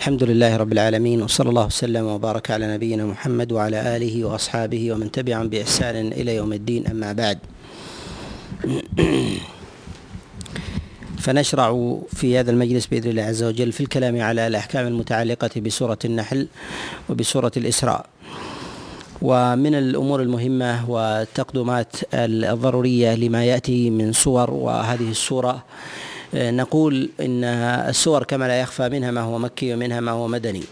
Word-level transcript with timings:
الحمد 0.00 0.22
لله 0.22 0.56
رب 0.56 0.72
العالمين 0.72 1.22
وصلى 1.22 1.48
الله 1.48 1.66
وسلم 1.66 2.06
وبارك 2.06 2.50
على 2.50 2.74
نبينا 2.74 3.04
محمد 3.04 3.52
وعلى 3.52 3.96
آله 3.96 4.24
وأصحابه 4.24 4.92
ومن 4.92 5.12
تبعهم 5.12 5.48
بإحسان 5.48 6.12
إلى 6.12 6.36
يوم 6.36 6.52
الدين 6.52 6.86
أما 6.86 7.12
بعد. 7.12 7.38
فنشرع 11.24 11.98
في 12.12 12.38
هذا 12.38 12.50
المجلس 12.50 12.86
بإذن 12.86 13.10
الله 13.10 13.22
عز 13.22 13.42
وجل 13.42 13.72
في 13.72 13.80
الكلام 13.80 14.20
على 14.20 14.46
الأحكام 14.46 14.86
المتعلقة 14.86 15.60
بسورة 15.60 15.98
النحل 16.04 16.48
وبسورة 17.08 17.52
الإسراء. 17.56 18.06
ومن 19.22 19.74
الأمور 19.74 20.22
المهمة 20.22 20.90
والتقدمات 20.90 21.96
الضرورية 22.14 23.14
لما 23.14 23.44
يأتي 23.44 23.90
من 23.90 24.12
صور 24.12 24.50
وهذه 24.50 25.10
السورة 25.10 25.64
نقول 26.34 27.10
إن 27.20 27.44
السور 27.44 28.24
كما 28.24 28.44
لا 28.48 28.60
يخفى 28.60 28.88
منها 28.88 29.10
ما 29.10 29.20
هو 29.20 29.38
مكي 29.38 29.74
ومنها 29.74 30.00
ما 30.00 30.10
هو 30.10 30.28
مدني. 30.28 30.62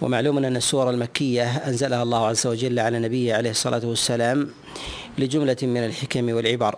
ومعلوم 0.00 0.38
أن 0.38 0.56
السور 0.56 0.90
المكية 0.90 1.44
أنزلها 1.44 2.02
الله 2.02 2.26
عز 2.26 2.46
وجل 2.46 2.78
على 2.78 2.98
نبيه 2.98 3.34
عليه 3.34 3.50
الصلاة 3.50 3.80
والسلام 3.84 4.48
لجملة 5.18 5.56
من 5.62 5.84
الحكم 5.84 6.28
والعبر 6.28 6.74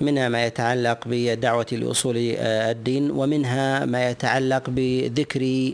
منها 0.00 0.28
ما 0.28 0.46
يتعلق 0.46 1.08
بالدعوه 1.08 1.66
لاصول 1.72 2.14
الدين 2.16 3.10
ومنها 3.10 3.84
ما 3.84 4.10
يتعلق 4.10 4.62
بذكر 4.68 5.72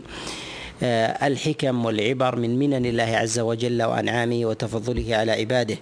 الحكم 1.23 1.85
والعبر 1.85 2.35
من 2.35 2.59
منن 2.59 2.85
الله 2.85 3.17
عز 3.17 3.39
وجل 3.39 3.83
وأنعامه 3.83 4.45
وتفضله 4.45 5.15
على 5.15 5.31
عباده. 5.31 5.77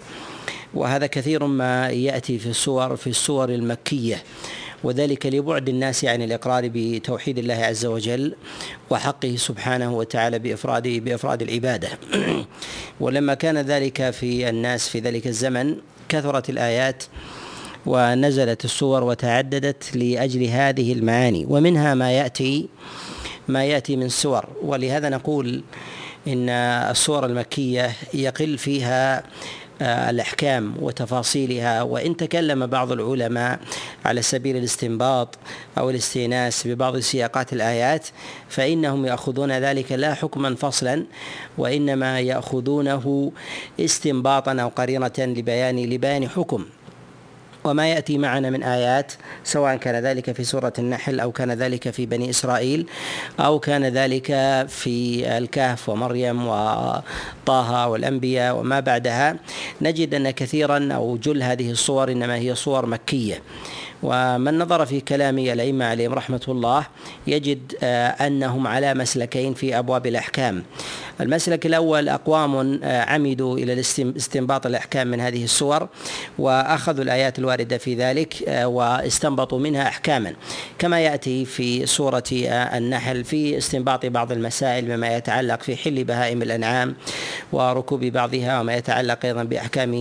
وهذا 0.74 1.08
كثير 1.08 1.46
ما 1.46 1.90
يأتي 1.90 2.40
في 2.40 2.50
السور 2.50 2.96
في 2.96 3.08
السور 3.08 3.50
المكية. 3.50 4.24
وذلك 4.86 5.26
لبعد 5.26 5.70
الناس 5.70 6.06
عن 6.06 6.22
الإقرار 6.22 6.70
بتوحيد 6.74 7.38
الله 7.38 7.54
عز 7.54 7.86
وجل 7.86 8.36
وحقه 8.90 9.36
سبحانه 9.38 9.94
وتعالى 9.94 10.40
بافراد 10.40 10.88
بإفراد 10.88 11.42
العبادة. 11.42 11.90
ولما 13.02 13.34
كان 13.34 13.58
ذلك 13.58 14.10
في 14.10 14.50
الناس 14.50 14.90
في 14.90 15.00
ذلك 15.00 15.28
الزمن 15.28 15.76
كثرت 16.10 16.50
الآيات 16.50 17.04
ونزلت 17.86 18.66
السور 18.66 19.04
وتعددت 19.04 19.96
لأجل 19.96 20.44
هذه 20.44 20.94
المعاني 20.94 21.46
ومنها 21.50 21.94
ما 21.94 22.12
ياتي 22.12 22.70
ما 23.48 23.66
يأتي 23.66 23.96
من 23.96 24.10
سور. 24.10 24.46
ولهذا 24.62 25.10
نقول 25.10 25.64
إن 26.28 26.50
السور 26.50 27.26
المكية 27.26 27.92
يقل 28.14 28.58
فيها 28.58 29.24
الأحكام 29.82 30.74
وتفاصيلها 30.80 31.82
وإن 31.82 32.18
تكلم 32.18 32.66
بعض 32.66 32.92
العلماء 32.92 33.60
على 34.06 34.22
سبيل 34.22 34.58
الاستنباط 34.58 35.38
أو 35.78 35.90
الاستئناس 35.90 36.68
ببعض 36.68 36.98
سياقات 36.98 37.54
الآيات 37.54 38.08
فإنهم 38.50 39.06
يأخذون 39.06 39.52
ذلك 39.52 39.92
لا 39.92 40.14
حكما 40.14 40.56
فصلا 40.56 41.06
وإنما 41.58 42.20
يأخذونه 42.20 43.32
استنباطا 43.80 44.52
أو 44.62 44.68
قرينة 44.68 45.14
لبيان 45.20 45.80
لبيان 45.80 46.30
حكم. 46.30 46.66
وما 47.66 47.88
يأتي 47.88 48.18
معنا 48.18 48.50
من 48.50 48.64
آيات 48.64 49.12
سواء 49.44 49.76
كان 49.76 49.96
ذلك 49.96 50.32
في 50.32 50.44
سورة 50.44 50.74
النحل 50.80 51.20
أو 51.20 51.32
كان 51.32 51.52
ذلك 51.52 51.90
في 51.90 52.06
بني 52.06 52.30
إسرائيل 52.30 52.88
أو 53.40 53.60
كان 53.60 53.86
ذلك 53.86 54.26
في 54.68 55.26
الكهف 55.38 55.90
ومريم 55.90 56.48
وطه 56.48 57.88
والأنبياء 57.88 58.56
وما 58.56 58.80
بعدها. 58.80 59.36
نجد 59.82 60.14
أن 60.14 60.32
كثيرا 60.32 60.94
أو 60.94 61.18
جل 61.18 61.44
هذه 61.44 61.72
الصور 61.72 62.12
إنما 62.12 62.36
هي 62.36 62.56
صور 62.56 62.86
مكية. 62.86 63.42
ومن 64.04 64.60
نظر 64.60 64.86
في 64.86 65.02
كلام 65.02 65.40
الأئمة 65.40 65.86
عليهم 65.86 66.14
رحمة 66.14 66.42
الله 66.48 66.86
يجد 67.28 67.76
أنهم 68.22 68.68
على 68.68 68.94
مسلكين 68.94 69.54
في 69.54 69.80
أبواب 69.80 70.08
الأحكام. 70.08 70.64
المسلك 71.22 71.66
الأول 71.66 72.10
أقوام 72.10 72.80
عمدوا 72.84 73.58
إلى 73.58 73.80
استنباط 73.80 74.66
الأحكام 74.66 75.08
من 75.08 75.22
هذه 75.22 75.44
السور 75.44 75.88
وأخذوا 76.40 77.04
الآيات 77.04 77.40
الواردة 77.40 77.78
في 77.78 77.96
ذلك 77.96 78.36
واستنبطوا 78.48 79.60
منها 79.60 79.88
أحكاما. 79.88 80.34
كما 80.80 81.00
يأتي 81.00 81.46
في 81.46 81.86
سورة 81.86 82.24
النحل 82.32 83.24
في 83.24 83.58
استنباط 83.58 84.06
بعض 84.06 84.32
المسائل 84.32 84.98
مما 84.98 85.16
يتعلق 85.16 85.62
في 85.64 85.76
حل 85.76 86.04
بهائم 86.04 86.42
الأنعام 86.42 86.96
وركوب 87.52 88.06
بعضها 88.06 88.60
وما 88.60 88.76
يتعلق 88.76 89.26
أيضا 89.26 89.44
بأحكام 89.44 89.92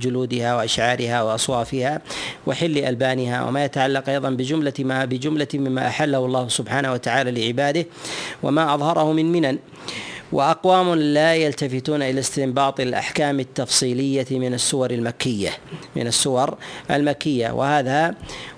جلودها 0.00 0.56
وأشعارها 0.56 1.22
وأصوافها 1.22 2.00
وحل 2.46 2.78
ألبانها 2.78 3.44
وما 3.44 3.64
يتعلق 3.64 4.08
أيضا 4.08 4.30
بجملة 4.30 4.72
ما 4.78 5.04
بجملة 5.04 5.48
مما 5.54 5.86
أحله 5.86 6.18
الله 6.26 6.48
سبحانه 6.48 6.92
وتعالى 6.92 7.30
لعباده 7.30 7.86
وما 8.42 8.74
أظهره 8.74 9.12
من 9.12 9.32
منن. 9.32 9.58
وأقوام 10.32 10.94
لا 10.94 11.34
يلتفتون 11.34 12.02
إلى 12.02 12.20
استنباط 12.20 12.80
الأحكام 12.80 13.40
التفصيلية 13.40 14.26
من 14.30 14.54
السور 14.54 14.90
المكية 14.90 15.50
من 15.96 16.06
السور 16.06 16.56
المكية. 16.90 17.50
وهذا 17.50 18.14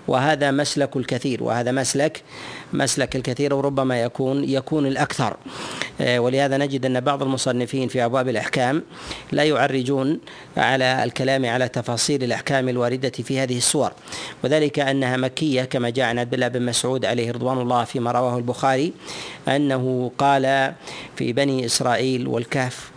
وهذا 0.08 0.50
مسلك 0.50 0.96
الكثير 0.96 1.42
وهذا 1.42 1.72
مسلك 1.72 2.22
مسلك 2.72 3.16
الكثير 3.16 3.54
وربما 3.54 4.02
يكون 4.02 4.44
يكون 4.44 4.86
الأكثر. 4.86 5.36
ولهذا 6.00 6.56
نجد 6.56 6.86
أن 6.86 7.00
بعض 7.00 7.22
المصنفين 7.22 7.88
في 7.88 8.04
أبواب 8.04 8.28
الأحكام 8.28 8.82
لا 9.32 9.44
يعرجون 9.44 10.20
على 10.56 11.04
الكلام 11.04 11.46
على 11.46 11.68
تفاصيل 11.68 12.24
الأحكام 12.24 12.68
الواردة 12.68 13.10
في 13.10 13.38
هذه 13.38 13.56
السور 13.56 13.92
وذلك 14.44 14.78
أنها 14.78 15.16
مكية 15.16 15.62
كما 15.64 15.90
جاء 15.90 16.06
عن 16.06 16.18
عبد 16.18 16.34
الله 16.34 16.48
بن 16.48 16.62
مسعود 16.62 17.04
عليه 17.04 17.30
رضوان 17.32 17.58
الله 17.58 17.84
فيما 17.84 18.12
رواه 18.12 18.36
البخاري 18.36 18.92
أنه 19.48 20.12
قال 20.18 20.72
في 21.16 21.32
بني 21.32 21.66
إسرائيل 21.66 22.28
والكهف 22.28 22.90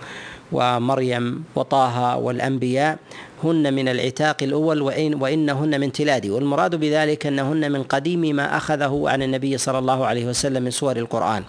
ومريم 0.51 1.43
وطه 1.55 2.17
والأنبياء 2.17 2.97
هن 3.43 3.73
من 3.73 3.87
العتاق 3.87 4.43
الأول 4.43 4.81
وإن 4.81 5.13
وإنهن 5.13 5.79
من 5.79 5.91
تلادي. 5.91 6.29
والمراد 6.29 6.75
بذلك 6.75 7.25
أنهن 7.25 7.71
من 7.71 7.83
قديم 7.83 8.35
ما 8.35 8.57
أخذه 8.57 9.03
عن 9.07 9.23
النبي 9.23 9.57
صلى 9.57 9.79
الله 9.79 10.05
عليه 10.05 10.25
وسلم 10.25 10.63
من 10.63 10.71
سور 10.71 10.97
القرآن. 10.97 11.43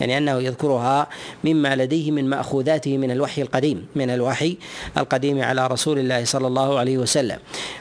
يعني 0.00 0.18
أنه 0.18 0.38
يذكرها 0.40 1.06
مما 1.44 1.76
لديه 1.76 2.10
من 2.10 2.30
مأخوذاته 2.30 2.98
من 2.98 3.10
الوحي 3.10 3.42
القديم 3.42 3.86
من 3.96 4.10
الوحي 4.10 4.56
القديم 4.98 5.42
على 5.42 5.66
رسول 5.66 5.98
الله 5.98 6.24
صلى 6.24 6.46
الله 6.46 6.78
عليه 6.78 6.98
وسلم. 6.98 7.38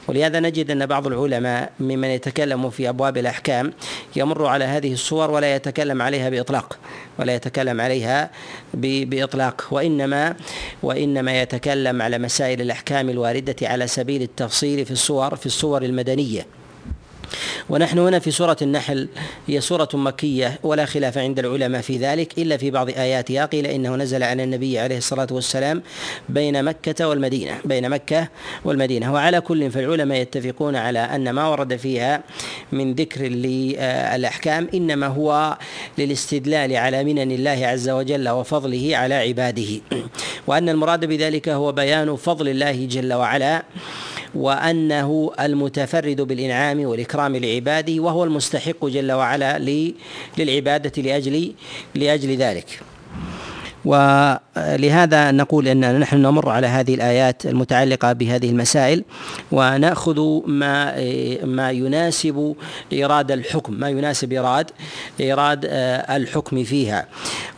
ولهذا 0.08 0.40
نجد 0.40 0.72
أن 0.72 0.86
بعض 0.86 1.08
العلماء 1.08 1.72
ممن 1.80 2.08
يتكلم 2.08 2.70
في 2.70 2.90
أبواب 2.90 3.18
الأحكام 3.18 3.74
يمر 4.16 4.46
على 4.46 4.66
هذه 4.66 4.94
الصور 4.94 5.32
ولا 5.32 5.56
يتكلم 5.56 6.02
عليها 6.02 6.30
بإطلاق 6.30 6.80
ولا 7.20 7.36
يتكلم 7.36 7.82
عليها 7.82 8.30
بإطلاق. 8.74 9.68
وإنما 9.72 10.36
وإنما 10.84 11.42
يتكلم 11.42 12.02
على 12.02 12.18
مسائل 12.18 12.62
الأحكام 12.62 13.10
الواردة 13.10 13.53
على 13.62 13.88
سبيل 13.88 14.22
التفصيل 14.22 14.86
في 14.86 14.92
الصور 14.92 15.36
في 15.36 15.46
الصور 15.46 15.84
المدنية. 15.84 16.46
ونحن 17.70 18.00
هنا 18.00 18.20
في 18.20 18.32
سورة 18.32 18.58
النحل 18.62 19.08
هي 19.48 19.62
سورة 19.62 19.90
مكية 19.94 20.60
ولا 20.64 20.86
خلاف 20.86 21.18
عند 21.18 21.40
العلماء 21.40 21.82
في 21.82 21.98
ذلك 21.98 22.38
إلا 22.38 22.58
في 22.58 22.72
بعض 22.72 22.90
آياتها 22.90 23.46
قيل 23.46 23.68
إنه 23.68 23.96
نزل 23.96 24.24
على 24.24 24.44
النبي 24.44 24.80
عليه 24.80 24.98
الصلاة 24.98 25.28
والسلام 25.32 25.82
بين 26.30 26.64
مكة 26.64 27.08
والمدينة 27.08 27.60
بين 27.66 27.90
مكة 27.90 28.28
والمدينة. 28.66 29.14
وعلى 29.14 29.42
كل 29.42 29.72
فالعلماء 29.72 30.22
يتفقون 30.22 30.76
على 30.76 31.00
أن 31.00 31.30
ما 31.30 31.48
ورد 31.48 31.76
فيها 31.76 32.24
من 32.72 32.94
ذكر 32.94 33.22
للأحكام 33.22 34.68
إنما 34.74 35.08
هو 35.08 35.58
للاستدلال 35.98 36.76
على 36.76 37.04
منن 37.04 37.32
الله 37.32 37.68
عز 37.68 37.90
وجل 37.90 38.30
وفضله 38.30 38.98
على 38.98 39.16
عباده. 39.16 39.82
وأن 40.48 40.70
المراد 40.70 41.06
بذلك 41.06 41.50
هو 41.50 41.72
بيان 41.72 42.16
فضل 42.16 42.50
الله 42.50 42.86
جل 42.86 43.14
وعلا 43.14 43.64
وأنه 44.36 45.32
المتفرد 45.40 46.22
بالإنعام 46.22 46.86
والإكرام 46.86 47.36
لعباده 47.36 48.02
وهو 48.02 48.24
المستحق 48.24 48.86
جل 48.86 49.12
وعلا 49.12 49.60
للعبادة 50.38 51.02
لاجل 51.02 51.54
لأجل 51.96 52.36
ذلك. 52.38 52.80
ولهذا 53.86 55.32
نقول 55.32 55.68
إن 55.68 56.00
نحن 56.00 56.18
نمر 56.18 56.50
على 56.50 56.68
هذه 56.68 56.96
الآيات 56.96 57.46
المتعلقة 57.46 58.14
بهذه 58.14 58.50
المسائل 58.50 59.04
ونأخذ 59.52 60.20
ما 60.48 60.96
ما 61.46 61.72
يناسب 61.72 62.56
إيراد 62.94 63.32
الحكم 63.32 63.74
ما 63.74 63.90
يناسب 63.90 64.32
إيراد 64.32 64.72
إيراد 65.20 65.60
الحكم 66.10 66.64
فيها. 66.64 67.06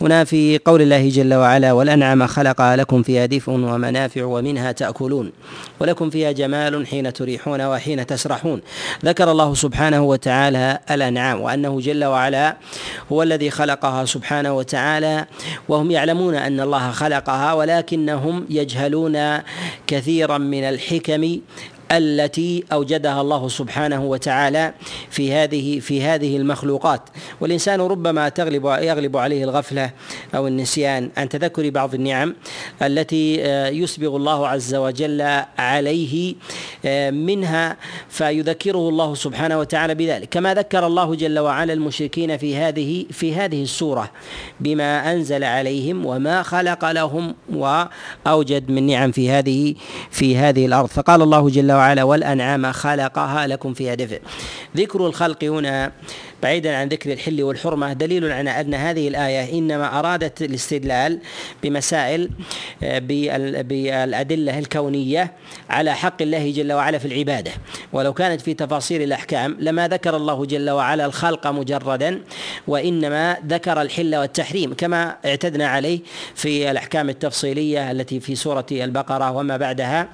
هنا 0.02 0.24
في 0.24 0.60
قول 0.66 0.82
الله 0.82 1.10
جل 1.10 1.34
وعلا 1.34 1.72
والانعم 1.72 2.28
خلقها 2.28 2.76
لكم 2.76 3.04
فيها 3.04 3.26
دفء 3.26 3.52
ومنافع 3.52 4.24
ومنها 4.24 4.72
تأكلون 4.72 5.32
ولكم 5.80 6.10
فيها 6.10 6.32
جمال 6.32 6.88
حين 6.88 7.14
تريحون 7.14 7.62
وحين 7.62 8.06
تسرحون. 8.06 8.62
ذكر 9.06 9.32
الله 9.32 9.54
سبحانه 9.54 10.02
وتعالى 10.04 10.80
الأنعام 10.92 11.42
وأنه 11.42 11.80
جل 11.80 12.06
وعلا 12.06 12.58
هو 13.12 13.24
الذي 13.24 13.50
خلقها 13.50 14.06
سبحانه 14.06 14.54
وتعالى 14.54 15.26
وهم 15.70 15.92
يعلمون 15.92 16.15
أن 16.22 16.60
الله 16.60 16.92
خلقها 16.92 17.54
ولكنهم 17.54 18.46
يجهلون 18.50 19.40
كثيرا 19.88 20.38
من 20.38 20.64
الحكم 20.64 21.40
التي 21.92 22.64
أوجدها 22.72 23.22
الله 23.22 23.48
سبحانه 23.48 24.04
وتعالى 24.06 24.74
في 25.10 25.34
هذه 25.34 25.80
في 25.80 26.04
هذه 26.04 26.38
المخلوقات. 26.38 27.02
والإنسان 27.42 27.82
ربما 27.82 28.30
تغلب 28.30 28.66
يغلب 28.66 29.18
عليه 29.18 29.44
الغفلة 29.44 29.92
أو 30.36 30.48
النسيان. 30.48 31.10
عن 31.18 31.30
تذكر 31.30 31.70
بعض 31.70 31.94
النعم 31.94 32.36
التي 32.82 33.46
آه، 33.46 33.68
يسبغ 33.68 34.16
الله 34.16 34.48
عز 34.48 34.76
وجل 34.76 35.22
عليه 35.58 36.36
آه، 36.86 37.12
منها 37.12 37.78
فيذكره 38.10 38.90
الله 38.90 39.16
سبحانه 39.16 39.60
وتعالى 39.60 39.96
بذلك. 39.96 40.30
كما 40.30 40.54
ذكر 40.54 40.88
الله 40.88 41.16
جل 41.16 41.40
وعلا 41.40 41.74
المشركين 41.74 42.38
في 42.38 42.56
هذه 42.56 43.06
في 43.12 43.36
هذه 43.36 43.64
السورة 43.64 44.12
بما 44.60 45.14
أنزل 45.14 45.44
عليهم 45.44 46.06
وما 46.06 46.44
خلق 46.44 46.92
لهم 46.92 47.36
وأوجد 47.54 48.72
من 48.72 48.88
نعم 48.88 49.12
في 49.12 49.32
هذه 49.32 49.76
في 50.12 50.38
هذه 50.38 50.66
الأرض. 50.66 50.88
فقال 50.88 51.22
الله 51.22 51.50
جل 51.50 51.75
وعلا 51.76 52.04
والأنعام 52.04 52.72
خلقها 52.72 53.48
لكم 53.48 53.74
فيها 53.74 53.96
دفء 53.96 54.22
ذكر 54.78 55.08
الخلق 55.08 55.44
هنا 55.44 55.92
بعيدا 56.46 56.76
عن 56.76 56.88
ذكر 56.88 57.14
الحل 57.14 57.44
والحرمة 57.44 57.94
دليل 57.94 58.32
على 58.32 58.50
أن 58.62 58.74
هذه 58.74 59.08
الآية 59.08 59.60
إنما 59.60 60.00
أرادت 60.00 60.42
الاستدلال 60.42 61.20
بمسائل 61.64 62.30
آه، 62.84 63.00
بالأدلة 63.62 64.60
الكونية 64.60 65.34
على 65.70 65.96
حق 65.96 66.22
الله 66.22 66.52
جل 66.52 66.74
وعلا 66.74 66.98
في 66.98 67.06
العبادة. 67.06 67.52
ولو 67.94 68.14
كانت 68.14 68.42
في 68.42 68.54
تفاصيل 68.54 69.02
الأحكام 69.02 69.58
لما 69.60 69.88
ذكر 69.88 70.16
الله 70.16 70.46
جل 70.46 70.70
وعلا 70.70 71.06
الخلق 71.06 71.48
مجردا 71.48 72.22
وإنما 72.68 73.38
ذكر 73.48 73.82
الحل 73.82 74.16
والتحريم 74.16 74.74
كما 74.74 75.16
اعتدنا 75.26 75.68
عليه 75.68 76.00
في 76.36 76.72
الأحكام 76.72 77.10
التفصيلية 77.10 77.92
التي 77.92 78.20
في 78.20 78.36
سورة 78.36 78.66
البقرة 78.72 79.32
وما 79.32 79.58
بعدها 79.58 80.10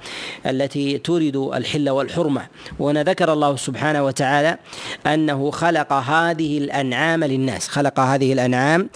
التي 0.46 0.98
تورد 0.98 1.36
الحل 1.36 1.90
والحرمة. 1.90 2.46
وهنا 2.78 3.02
ذكر 3.02 3.32
الله 3.32 3.56
سبحانه 3.56 4.04
وتعالى 4.04 4.58
أنه 5.06 5.50
خلق 5.50 5.92
هذه 6.30 6.58
الأنعام 6.58 7.24
للناس. 7.24 7.68
خلق 7.68 8.00
هذه 8.00 8.32
الأنعام 8.32 8.88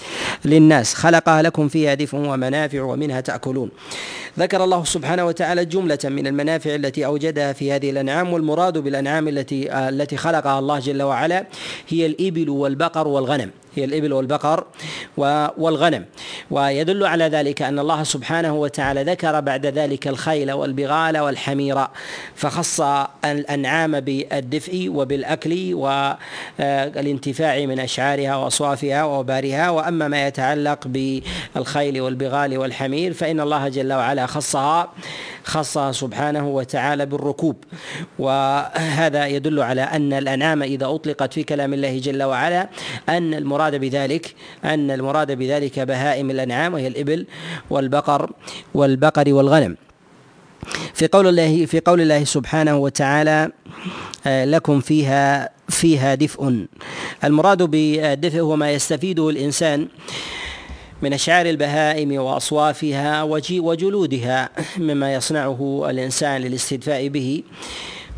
للناس. 0.45 0.95
خلقها 0.95 1.43
لكم 1.43 1.69
فيها 1.69 1.95
دفء 1.95 2.17
ومنافع 2.17 2.83
ومنها 2.83 3.21
تأكلون. 3.21 3.71
ذكر 4.39 4.65
الله 4.65 4.85
سبحانه 4.85 5.25
وتعالى 5.27 5.65
جملة 5.65 5.99
من 6.05 6.27
المنافع 6.27 6.75
التي 6.75 7.07
أوجدها 7.07 7.53
في 7.53 7.73
هذه 7.73 7.91
الأنعام 7.91 8.33
والمراد 8.33 8.79
بالأنعام 8.79 9.29
التي 9.29 9.73
التي 9.73 10.17
خلقها 10.17 10.59
الله 10.59 10.79
جل 10.79 11.03
وعلا 11.03 11.47
هي 11.89 12.07
الإبل 12.07 12.49
والبقر 12.49 13.09
والغنم. 13.09 13.51
هي 13.75 13.85
الإبل 13.85 14.13
والبقر 14.13 14.65
والغنم. 15.59 16.05
ويدل 16.51 17.07
على 17.07 17.25
ذلك 17.25 17.63
أن 17.63 17.79
الله 17.79 18.03
سبحانه 18.03 18.55
وتعالى 18.55 19.03
ذكر 19.03 19.41
بعد 19.41 19.67
ذلك 19.67 20.09
الخيل 20.09 20.53
والبغال 20.53 21.19
والحمير 21.19 21.87
فخص 22.35 22.81
الأنعام 23.25 24.01
بالدفء 24.01 24.89
وبالأكل 24.95 25.75
والانتفاع 25.75 27.67
من 27.67 27.81
أشعارها 27.81 28.37
وأصوافها 28.37 29.05
وأوبارها. 29.05 29.71
وأما 29.71 30.09
ما 30.09 30.27
يتعلق 30.27 30.87
بالخيل 30.87 32.01
والبغال 32.01 32.59
والحمير 32.59 33.13
فإن 33.13 33.41
الله 33.41 33.69
جل 33.69 33.93
وعلا 33.93 34.26
خصها 34.27 34.93
خصها 35.45 35.93
سبحانه 35.93 36.49
وتعالى 36.49 37.07
بالركوب. 37.07 37.57
وهذا 38.19 39.27
يدل 39.27 39.61
على 39.63 39.83
أن 39.83 40.13
الأنعام 40.13 40.63
إذا 40.63 40.87
أطلقت 40.87 41.33
في 41.35 41.43
كلام 41.43 41.75
الله 41.75 41.99
جل 41.99 42.23
وعلا 42.23 42.69
أن 43.09 43.35
المراد 43.35 43.75
بذلك 43.75 44.35
أن 44.65 44.91
المراد 44.91 45.33
بذلك 45.33 45.79
بهائم 45.81 46.31
الأنعام 46.31 46.75
وهي 46.75 46.87
الإبل 46.87 47.27
والبقر 47.71 48.31
والبقر 48.75 49.33
والغنم. 49.33 49.77
في 50.95 51.07
قول 51.07 51.27
الله 51.27 51.67
في 51.67 51.81
قول 51.81 52.01
الله 52.01 52.25
سبحانه 52.25 52.77
وتعالى 52.77 53.51
آه، 54.27 54.45
لكم 54.45 54.81
فيها 54.81 55.51
فيها 55.69 56.15
دفء. 56.15 56.67
المراد 57.25 57.63
بالدفء 57.63 58.39
هو 58.41 58.57
ما 58.57 58.73
يستفيده 58.73 59.29
الإنسان 59.31 59.89
من 61.03 61.13
أشعار 61.13 61.47
البهائم 61.47 62.21
وأصوافها 62.21 63.23
وجلودها 63.51 64.49
مما 64.79 65.15
يصنعه 65.15 65.87
الإنسان 65.91 66.41
للاستدفاء 66.41 67.09
به. 67.09 67.43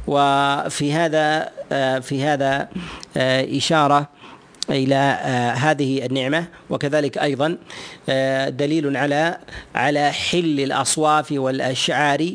وفي 0.08 0.92
هذا 0.92 1.50
آه، 1.72 1.98
في 1.98 2.24
هذا 2.24 2.68
آه، 3.16 3.56
إشارة 3.56 4.08
إلى 4.70 4.94
آه، 4.94 5.52
هذه 5.52 6.06
النعمة. 6.06 6.44
وكذلك 6.70 7.18
أيضا 7.18 7.58
آه، 8.08 8.48
دليل 8.48 8.96
على 8.96 9.38
على 9.74 10.12
حل 10.12 10.60
الأصواف 10.60 11.32
والأشعار 11.32 12.30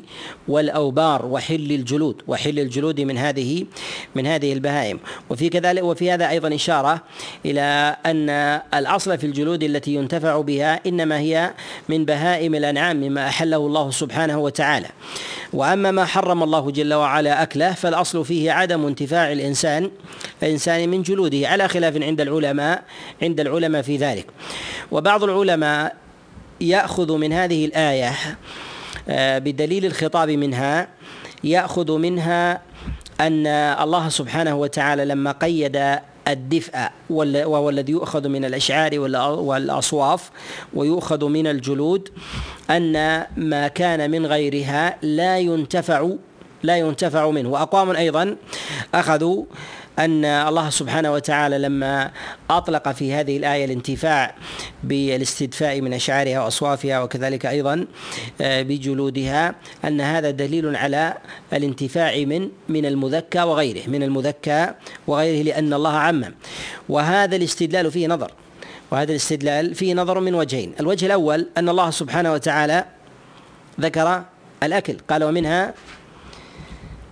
والأوبار 0.48 1.26
وحل 1.26 1.72
الجلود 1.72 2.22
وحل 2.28 2.60
الجلود 2.60 3.02
من 3.02 3.18
هذه 3.18 3.66
من 4.16 4.28
هذه 4.28 4.54
البهائم. 4.54 5.00
وفي 5.30 5.50
كذلك 5.50 5.84
وفي 5.84 6.12
هذا 6.12 6.30
أيضا 6.30 6.56
إشارة 6.56 7.04
إلى 7.46 7.98
أن 8.06 8.30
الأصل 8.74 9.18
في 9.18 9.26
الجلود 9.28 9.64
التي 9.64 9.96
ينتفع 9.96 10.42
بها 10.42 10.80
إنما 10.88 11.20
هي 11.20 11.54
من 11.90 12.06
بهائم 12.06 12.56
الأنعام 12.56 12.98
مما 12.98 13.28
أحله 13.28 13.58
الله 13.58 13.92
سبحانه 13.92 14.40
وتعالى. 14.40 14.88
وأما 15.54 15.92
ما 15.92 16.06
حرم 16.06 16.44
الله 16.44 16.72
جل 16.72 16.94
وعلا 16.94 17.44
أكله 17.44 17.74
فالأصل 17.74 18.26
فيه 18.26 18.52
عدم 18.52 18.86
انتفاع 18.86 19.32
الإنسان 19.32 19.92
الإنسان 20.44 20.90
من 20.90 21.02
جلوده 21.02 21.48
على 21.48 21.68
خلاف 21.68 22.02
عند 22.02 22.22
العلماء 22.24 22.84
عند 23.22 23.40
العلماء 23.40 23.82
في 23.82 23.98
ذلك. 23.98 24.26
وبعض 24.92 25.24
العلماء 25.24 25.96
يأخذ 26.62 27.18
من 27.18 27.34
هذه 27.34 27.66
الآية 27.66 28.14
آه، 29.10 29.38
بدليل 29.40 29.86
الخطاب 29.86 30.30
منها 30.30 30.88
يأخذ 31.44 31.98
منها 31.98 32.62
أن 33.22 33.48
الله 33.48 34.10
سبحانه 34.10 34.56
وتعالى 34.56 35.06
لما 35.06 35.32
قيد 35.32 36.00
الدفء 36.28 36.90
وهو 37.10 37.70
الذي 37.70 37.92
يؤخذ 37.92 38.28
من 38.28 38.46
الأشعار 38.46 39.00
والأصواف 39.20 40.30
ويؤخذ 40.74 41.26
من 41.26 41.48
الجلود 41.48 42.10
أن 42.70 43.24
ما 43.38 43.68
كان 43.68 44.12
من 44.12 44.26
غيرها 44.26 44.98
لا 45.02 45.40
ينتفع 45.40 46.10
لا 46.64 46.78
ينتفع 46.78 47.30
منه. 47.30 47.50
واقوام 47.50 47.92
أيضا 47.92 48.36
أخذوا 48.94 49.44
أن 50.00 50.26
الله 50.26 50.70
سبحانه 50.70 51.12
وتعالى 51.12 51.58
لما 51.58 52.12
أطلق 52.50 52.92
في 52.92 53.14
هذه 53.14 53.38
الآية 53.38 53.66
الانتفاع 53.66 54.36
بالاستدفاء 54.84 55.82
من 55.82 55.94
أشعارها 55.94 56.40
وأصوافها 56.40 57.04
وكذلك 57.04 57.46
أيضا 57.46 57.86
آه، 58.42 58.62
بجلودها 58.62 59.56
أن 59.86 60.02
هذا 60.02 60.30
دليل 60.32 60.76
على 60.76 61.14
الانتفاع 61.54 62.18
من 62.18 62.50
من 62.70 62.86
المذكى 62.86 63.42
وغيره 63.42 63.90
من 63.90 64.04
المذكى 64.04 64.68
وغيره 65.08 65.44
لأن 65.44 65.74
الله 65.74 65.94
عمم. 65.94 66.34
وهذا 66.90 67.36
الاستدلال 67.36 67.92
فيه 67.92 68.08
نظر. 68.08 68.32
وهذا 68.92 69.12
الاستدلال 69.12 69.76
فيه 69.76 69.94
نظر 69.94 70.20
من 70.20 70.36
وجهين. 70.36 70.74
الوجه 70.80 71.06
الأول 71.06 71.48
أن 71.58 71.70
الله 71.70 71.90
سبحانه 71.90 72.34
وتعالى 72.34 72.86
ذكر 73.80 74.24
الأكل 74.64 74.98
قال 75.10 75.24
ومنها 75.24 75.74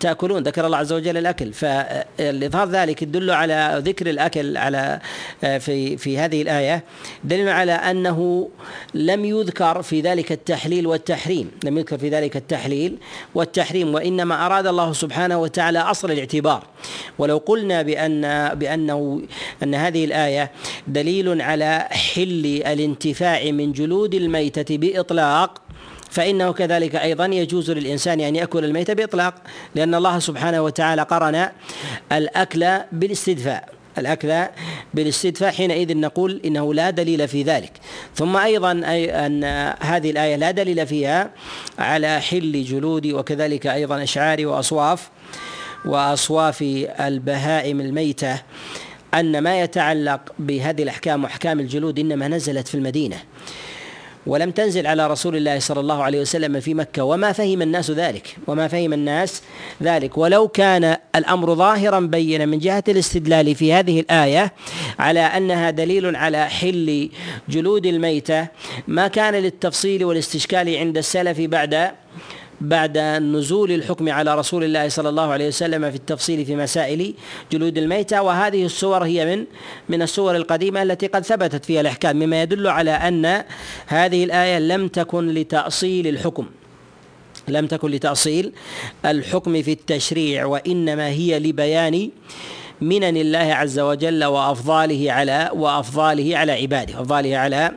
تأكلون 0.02 0.44
ذكر 0.44 0.66
الله 0.66 0.78
عز 0.78 0.94
وجل 0.94 1.18
الأكل. 1.18 1.54
فالإظهار 1.54 2.70
ذلك 2.70 3.02
يدل 3.02 3.32
على 3.32 3.82
ذكر 3.86 4.10
الأكل 4.10 4.58
على 4.58 5.00
في 5.42 5.98
في 5.98 6.18
هذه 6.18 6.42
الآية. 6.42 6.84
دليل 7.24 7.50
على 7.50 7.72
أنه 7.72 8.50
لم 8.94 9.26
يذكر 9.26 9.82
في 9.82 10.02
ذلك 10.02 10.32
التحليل 10.32 10.88
والتحريم. 10.88 11.52
لم 11.64 11.78
يذكر 11.78 11.98
في 11.98 12.10
ذلك 12.10 12.38
التحليل 12.38 12.98
والتحريم 13.36 13.94
وإنما 13.94 14.46
أراد 14.46 14.68
الله 14.68 14.94
سبحانه 14.94 15.38
وتعالى 15.38 15.80
أصل 15.80 16.12
الاعتبار. 16.12 16.64
ولو 17.18 17.38
قلنا 17.38 17.82
بأن 17.82 18.50
بأنه 18.56 19.22
أن 19.64 19.76
هذه 19.76 20.06
الآية 20.06 20.52
دليل 20.88 21.42
على 21.42 21.88
حل 21.92 22.62
الانتفاع 22.66 23.52
من 23.52 23.72
جلود 23.72 24.14
الميتة 24.14 24.78
بإطلاق 24.78 25.62
فإنه 26.12 26.52
كذلك 26.52 26.96
أيضا 26.96 27.26
يجوز 27.26 27.72
للإنسان 27.72 28.20
أن 28.20 28.36
يأكل 28.36 28.66
الميت 28.66 28.92
بإطلاق 28.92 29.34
لأن 29.76 29.96
الله 29.96 30.20
سبحانه 30.20 30.62
وتعالى 30.62 31.02
قرن 31.02 31.50
الأكل 32.12 32.78
بالاستدفاء. 32.92 33.70
الأكل 33.98 34.46
بالاستدفاء 34.94 35.52
حينئذ 35.52 35.98
نقول 35.98 36.42
إنه 36.46 36.74
لا 36.74 36.90
دليل 36.90 37.28
في 37.28 37.44
ذلك. 37.44 37.72
ثم 38.16 38.38
أيضا 38.38 38.82
أي 38.86 39.26
أن 39.26 39.44
هذه 39.80 40.12
الآية 40.12 40.36
لا 40.36 40.52
دليل 40.52 40.88
فيها 40.88 41.30
على 41.80 42.22
حل 42.22 42.64
جلود 42.64 43.08
وكذلك 43.08 43.68
أيضا 43.68 44.04
أشعار 44.04 44.48
وأصواف 44.48 45.10
وأصواف 45.86 46.62
البهائم 47.00 47.82
الميتة 47.82 48.42
أن 49.14 49.40
ما 49.40 49.62
يتعلق 49.62 50.22
بهذه 50.40 50.84
الأحكام 50.84 51.24
وأحكام 51.24 51.60
الجلود 51.60 52.00
إنما 52.00 52.28
نزلت 52.28 52.68
في 52.68 52.76
المدينة. 52.76 53.18
ولم 54.28 54.52
تنزل 54.52 54.88
على 54.88 55.08
رسول 55.08 55.36
الله 55.36 55.60
صلى 55.60 55.80
الله 55.80 56.04
عليه 56.04 56.22
وسلم 56.22 56.60
في 56.60 56.74
مكة 56.74 57.04
وما 57.04 57.32
فهم 57.32 57.62
الناس 57.62 57.92
ذلك 57.92 58.38
وما 58.48 58.68
فهم 58.68 58.94
الناس 58.94 59.42
ذلك. 59.84 60.18
ولو 60.18 60.48
كان 60.48 60.98
الأمر 61.16 61.56
ظاهرا 61.56 62.00
بينا 62.00 62.46
من 62.46 62.60
جهة 62.60 62.84
الاستدلال 62.88 63.56
في 63.56 63.74
هذه 63.74 64.00
الآية 64.00 64.54
على 65.00 65.20
أنها 65.20 65.70
دليل 65.70 66.16
على 66.16 66.50
حل 66.50 67.10
جلود 67.50 67.86
الميتة 67.86 68.48
ما 68.88 69.08
كان 69.08 69.34
للتفصيل 69.34 70.06
والاستشكال 70.06 70.76
عند 70.76 70.98
السلف 70.98 71.42
بعد 71.42 71.92
بعد 72.62 72.98
نزول 72.98 73.72
الحكم 73.72 74.10
على 74.10 74.36
رسول 74.36 74.64
الله 74.64 74.90
صلى 74.90 75.10
الله 75.10 75.28
عليه 75.32 75.48
وسلم 75.48 75.90
في 75.90 75.96
التفصيل 75.96 76.46
في 76.46 76.56
مسائل 76.56 77.14
جلود 77.52 77.78
الميتة. 77.78 78.22
وهذه 78.22 78.66
السور 78.66 79.04
هي 79.04 79.26
من 79.26 79.46
من 79.90 80.02
السور 80.02 80.36
القديمة 80.36 80.84
التي 80.84 81.08
قد 81.08 81.24
ثبتت 81.26 81.66
فيها 81.66 81.82
الأحكام 81.82 82.16
مما 82.16 82.42
يدل 82.42 82.68
على 82.68 82.92
أن 82.92 83.44
هذه 83.88 84.24
الآية 84.24 84.60
لم 84.60 84.88
تكن 84.88 85.30
لتأصيل 85.30 86.08
الحكم. 86.08 86.46
لم 87.48 87.68
تكن 87.68 87.92
لتأصيل 87.92 88.54
الحكم 89.06 89.62
في 89.62 89.72
التشريع 89.72 90.46
وإنما 90.46 91.08
هي 91.08 91.40
لبيان 91.40 92.10
منن 92.82 93.18
الله 93.18 93.38
عز 93.38 93.80
وجل 93.80 94.24
وافضاله 94.24 95.12
على 95.12 95.50
وافضاله 95.54 96.38
على 96.38 96.52
عباده 96.52 97.02
افضاله 97.02 97.38
على 97.38 97.72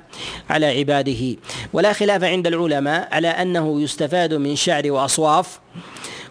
على 0.51 0.67
عباده. 0.67 1.37
ولا 1.73 1.93
خلاف 1.93 2.25
عند 2.25 2.47
العلماء 2.47 3.09
على 3.13 3.29
انه 3.29 3.81
يستفاد 3.81 4.35
من 4.35 4.57
شعر 4.57 4.93
واصواف 4.93 5.63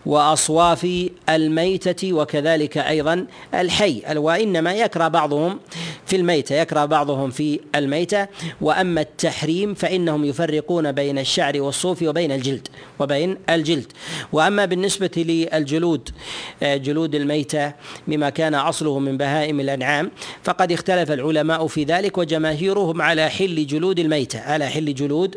وأصواف 0.06 0.88
الميتة 1.30 2.14
وكذلك 2.14 2.78
أيضا 2.78 3.26
الحي 3.54 4.04
وإنما 4.16 4.74
يكره 4.74 5.08
بعضهم 5.08 5.60
في 6.06 6.16
الميتة 6.16 6.56
يكره 6.56 6.86
بعضهم 6.86 7.32
في 7.32 7.60
الميتة. 7.76 8.28
وأما 8.62 9.02
التحريم 9.02 9.74
فإنهم 9.74 10.26
يفرقون 10.26 10.92
بين 10.92 11.20
الشعر 11.20 11.62
والصوف 11.62 12.02
وبين 12.02 12.32
الجلد 12.32 12.68
وبين 13.00 13.38
الجلد. 13.50 13.92
وأما 14.34 14.66
بالنسبة 14.66 15.12
للجلود 15.18 16.10
آه، 16.64 16.78
جلود 16.78 17.16
الميتة 17.16 17.74
مما 18.08 18.30
كان 18.30 18.56
أصله 18.56 19.00
من 19.00 19.18
بهائم 19.18 19.60
الأنعام 19.60 20.12
فقد 20.44 20.72
اختلف 20.72 21.12
العلماء 21.12 21.68
في 21.68 21.84
ذلك 21.84 22.18
وجماهيرهم 22.18 23.02
على 23.02 23.30
حل 23.30 23.68
جلود 23.68 24.00
الميتة 24.00 24.40
على 24.40 24.68
حل 24.68 24.96
جلود 24.96 25.36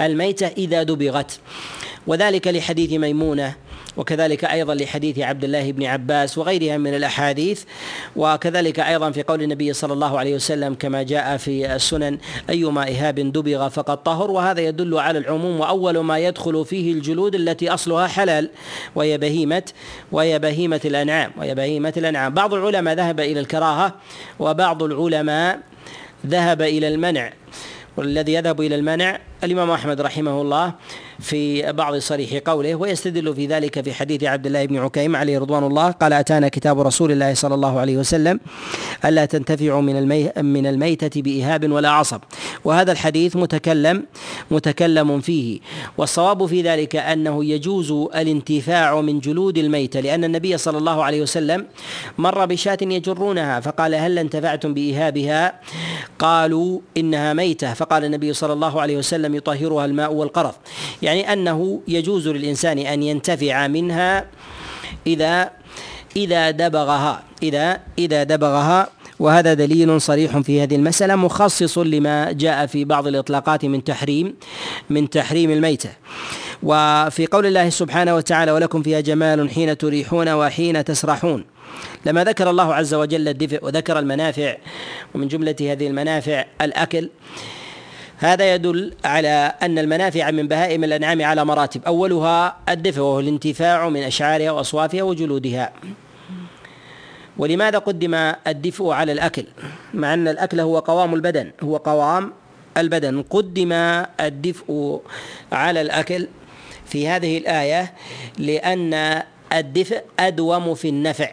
الميتة 0.00 0.46
إذا 0.46 0.82
دبغت. 0.82 1.40
وذلك 2.06 2.48
لحديث 2.48 2.92
ميمونة 2.92 3.54
وكذلك 3.96 4.44
أيضا 4.44 4.74
لحديث 4.74 5.18
عبد 5.18 5.44
الله 5.44 5.72
بن 5.72 5.84
عباس 5.84 6.38
وغيرها 6.38 6.76
من 6.76 6.94
الأحاديث 6.94 7.62
وكذلك 8.16 8.80
أيضا 8.80 9.10
في 9.10 9.22
قول 9.22 9.42
النبي 9.42 9.72
صلى 9.72 9.92
الله 9.92 10.18
عليه 10.18 10.34
وسلم 10.34 10.74
كما 10.74 11.02
جاء 11.02 11.36
في 11.36 11.74
السنن 11.74 12.18
أيما 12.50 12.88
إهاب 12.88 13.14
دبغ 13.14 13.68
فقد 13.68 14.02
طهر 14.02 14.30
وهذا 14.30 14.60
يدل 14.60 14.98
على 14.98 15.18
العموم 15.18 15.60
وأول 15.60 15.98
ما 15.98 16.18
يدخل 16.18 16.64
فيه 16.64 16.92
الجلود 16.92 17.34
التي 17.34 17.70
أصلها 17.70 18.06
حلال 18.06 18.50
وهي 18.94 19.18
بهيمة 19.18 19.62
وهي 20.12 20.38
بهيمة 20.38 20.80
الأنعام 20.84 21.30
وهي 21.36 21.54
بهيمة 21.54 21.92
الأنعام. 21.96 22.34
بعض 22.34 22.54
العلماء 22.54 22.94
ذهب 22.94 23.20
إلى 23.20 23.40
الكراهة 23.40 23.94
وبعض 24.38 24.82
العلماء 24.82 25.60
ذهب 26.26 26.62
إلى 26.62 26.88
المنع 26.88 27.32
والذي 27.96 28.32
يذهب 28.32 28.60
إلى 28.60 28.74
المنع 28.74 29.18
الإمام 29.44 29.70
أحمد 29.70 30.00
رحمه 30.00 30.42
الله 30.42 30.74
في 31.18 31.72
بعض 31.72 31.96
صريح 31.96 32.40
قوله 32.46 32.74
ويستدل 32.74 33.34
في 33.34 33.46
ذلك 33.46 33.80
في 33.80 33.92
حديث 33.92 34.24
عبد 34.24 34.46
الله 34.46 34.66
بن 34.66 34.78
عكيم 34.78 35.16
عليه 35.16 35.38
رضوان 35.38 35.64
الله 35.64 35.90
قال 35.90 36.12
أتانا 36.12 36.48
كتاب 36.48 36.80
رسول 36.80 37.12
الله 37.12 37.34
صلى 37.34 37.54
الله 37.54 37.80
عليه 37.80 37.96
وسلم 37.96 38.40
ألا 39.04 39.24
تنتفعوا 39.24 39.80
من 39.80 40.08
من 40.44 40.66
الميتة 40.66 41.22
بإهاب 41.22 41.72
ولا 41.72 41.90
عصب. 41.90 42.20
وهذا 42.64 42.92
الحديث 42.92 43.36
متكلم 43.36 44.06
متكلم 44.50 45.20
فيه. 45.20 45.60
والصواب 45.98 46.46
في 46.46 46.62
ذلك 46.62 46.96
أنه 46.96 47.44
يجوز 47.44 47.90
الانتفاع 47.92 49.00
من 49.00 49.20
جلود 49.20 49.58
الميتة 49.58 50.00
لأن 50.00 50.24
النبي 50.24 50.58
صلى 50.58 50.78
الله 50.78 51.04
عليه 51.04 51.22
وسلم 51.22 51.66
مر 52.18 52.46
بشاة 52.46 52.78
يجرونها 52.82 53.60
فقال 53.60 53.94
هل 53.94 54.18
انتفعتم 54.18 54.74
بإهابها؟ 54.74 55.60
قالوا 56.18 56.80
إنها 56.96 57.32
ميتة. 57.32 57.74
فقال 57.74 58.04
النبي 58.04 58.32
صلى 58.32 58.52
الله 58.52 58.80
عليه 58.80 58.96
وسلم 58.96 59.25
يطهرها 59.34 59.84
الماء 59.84 60.12
والقرض 60.12 60.54
يعني 61.02 61.32
أنه 61.32 61.80
يجوز 61.88 62.28
للإنسان 62.28 62.78
أن 62.78 63.02
ينتفع 63.02 63.66
منها 63.66 64.24
إذا 65.06 65.50
إذا 66.16 66.50
دبغها 66.50 67.22
إذا 67.42 67.80
إذا 67.98 68.22
دبغها. 68.22 68.88
وهذا 69.18 69.54
دليل 69.54 70.00
صريح 70.00 70.38
في 70.38 70.62
هذه 70.62 70.76
المسألة 70.76 71.16
مخصص 71.16 71.78
لما 71.78 72.32
جاء 72.32 72.66
في 72.66 72.84
بعض 72.84 73.06
الإطلاقات 73.06 73.64
من 73.64 73.84
تحريم 73.84 74.34
من 74.90 75.10
تحريم 75.10 75.50
الميتة. 75.50 75.90
وفي 76.62 77.26
قول 77.26 77.46
الله 77.46 77.70
سبحانه 77.70 78.14
وتعالى 78.14 78.52
ولكم 78.52 78.82
فيها 78.82 79.00
جمال 79.00 79.50
حين 79.50 79.78
تريحون 79.78 80.28
وحين 80.28 80.84
تسرحون. 80.84 81.44
لما 82.06 82.24
ذكر 82.24 82.50
الله 82.50 82.74
عز 82.74 82.94
وجل 82.94 83.28
الدفء 83.28 83.64
وذكر 83.64 83.98
المنافع 83.98 84.56
ومن 85.14 85.28
جملة 85.28 85.56
هذه 85.60 85.86
المنافع 85.86 86.44
الأكل 86.62 87.10
هذا 88.18 88.54
يدل 88.54 88.94
على 89.04 89.52
أن 89.62 89.78
المنافع 89.78 90.30
من 90.30 90.48
بهائم 90.48 90.84
الأنعام 90.84 91.22
على 91.22 91.44
مراتب. 91.44 91.84
أولها 91.84 92.56
الدفء 92.68 93.00
وهو 93.00 93.20
الانتفاع 93.20 93.88
من 93.88 94.02
أشعارها 94.02 94.50
وأصوافها 94.50 95.02
وجلودها. 95.02 95.72
ولماذا 97.38 97.78
قدم 97.78 98.14
الدفء 98.46 98.88
على 98.88 99.12
الأكل؟ 99.12 99.44
مع 99.94 100.14
أن 100.14 100.28
الأكل 100.28 100.60
هو 100.60 100.78
قوام 100.78 101.14
البدن 101.14 101.50
هو 101.62 101.76
قوام 101.76 102.32
البدن. 102.76 103.22
قدم 103.22 103.72
الدفء 104.20 105.00
على 105.52 105.80
الأكل 105.80 106.28
في 106.86 107.08
هذه 107.08 107.38
الآية 107.38 107.92
لأن 108.38 109.22
الدفء 109.52 110.02
أدوم 110.18 110.74
في 110.74 110.88
النفع. 110.88 111.30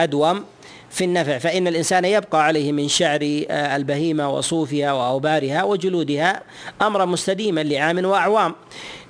أدوم 0.00 0.44
في 0.90 1.04
النفع 1.04 1.38
فإن 1.38 1.68
الإنسان 1.68 2.04
يبقى 2.04 2.44
عليه 2.44 2.72
من 2.72 2.88
شعر 2.88 3.44
آه، 3.50 3.76
البهيمة 3.76 4.30
وصوفها 4.34 4.92
وأوبارها 4.92 5.64
وجلودها 5.64 6.42
أمرا 6.82 7.04
مستديما 7.04 7.60
لعام 7.60 8.04
وأعوام 8.04 8.54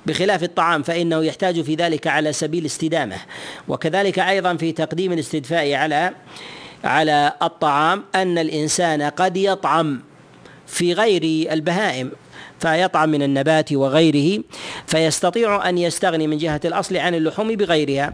بخلاف 0.05 0.43
الطعام 0.43 0.83
فإنه 0.83 1.23
يحتاج 1.23 1.61
في 1.61 1.75
ذلك 1.75 2.07
على 2.07 2.33
سبيل 2.33 2.65
استدامة. 2.65 3.15
وكذلك 3.67 4.19
أيضا 4.19 4.55
في 4.55 4.71
تقديم 4.71 5.13
الاستدفاء 5.13 5.73
على 5.73 6.11
على 6.83 7.33
الطعام 7.41 8.03
أن 8.15 8.37
الإنسان 8.37 9.01
قد 9.01 9.37
يطعم 9.37 10.01
في 10.67 10.93
غير 10.93 11.51
البهائم. 11.51 12.11
فيطعم 12.61 13.09
من 13.09 13.23
النبات 13.23 13.73
وغيره 13.73 14.43
فيستطيع 14.87 15.69
أن 15.69 15.77
يستغني 15.77 16.27
من 16.27 16.37
جهة 16.37 16.61
الأصل 16.65 16.97
عن 16.97 17.15
اللحوم 17.15 17.55
بغيرها. 17.55 18.13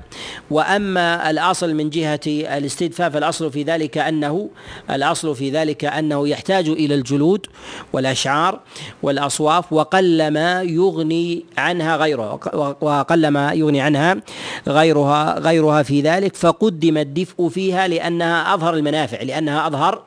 وأما 0.51 1.29
الأصل 1.29 1.73
من 1.73 1.89
جهة 1.89 2.19
الاستدفاء 2.27 3.09
فالأصل 3.09 3.51
في 3.51 3.63
ذلك 3.63 3.97
أنه 3.97 4.49
الأصل 4.89 5.35
في 5.35 5.49
ذلك 5.49 5.85
أنه 5.85 6.27
يحتاج 6.27 6.69
إلى 6.69 6.95
الجلود 6.95 7.45
والأشعار 7.93 8.59
والأصواف 9.03 9.73
وقلما 9.73 10.61
يغني 10.61 11.45
عنها 11.57 11.97
غيرها 11.97 12.39
وقلما 12.81 13.53
يغني 13.53 13.81
عنها 13.81 14.15
غيرها 14.67 15.39
غيرها 15.39 15.83
في 15.83 16.01
ذلك. 16.01 16.35
فقدم 16.35 16.97
الدفء 16.97 17.49
فيها 17.49 17.87
لأنها 17.87 18.53
أظهر 18.53 18.73
المنافع 18.73 19.21
لأنها 19.21 19.67
أظهر 19.67 20.03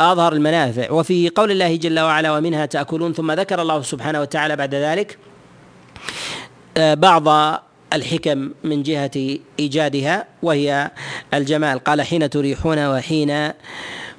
أظهر 0.00 0.32
المنافع. 0.32 0.90
وفي 0.90 1.28
قول 1.28 1.50
الله 1.50 1.76
جل 1.76 2.00
وعلا 2.00 2.32
ومنها 2.32 2.66
تأكلون 2.66 3.12
ثم 3.12 3.32
ذكر 3.32 3.62
الله 3.62 3.72
الله 3.72 3.82
سبحانه 3.82 4.20
وتعالى 4.20 4.56
بعد 4.56 4.74
ذلك 4.74 5.18
آه، 6.76 6.94
بعض 6.94 7.28
الحكم 7.92 8.50
من 8.64 8.82
جهة 8.82 9.38
إيجادها 9.60 10.26
وهي 10.42 10.90
الجمال. 11.34 11.78
قال 11.78 12.02
حين 12.02 12.30
تريحون 12.30 12.86
وحين 12.86 13.50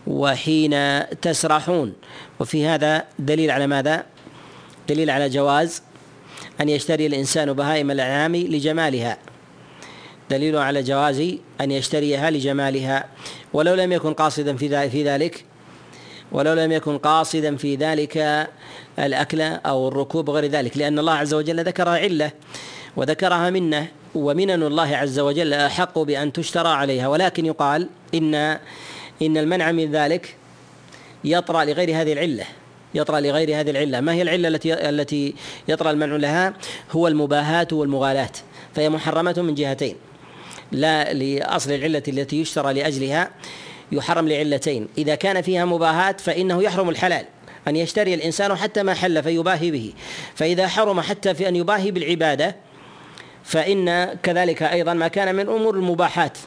وحين 0.08 1.04
تسرحون. 1.22 1.94
وفي 2.40 2.66
هذا 2.66 3.04
دليل 3.20 3.52
على 3.52 3.68
ماذا؟ 3.68 4.06
دليل 4.90 5.10
على 5.10 5.30
جواز 5.30 5.82
أن 6.62 6.70
يشتري 6.70 7.06
الإنسان 7.06 7.54
بهائم 7.54 7.92
الأنعام 7.92 8.36
لجمالها. 8.36 9.18
دليل 10.34 10.58
على 10.58 10.84
جواز 10.84 11.20
أن 11.62 11.72
يشتريها 11.72 12.32
لجمالها 12.32 13.06
ولو 13.54 13.74
لم 13.74 13.92
يكن 13.92 14.14
قاصدا 14.14 14.56
في 14.58 15.04
ذلك 15.04 15.46
ولو 16.32 16.54
لم 16.54 16.72
يكن 16.72 16.98
قاصدا 16.98 17.56
في 17.56 17.76
ذلك 17.76 18.48
الأكل 19.00 19.42
أو 19.42 19.88
الركوب 19.88 20.30
وغير 20.30 20.46
ذلك 20.46 20.78
لأن 20.78 21.00
الله 21.00 21.14
عز 21.14 21.34
وجل 21.34 21.64
ذكر 21.64 21.90
علة 21.90 22.32
وذكرها 22.96 23.50
منة 23.50 23.88
ومنن 24.16 24.64
الله 24.64 24.98
عز 24.98 25.20
وجل 25.20 25.54
أحق 25.54 26.00
بأن 26.00 26.34
تشترى 26.34 26.70
عليها 26.70 27.08
ولكن 27.08 27.46
يقال 27.46 27.90
إن 28.14 28.36
إن 29.22 29.38
المنع 29.38 29.72
من 29.72 29.92
ذلك 29.92 30.36
يطرأ 31.24 31.66
لغير 31.66 32.02
هذه 32.02 32.14
العلة 32.14 32.46
يطرأ 32.96 33.20
لغير 33.20 33.60
هذه 33.60 33.70
العلة. 33.70 34.00
ما 34.00 34.14
هي 34.14 34.22
العلة 34.22 34.48
التي 34.48 34.90
التي 34.90 35.36
يطرأ 35.68 35.92
المنع 35.92 36.16
لها؟ 36.16 36.54
هو 36.92 37.08
المباهاة 37.08 37.68
والمغالاة 37.72 38.32
فهي 38.76 38.90
محرمة 38.90 39.36
من 39.38 39.56
جهتين. 39.56 39.96
لا 40.74 41.14
لأصل 41.14 41.72
العلة 41.72 42.04
التي 42.08 42.42
يشترى 42.42 42.74
لأجلها 42.74 43.32
يحرم 43.92 44.28
لعلتين. 44.28 44.88
إذا 44.98 45.16
كان 45.16 45.42
فيها 45.42 45.66
مباهاة 45.66 46.12
فإنه 46.12 46.64
يحرم 46.64 46.90
الحلال 46.90 47.26
أن 47.68 47.76
يشتري 47.76 48.14
الإنسان 48.14 48.56
حتى 48.56 48.84
ما 48.84 48.94
حل 48.94 49.24
فيباهي 49.24 49.72
به. 49.72 49.94
فإذا 50.36 50.68
حرم 50.68 51.02
حتى 51.02 51.34
في 51.34 51.48
أن 51.48 51.56
يباهي 51.56 51.92
بالعبادة 51.92 52.56
فإن 53.44 54.14
كذلك 54.24 54.64
أيضا 54.64 54.94
ما 54.94 55.08
كان 55.08 55.36
من 55.36 55.50
أمور 55.50 55.76
المباحات. 55.76 56.38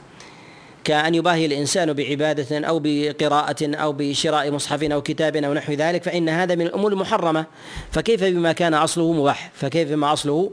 كأن 0.86 1.14
يباهي 1.14 1.46
الإنسان 1.46 1.92
بعبادة 1.92 2.68
أو 2.68 2.80
بقراءة 2.84 3.56
أو 3.62 3.92
بشراء 3.92 4.50
مصحف 4.50 4.82
أو 4.82 5.02
كتاب 5.02 5.36
أو 5.36 5.54
نحو 5.54 5.72
ذلك 5.72 6.02
فإن 6.02 6.28
هذا 6.28 6.54
من 6.54 6.66
الأمور 6.66 6.92
المحرمة. 6.92 7.46
فكيف 7.92 8.24
بما 8.24 8.52
كان 8.52 8.74
أصله 8.74 9.12
مباح؟ 9.12 9.50
فكيف 9.54 9.88
بما 9.88 10.12
أصله 10.12 10.50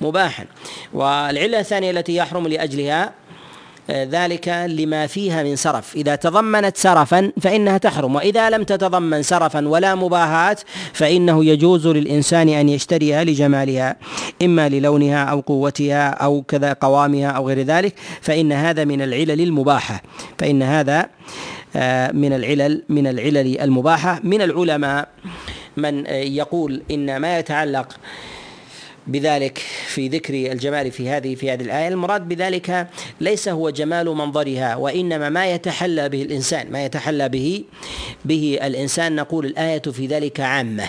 مباحا 0.00 0.46
والعلة 0.92 1.60
الثانية 1.60 1.90
التي 1.90 2.16
يحرم 2.16 2.48
لأجلها 2.48 3.12
ذلك 3.90 4.48
لما 4.48 5.06
فيها 5.06 5.42
من 5.42 5.56
سرف. 5.56 5.96
إذا 5.96 6.14
تضمنت 6.14 6.76
سرفا 6.76 7.32
فإنها 7.40 7.78
تحرم 7.78 8.14
وإذا 8.14 8.50
لم 8.50 8.62
تتضمن 8.62 9.22
سرفا 9.22 9.68
ولا 9.68 9.94
مباهات 9.94 10.60
فإنه 10.92 11.44
يجوز 11.44 11.86
للإنسان 11.86 12.48
أن 12.48 12.68
يشتريها 12.68 13.24
لجمالها 13.24 13.96
إما 14.42 14.68
للونها 14.68 15.24
أو 15.24 15.40
قوتها 15.40 16.08
أو 16.08 16.42
كذا 16.42 16.72
قوامها 16.72 17.28
أو 17.28 17.48
غير 17.48 17.62
ذلك 17.62 17.94
فإن 18.20 18.52
هذا 18.52 18.84
من 18.84 19.02
العلل 19.02 19.40
المباحة. 19.40 20.02
فإن 20.38 20.62
هذا 20.62 21.06
آه، 21.76 22.12
من 22.12 22.32
العلل 22.32 22.82
من 22.88 23.06
العلل 23.06 23.60
المباحة. 23.60 24.20
من 24.24 24.42
العلماء 24.42 25.08
من 25.76 26.06
يقول 26.06 26.82
إن 26.90 27.16
ما 27.16 27.38
يتعلق 27.38 27.96
بذلك 29.06 29.58
في 29.86 30.08
ذكر 30.08 30.34
الجمال 30.34 30.90
في 30.90 31.08
هذه 31.08 31.34
في 31.34 31.52
هذه 31.52 31.62
الآية. 31.62 31.88
المراد 31.88 32.28
بذلك 32.28 32.88
ليس 33.20 33.48
هو 33.48 33.70
جمال 33.70 34.06
منظرها 34.06 34.76
وإنما 34.76 35.28
ما 35.28 35.52
يتحلى 35.54 36.08
به 36.08 36.22
الإنسان 36.22 36.70
ما 36.70 36.84
يتحلى 36.84 37.28
به 37.28 37.64
به 38.24 38.58
الإنسان. 38.62 39.16
نقول 39.16 39.46
الآية 39.46 39.82
في 39.82 40.06
ذلك 40.06 40.40
عامة. 40.40 40.88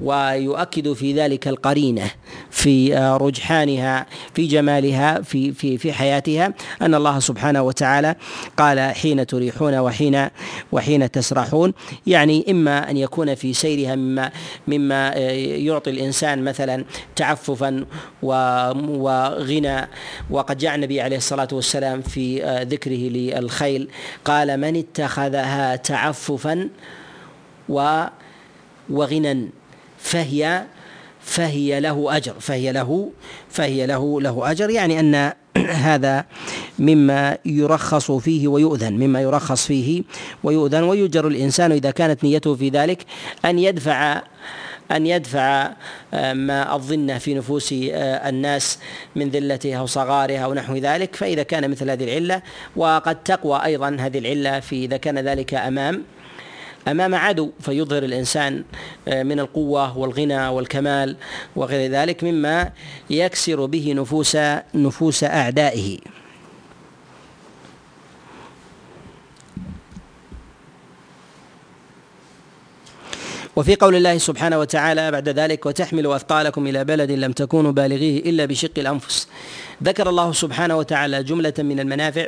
ويؤكد 0.00 0.92
في 0.92 1.12
ذلك 1.12 1.48
القرينة 1.48 2.10
في 2.50 2.94
رجحانها 2.94 4.06
في 4.34 4.46
جمالها 4.46 5.20
في 5.20 5.52
في 5.52 5.78
في 5.78 5.92
حياتها 5.92 6.54
أن 6.82 6.94
الله 6.94 7.18
سبحانه 7.18 7.62
وتعالى 7.62 8.14
قال 8.56 8.80
حين 8.80 9.26
تريحون 9.26 9.78
وحين 9.78 10.28
وحين 10.72 11.10
تسرحون. 11.10 11.72
يعني 12.06 12.44
إما 12.50 12.90
أن 12.90 12.96
يكون 12.96 13.34
في 13.34 13.52
سيرها 13.52 13.96
مما 13.96 14.30
مما 14.68 15.08
يعطي 15.08 15.90
الإنسان 15.90 16.44
مثلا 16.44 16.84
تعففا 17.16 17.84
وغنى. 18.22 19.88
وقد 20.30 20.58
جاء 20.58 20.74
النبي 20.74 21.00
عليه 21.00 21.16
الصلاة 21.16 21.48
والسلام 21.52 22.02
في 22.02 22.42
ذكره 22.70 22.92
للخيل 23.08 23.88
قال 24.24 24.60
من 24.60 24.76
اتخذها 24.76 25.76
تعففا 25.76 26.68
و 27.68 28.04
وغنى 28.90 29.48
فهي 30.02 30.64
فهي 31.20 31.80
له 31.80 32.16
أجر 32.16 32.34
فهي 32.40 32.72
له 32.72 33.10
فهي 33.48 33.86
له 33.86 34.20
له 34.20 34.50
أجر. 34.50 34.70
يعني 34.70 35.00
أن 35.00 35.32
هذا 35.86 36.24
مما 36.78 37.38
يرخص 37.44 38.10
فيه 38.12 38.48
ويؤذن 38.48 38.92
مما 38.92 39.20
يرخص 39.20 39.66
فيه 39.66 40.02
ويؤذن. 40.44 40.82
ويجر 40.82 41.28
الإنسان 41.28 41.72
إذا 41.72 41.90
كانت 41.90 42.24
نيته 42.24 42.54
في 42.54 42.68
ذلك 42.68 43.04
أن 43.44 43.58
يدفع 43.58 44.22
أن 44.90 45.06
يدفع 45.06 45.72
ما 46.12 46.74
الظنة 46.74 47.18
في 47.18 47.34
نفوس 47.34 47.74
آه، 47.92 48.28
الناس 48.28 48.78
من 49.16 49.28
ذلتها 49.28 49.78
أو 49.78 49.86
صغارها 49.86 50.38
أو 50.38 50.54
نحو 50.54 50.76
ذلك. 50.76 51.16
فإذا 51.16 51.42
كان 51.42 51.70
مثل 51.70 51.90
هذه 51.90 52.04
العلة 52.04 52.42
وقد 52.76 53.22
تقوى 53.22 53.64
أيضا 53.64 53.96
هذه 54.00 54.18
العلة 54.18 54.60
في 54.60 54.84
إذا 54.84 54.96
كان 54.96 55.18
ذلك 55.18 55.54
أمام 55.54 56.02
أمام 56.88 57.14
عدو 57.14 57.50
فيظهر 57.60 58.02
الإنسان 58.02 58.64
آه، 59.08 59.22
من 59.22 59.40
القوة 59.40 59.98
والغنى 59.98 60.48
والكمال 60.48 61.16
وغير 61.56 61.90
ذلك 61.90 62.24
مما 62.24 62.70
يكسر 63.10 63.66
به 63.66 63.92
نفوس 63.92 64.36
نفوس 64.74 65.24
أعدائه. 65.24 65.98
وفي 73.56 73.76
قول 73.76 73.94
الله 73.94 74.18
سبحانه 74.18 74.58
وتعالى 74.58 75.10
بعد 75.10 75.28
ذلك 75.28 75.66
وتحمل 75.66 76.06
أثقالكم 76.06 76.66
إلى 76.66 76.84
بلد 76.84 77.10
لم 77.10 77.32
تكونوا 77.32 77.72
بالغيه 77.72 78.30
إلا 78.30 78.44
بشق 78.44 78.70
الأنفس 78.78 79.28
ذكر 79.82 80.08
الله 80.08 80.32
سبحانه 80.32 80.76
وتعالى 80.76 81.22
جملة 81.22 81.54
من 81.58 81.80
المنافع. 81.80 82.26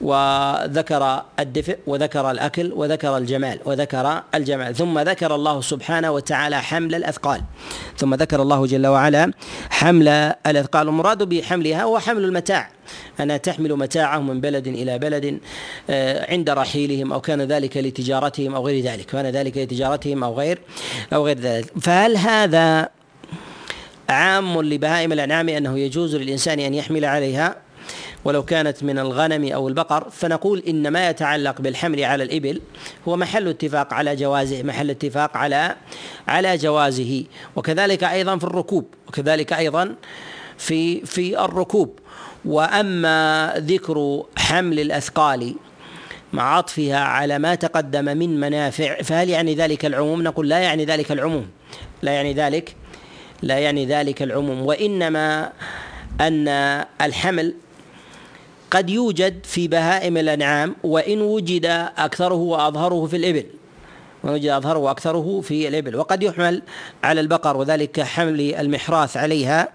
وذكر 0.00 1.22
الدفء 1.40 1.78
وذكر 1.86 2.30
الأكل 2.30 2.72
وذكر 2.72 3.16
الجمال 3.16 3.58
وذكر 3.64 4.22
الجمال. 4.34 4.74
ثم 4.74 4.98
ذكر 4.98 5.34
الله 5.34 5.60
سبحانه 5.60 6.10
وتعالى 6.10 6.62
حمل 6.62 6.94
الأثقال. 6.94 7.40
ثم 7.96 8.14
ذكر 8.14 8.42
الله 8.42 8.66
جل 8.66 8.86
وعلا 8.86 9.32
حمل 9.70 10.08
الأثقال. 10.46 10.88
المراد 10.88 11.22
بحملها 11.22 11.82
هو 11.82 11.98
حمل 11.98 12.24
المتاع. 12.24 12.68
أنها 13.20 13.36
تحمل 13.36 13.76
متاعهم 13.76 14.26
من 14.26 14.40
بلد 14.40 14.66
إلى 14.66 14.98
بلد 14.98 15.38
آه، 15.90 16.32
عند 16.32 16.50
رحيلهم 16.50 17.12
أو 17.12 17.20
كان 17.20 17.42
ذلك 17.42 17.76
لتجارتهم 17.76 18.54
أو 18.54 18.66
غير 18.66 18.84
ذلك 18.84 19.06
كان 19.06 19.26
ذلك 19.26 19.56
لتجارتهم 19.56 20.24
أو 20.24 20.34
غير 20.34 20.58
أو 21.12 21.26
غير 21.26 21.38
ذلك. 21.38 21.72
فهل 21.80 22.16
هذا 22.16 22.88
عام 24.08 24.62
لبهائم 24.62 25.12
الأنعام 25.12 25.48
أنه 25.48 25.78
يجوز 25.78 26.16
للإنسان 26.16 26.58
أن 26.60 26.74
يحمل 26.74 27.04
عليها؟ 27.04 27.65
ولو 28.26 28.42
كانت 28.42 28.82
من 28.82 28.98
الغنم 28.98 29.52
أو 29.52 29.68
البقر 29.68 30.10
فنقول 30.10 30.62
إن 30.68 30.88
ما 30.88 31.10
يتعلق 31.10 31.60
بالحمل 31.60 32.04
على 32.04 32.24
الإبل 32.24 32.60
هو 33.08 33.16
محل 33.16 33.48
اتفاق 33.48 33.94
على 33.94 34.16
جوازه 34.16 34.62
محل 34.62 34.90
اتفاق 34.90 35.36
على 35.36 35.76
على 36.28 36.56
جوازه. 36.56 37.24
وكذلك 37.56 38.04
أيضا 38.04 38.38
في 38.38 38.44
الركوب 38.44 38.86
وكذلك 39.08 39.52
أيضا 39.52 39.94
في 40.58 41.00
في 41.06 41.44
الركوب. 41.44 41.98
وأما 42.44 43.54
ذكر 43.56 44.24
حمل 44.36 44.80
الأثقال 44.80 45.54
مع 46.32 46.56
عطفها 46.56 46.98
على 46.98 47.38
ما 47.38 47.54
تقدم 47.54 48.04
من 48.04 48.40
منافع 48.40 49.02
فهل 49.02 49.30
يعني 49.30 49.54
ذلك 49.54 49.84
العموم؟ 49.84 50.22
نقول 50.22 50.48
لا 50.48 50.58
يعني 50.58 50.84
ذلك 50.84 51.12
العموم. 51.12 51.46
لا 52.02 52.12
يعني 52.12 52.32
ذلك 52.32 52.76
لا 53.42 53.58
يعني 53.58 53.86
ذلك 53.86 54.22
العموم. 54.22 54.66
وإنما 54.66 55.52
أن 56.20 56.48
الحمل 57.00 57.54
قد 58.70 58.90
يوجد 58.90 59.34
في 59.44 59.68
بهائم 59.68 60.16
الأنعام 60.16 60.76
وإن 60.84 61.20
وجد 61.20 61.66
أكثره 61.98 62.34
وأظهره 62.34 63.06
في 63.06 63.16
الإبل. 63.16 63.44
ويوجد 64.26 64.48
أظهره 64.48 64.78
وأكثره 64.78 65.40
في 65.40 65.68
الإبل. 65.68 65.96
وقد 65.96 66.22
يحمل 66.22 66.62
على 67.04 67.20
البقر 67.20 67.56
وذلك 67.56 68.00
حمل 68.00 68.54
المحراث 68.54 69.16
عليها 69.16 69.68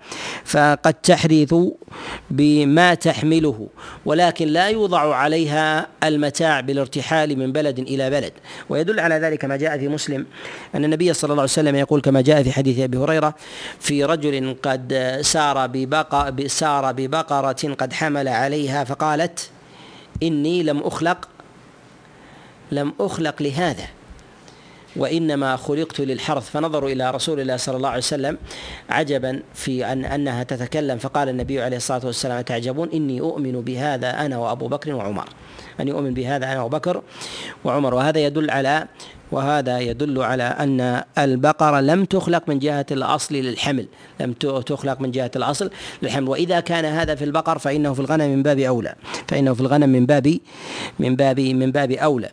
فقد 0.46 0.94
تحرث 0.94 1.56
بما 2.32 2.94
تحمله 2.94 3.68
ولكن 4.06 4.48
لا 4.48 4.68
يوضع 4.68 5.16
عليها 5.16 5.88
المتاع 6.04 6.60
بالارتحال 6.60 7.40
من 7.40 7.52
بلد 7.52 7.80
إلى 7.80 8.10
بلد. 8.10 8.34
ويدل 8.70 9.00
على 9.00 9.16
ذلك 9.16 9.46
ما 9.46 9.58
جاء 9.58 9.78
في 9.78 9.88
مسلم 9.88 10.26
أن 10.76 10.86
النبي 10.86 11.14
صلى 11.14 11.32
الله 11.32 11.42
عليه 11.42 11.52
وسلم 11.52 11.76
يقول 11.76 12.02
كما 12.02 12.22
جاء 12.22 12.44
في 12.44 12.52
حديث 12.52 12.80
أبي 12.80 12.98
هريرة 12.98 13.36
في 13.80 14.04
رجل 14.04 14.56
قد 14.64 15.18
سار 15.22 15.68
ببقر 15.68 16.48
سار 16.48 16.92
ببقرة 16.92 17.74
قد 17.80 17.94
حمل 17.94 18.28
عليها 18.28 18.84
فقالت 18.84 19.50
إني 20.24 20.64
لم 20.64 20.80
أخلق 20.80 21.30
لم 22.72 22.94
أخلق 23.00 23.42
لهذا. 23.42 23.88
وإنما 24.96 25.56
خلقت 25.56 26.02
للحرث. 26.02 26.50
فنظروا 26.50 26.90
إلى 26.90 27.12
رسول 27.12 27.40
الله 27.40 27.58
صلى 27.58 27.78
الله 27.78 27.90
عليه 27.90 27.98
وسلم 27.98 28.38
عجبا 28.90 29.44
في 29.54 29.86
أن 29.86 30.06
أنها 30.06 30.44
تتكلم. 30.44 30.98
فقال 30.98 31.30
النبي 31.30 31.62
عليه 31.62 31.78
الصلاة 31.78 32.06
والسلام 32.06 32.42
تعجبون 32.42 32.90
إني 32.94 33.20
أؤمن 33.20 33.62
بهذا 33.62 34.26
أنا 34.26 34.38
وأبو 34.38 34.68
بكر 34.68 34.94
وعمر. 34.94 35.30
أني 35.80 35.92
أؤمن 35.92 36.14
بهذا 36.14 36.46
أنا 36.52 36.62
وأبو 36.62 36.78
بكر 36.78 37.02
وعمر. 37.64 37.94
وهذا 37.94 38.20
يدل 38.20 38.50
على 38.50 38.88
وهذا 39.32 39.80
يدل 39.80 40.22
على 40.22 40.44
أن 40.44 41.04
البقرة 41.18 41.82
لم 41.82 42.06
تخلق 42.06 42.44
من 42.48 42.60
جهة 42.60 42.86
الأصل 42.92 43.36
للحمل 43.36 43.88
لم 44.20 44.34
تخلق 44.34 45.02
من 45.02 45.12
جهة 45.12 45.32
الأصل 45.36 45.70
للحمل. 46.02 46.30
وإذا 46.30 46.60
كان 46.60 46.86
هذا 46.86 47.16
في 47.16 47.26
البقر 47.26 47.60
فإنه 47.60 47.94
في 47.94 48.00
الغنم 48.00 48.30
من 48.30 48.44
باب 48.44 48.60
أولى 48.60 48.96
فإنه 49.28 49.54
في 49.54 49.62
الغنم 49.62 49.90
من 49.90 50.06
باب 50.06 50.38
من 51.00 51.16
باب 51.16 51.40
من 51.40 51.72
باب 51.72 51.92
أولى. 51.92 52.30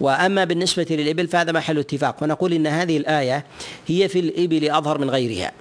وأما 0.00 0.44
بالنسبة 0.44 0.86
للإبل 0.90 1.28
فهذا 1.28 1.52
محل 1.52 1.78
اتفاق. 1.78 2.22
ونقول 2.22 2.52
إن 2.52 2.66
هذه 2.66 2.96
الآية 2.96 3.44
هي 3.86 4.08
في 4.08 4.18
الإبل 4.18 4.70
أظهر 4.70 4.98
من 4.98 5.10
غيرها. 5.10 5.52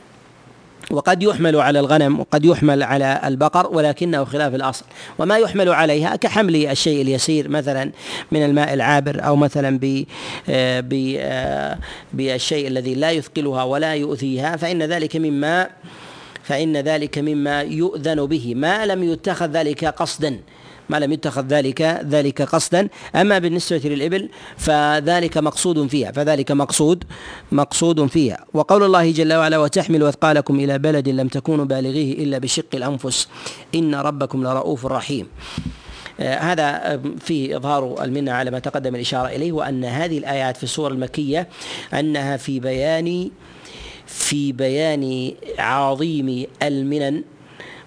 وقد 0.92 1.24
يحمل 1.24 1.56
على 1.56 1.80
الغنم 1.80 2.20
وقد 2.20 2.46
يحمل 2.46 2.84
على 2.84 3.22
البقر 3.26 3.68
ولكنه 3.68 4.24
خلاف 4.24 4.56
الأصل. 4.56 4.86
وما 5.20 5.38
يحمل 5.38 5.70
عليها 5.70 6.16
كحمل 6.16 6.56
الشيء 6.56 7.02
اليسير 7.02 7.50
مثلا 7.50 7.92
من 8.32 8.46
الماء 8.46 8.74
العابر 8.74 9.26
أو 9.26 9.36
مثلا 9.36 9.80
ب 9.80 10.06
آه، 10.50 10.84
آه، 11.20 11.78
بالشيء 12.14 12.68
الذي 12.68 12.96
لا 12.96 13.12
يثقلها 13.12 13.64
ولا 13.64 13.96
يؤذيها 13.96 14.56
فإن 14.56 14.84
ذلك 14.84 15.16
مما 15.16 15.70
فإن 16.44 16.78
ذلك 16.78 17.18
مما 17.18 17.62
يؤذن 17.62 18.26
به. 18.26 18.54
ما 18.56 18.86
لم 18.86 19.04
يتخذ 19.04 19.52
ذلك 19.52 19.86
قصدا. 19.86 20.40
ما 20.90 20.98
لم 20.98 21.12
يتخذ 21.12 21.46
ذلك 21.46 21.82
ذلك 22.10 22.42
قصدا. 22.42 22.90
أما 23.16 23.40
بالنسبة 23.40 23.82
للإبل 23.86 24.30
فذلك 24.58 25.38
مقصود 25.38 25.88
فيها. 25.88 26.12
فذلك 26.12 26.52
مقصود 26.52 27.04
مقصود 27.52 28.06
فيها. 28.08 28.46
وقول 28.54 28.84
الله 28.84 29.12
جل 29.12 29.34
وعلا 29.34 29.58
وتحمل 29.58 30.04
اثقالكم 30.04 30.60
إلى 30.60 30.78
بلد 30.78 31.10
لم 31.10 31.28
تكونوا 31.28 31.66
بالغيه 31.66 32.24
إلا 32.24 32.38
بشق 32.38 32.66
الأنفس. 32.74 33.28
إن 33.76 33.96
ربكم 33.96 34.44
لرؤوف 34.44 34.86
رحيم. 34.86 35.28
هذا 36.20 37.02
فيه 37.20 37.58
إظهار 37.58 38.04
المنة 38.04 38.32
على 38.32 38.52
ما 38.52 38.60
تقدم 38.60 38.96
الإشارة 38.96 39.28
إليه 39.28 39.52
وأن 39.52 39.86
هذه 39.86 40.18
الآيات 40.18 40.58
في 40.58 40.64
السور 40.64 40.92
المكية 40.92 41.48
أنها 41.94 42.38
في 42.38 42.60
بيان 42.60 43.30
في 44.06 44.52
بيان 44.52 45.32
عظيم 45.60 46.46
المنن 46.64 47.24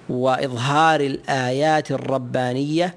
وإظهار 0.09 1.01
الآيات 1.01 1.91
الربانية 1.91 2.95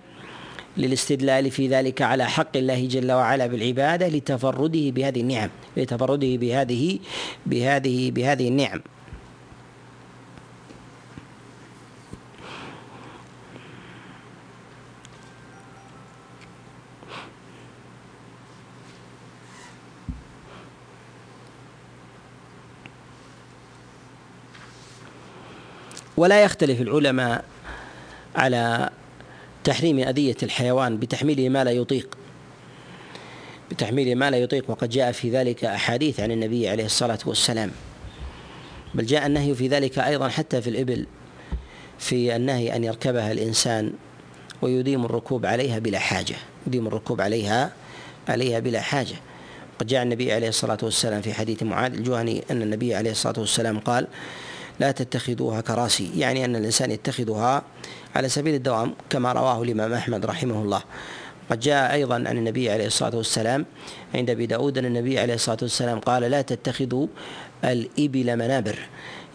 للاستدلال 0.77 1.51
في 1.51 1.67
ذلك 1.67 2.01
على 2.01 2.25
حق 2.25 2.57
الله 2.57 2.87
جل 2.87 3.11
وعلا 3.11 3.47
بالعبادة 3.47 4.07
لتفرده 4.07 4.91
بهذه 4.91 5.21
النعم 5.21 5.49
لتفرده 5.77 6.35
بهذه 6.37 6.99
بهذه 7.45 8.11
بهذه 8.11 8.47
النعم. 8.47 8.81
ولا 26.17 26.43
يختلف 26.43 26.81
العلماء 26.81 27.43
على 28.35 28.89
تحريم 29.63 29.99
أذية 29.99 30.35
الحيوان 30.43 30.97
بتحميله 30.97 31.49
ما 31.49 31.63
لا 31.63 31.71
يطيق. 31.71 32.17
بتحميله 33.71 34.15
ما 34.15 34.31
لا 34.31 34.37
يطيق 34.37 34.65
وقد 34.67 34.89
جاء 34.89 35.11
في 35.11 35.29
ذلك 35.29 35.65
أحاديث 35.65 36.19
عن 36.19 36.31
النبي 36.31 36.69
عليه 36.69 36.85
الصلاة 36.85 37.19
والسلام. 37.25 37.71
بل 38.93 39.05
جاء 39.05 39.25
النهي 39.25 39.55
في 39.55 39.67
ذلك 39.67 39.99
أيضا 39.99 40.29
حتى 40.29 40.61
في 40.61 40.69
الإبل 40.69 41.05
في 41.99 42.35
النهي 42.35 42.75
أن 42.75 42.83
يركبها 42.83 43.31
الإنسان 43.31 43.93
ويديم 44.61 45.05
الركوب 45.05 45.45
عليها 45.45 45.79
بلا 45.79 45.99
حاجة 45.99 46.35
يديم 46.67 46.87
الركوب 46.87 47.21
عليها 47.21 47.71
عليها 48.29 48.59
بلا 48.59 48.81
حاجة. 48.81 49.15
قد 49.79 49.87
جاء 49.87 50.03
النبي 50.03 50.33
عليه 50.33 50.47
الصلاة 50.49 50.77
والسلام 50.83 51.21
في 51.21 51.33
حديث 51.33 51.63
معاذ 51.63 51.93
الجهني 51.93 52.43
أن 52.51 52.61
النبي 52.61 52.95
عليه 52.95 53.11
الصلاة 53.11 53.39
والسلام 53.39 53.79
قال 53.79 54.07
لا 54.79 54.91
تتخذوها 54.91 55.61
كراسي. 55.61 56.19
يعني 56.19 56.45
أن 56.45 56.55
الإنسان 56.55 56.91
يتخذها 56.91 57.63
على 58.15 58.29
سبيل 58.29 58.55
الدوام 58.55 58.93
كما 59.09 59.33
رواه 59.33 59.63
الإمام 59.63 59.93
أحمد 59.93 60.25
رحمه 60.25 60.61
الله. 60.61 60.81
قد 61.49 61.59
جاء 61.59 61.93
أيضا 61.93 62.15
عن 62.15 62.37
النبي 62.37 62.69
عليه 62.69 62.87
الصلاة 62.87 63.15
والسلام 63.15 63.65
عند 64.15 64.29
أبي 64.29 64.45
داود 64.45 64.77
أن 64.77 64.85
النبي 64.85 65.19
عليه 65.19 65.33
الصلاة 65.33 65.57
والسلام 65.61 65.99
قال 65.99 66.23
لا 66.23 66.41
تتخذوا 66.41 67.07
الإبل 67.63 68.35
منابر. 68.35 68.79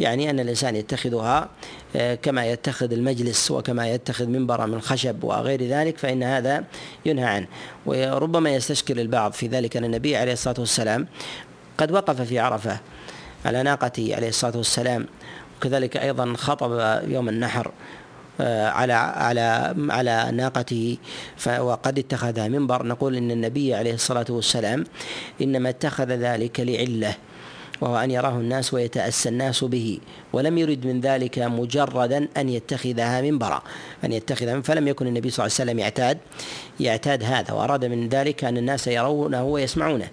يعني 0.00 0.30
أن 0.30 0.40
الإنسان 0.40 0.76
يتخذها 0.76 1.48
آه، 1.96 2.14
كما 2.14 2.46
يتخذ 2.46 2.92
المجلس 2.92 3.50
وكما 3.50 3.88
يتخذ 3.88 4.26
منبرا 4.26 4.66
من 4.66 4.80
خشب 4.80 5.24
وغير 5.24 5.62
ذلك 5.62 5.98
فإن 5.98 6.22
هذا 6.22 6.64
ينهى 7.06 7.24
عنه. 7.24 7.46
وربما 7.86 8.54
يستشكل 8.54 9.00
البعض 9.00 9.32
في 9.32 9.46
ذلك 9.46 9.76
أن 9.76 9.84
النبي 9.84 10.16
عليه 10.16 10.32
الصلاة 10.32 10.56
والسلام 10.58 11.06
قد 11.78 11.92
وقف 11.92 12.20
في 12.20 12.38
عرفة 12.38 12.80
على 13.44 13.62
ناقته 13.62 14.16
عليه 14.16 14.28
الصلاة 14.28 14.56
والسلام 14.56 15.06
وكذلك 15.60 15.96
أيضا 15.96 16.34
خطب 16.36 17.00
يوم 17.08 17.28
النحر 17.28 17.72
آه، 18.40 18.68
على 18.68 18.92
على 18.92 19.74
على 19.88 20.30
ناقته 20.32 20.96
وقد 21.58 21.98
اتخذها 21.98 22.48
منبر. 22.48 22.86
نقول 22.86 23.16
إن 23.16 23.30
النبي 23.30 23.74
عليه 23.74 23.94
الصلاة 23.94 24.24
والسلام 24.28 24.84
إنما 25.42 25.68
اتخذ 25.68 26.04
ذلك 26.04 26.60
لعلة 26.60 27.14
وهو 27.80 27.96
أن 27.96 28.10
يراه 28.10 28.30
الناس 28.30 28.74
ويتأسى 28.74 29.28
الناس 29.28 29.64
به 29.64 29.98
ولم 30.32 30.58
يرد 30.58 30.86
من 30.86 31.00
ذلك 31.00 31.38
مجردا 31.38 32.28
أن 32.36 32.48
يتخذها 32.48 33.20
منبرا 33.20 33.62
أن 34.04 34.12
يتخذها 34.12 34.60
فلم 34.60 34.88
يكن 34.88 35.06
النبي 35.06 35.30
صلى 35.30 35.46
الله 35.46 35.56
عليه 35.60 35.70
وسلم 35.70 35.78
يعتاد 35.78 36.18
يعتاد 36.80 37.22
هذا 37.22 37.52
وأراد 37.52 37.84
من 37.84 38.08
ذلك 38.08 38.44
أن 38.44 38.56
الناس 38.56 38.86
يرونه 38.86 39.44
ويسمعونه 39.44 40.08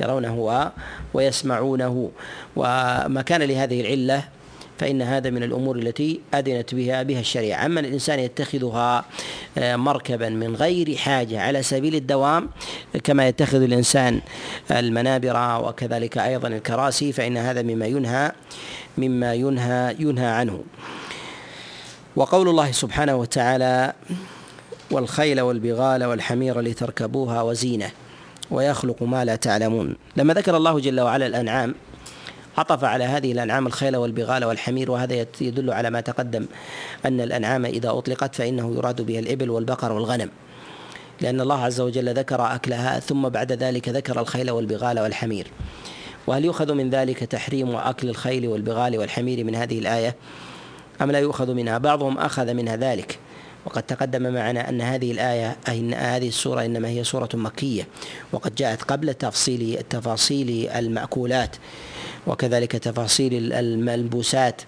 يرونه 0.00 0.70
ويسمعونه. 1.14 2.10
وما 2.56 3.22
كان 3.26 3.42
لهذه 3.42 3.80
العلة 3.80 4.37
فإن 4.78 5.02
هذا 5.02 5.30
من 5.30 5.42
الأمور 5.42 5.76
التي 5.76 6.20
أذنت 6.34 6.74
بها 6.74 7.02
بها 7.02 7.20
الشريعة. 7.20 7.66
أما 7.66 7.80
الإنسان 7.80 8.18
يتخذها 8.18 9.04
آه، 9.58 9.76
مركبا 9.76 10.28
من 10.28 10.56
غير 10.56 10.96
حاجة 10.96 11.40
على 11.40 11.62
سبيل 11.62 11.94
الدوام 11.94 12.48
كما 13.04 13.28
يتخذ 13.28 13.62
الإنسان 13.62 14.20
المنابر 14.70 15.64
وكذلك 15.68 16.18
أيضا 16.18 16.48
الكراسي 16.48 17.12
فإن 17.12 17.36
هذا 17.36 17.62
مما 17.62 17.86
ينهى 17.86 18.32
مما 18.98 19.34
ينهى 19.34 19.96
ينهى 19.98 20.26
عنه. 20.26 20.64
وقول 22.16 22.48
الله 22.48 22.72
سبحانه 22.72 23.16
وتعالى 23.16 23.92
والخيل 24.90 25.40
والبغال 25.40 26.04
والحمير 26.04 26.60
لتركبوها 26.60 27.42
وزينة 27.42 27.90
ويخلق 28.50 29.02
ما 29.02 29.24
لا 29.24 29.36
تعلمون. 29.36 29.96
لما 30.16 30.34
ذكر 30.34 30.56
الله 30.56 30.80
جل 30.80 31.00
وعلا 31.00 31.26
الأنعام 31.26 31.74
عطف 32.58 32.84
على 32.84 33.04
هذه 33.04 33.32
الأنعام 33.32 33.66
الخيل 33.66 33.96
والبغال 33.96 34.44
والحمير 34.44 34.90
وهذا 34.90 35.26
يدل 35.40 35.72
على 35.72 35.90
ما 35.90 36.00
تقدم 36.00 36.46
أن 37.06 37.20
الأنعام 37.20 37.64
إذا 37.64 37.90
أطلقت 37.90 38.34
فإنه 38.34 38.74
يراد 38.76 39.02
بها 39.02 39.20
الإبل 39.20 39.50
والبقر 39.50 39.92
والغنم 39.92 40.30
لأن 41.20 41.40
الله 41.40 41.64
عز 41.64 41.80
وجل 41.80 42.14
ذكر 42.14 42.54
أكلها 42.54 43.00
ثم 43.00 43.28
بعد 43.28 43.52
ذلك 43.52 43.88
ذكر 43.88 44.20
الخيل 44.20 44.50
والبغال 44.50 45.00
والحمير. 45.00 45.46
وهل 46.26 46.44
يؤخذ 46.44 46.74
من 46.74 46.90
ذلك 46.90 47.18
تحريم 47.18 47.76
أكل 47.76 48.08
الخيل 48.08 48.48
والبغال 48.48 48.98
والحمير 48.98 49.44
من 49.44 49.54
هذه 49.54 49.78
الآية؟ 49.78 50.16
أم 51.02 51.10
لا 51.10 51.18
يؤخذ 51.18 51.54
منها؟ 51.54 51.78
بعضهم 51.78 52.18
أخذ 52.18 52.54
منها 52.54 52.76
ذلك. 52.76 53.18
وقد 53.66 53.82
تقدم 53.82 54.34
معنا 54.34 54.68
أن 54.68 54.80
هذه 54.80 55.12
الآية 55.12 55.56
أن 55.68 55.94
هذه 55.94 56.28
السورة 56.28 56.64
إنما 56.64 56.88
هي 56.88 57.04
سورة 57.04 57.28
مكية 57.34 57.88
وقد 58.32 58.54
جاءت 58.54 58.82
قبل 58.82 59.14
تفصيل 59.14 59.78
التفاصيل 59.78 60.68
المأكولات. 60.68 61.56
وكذلك 62.28 62.72
تفاصيل 62.72 63.52
الملبوسات 63.52 64.62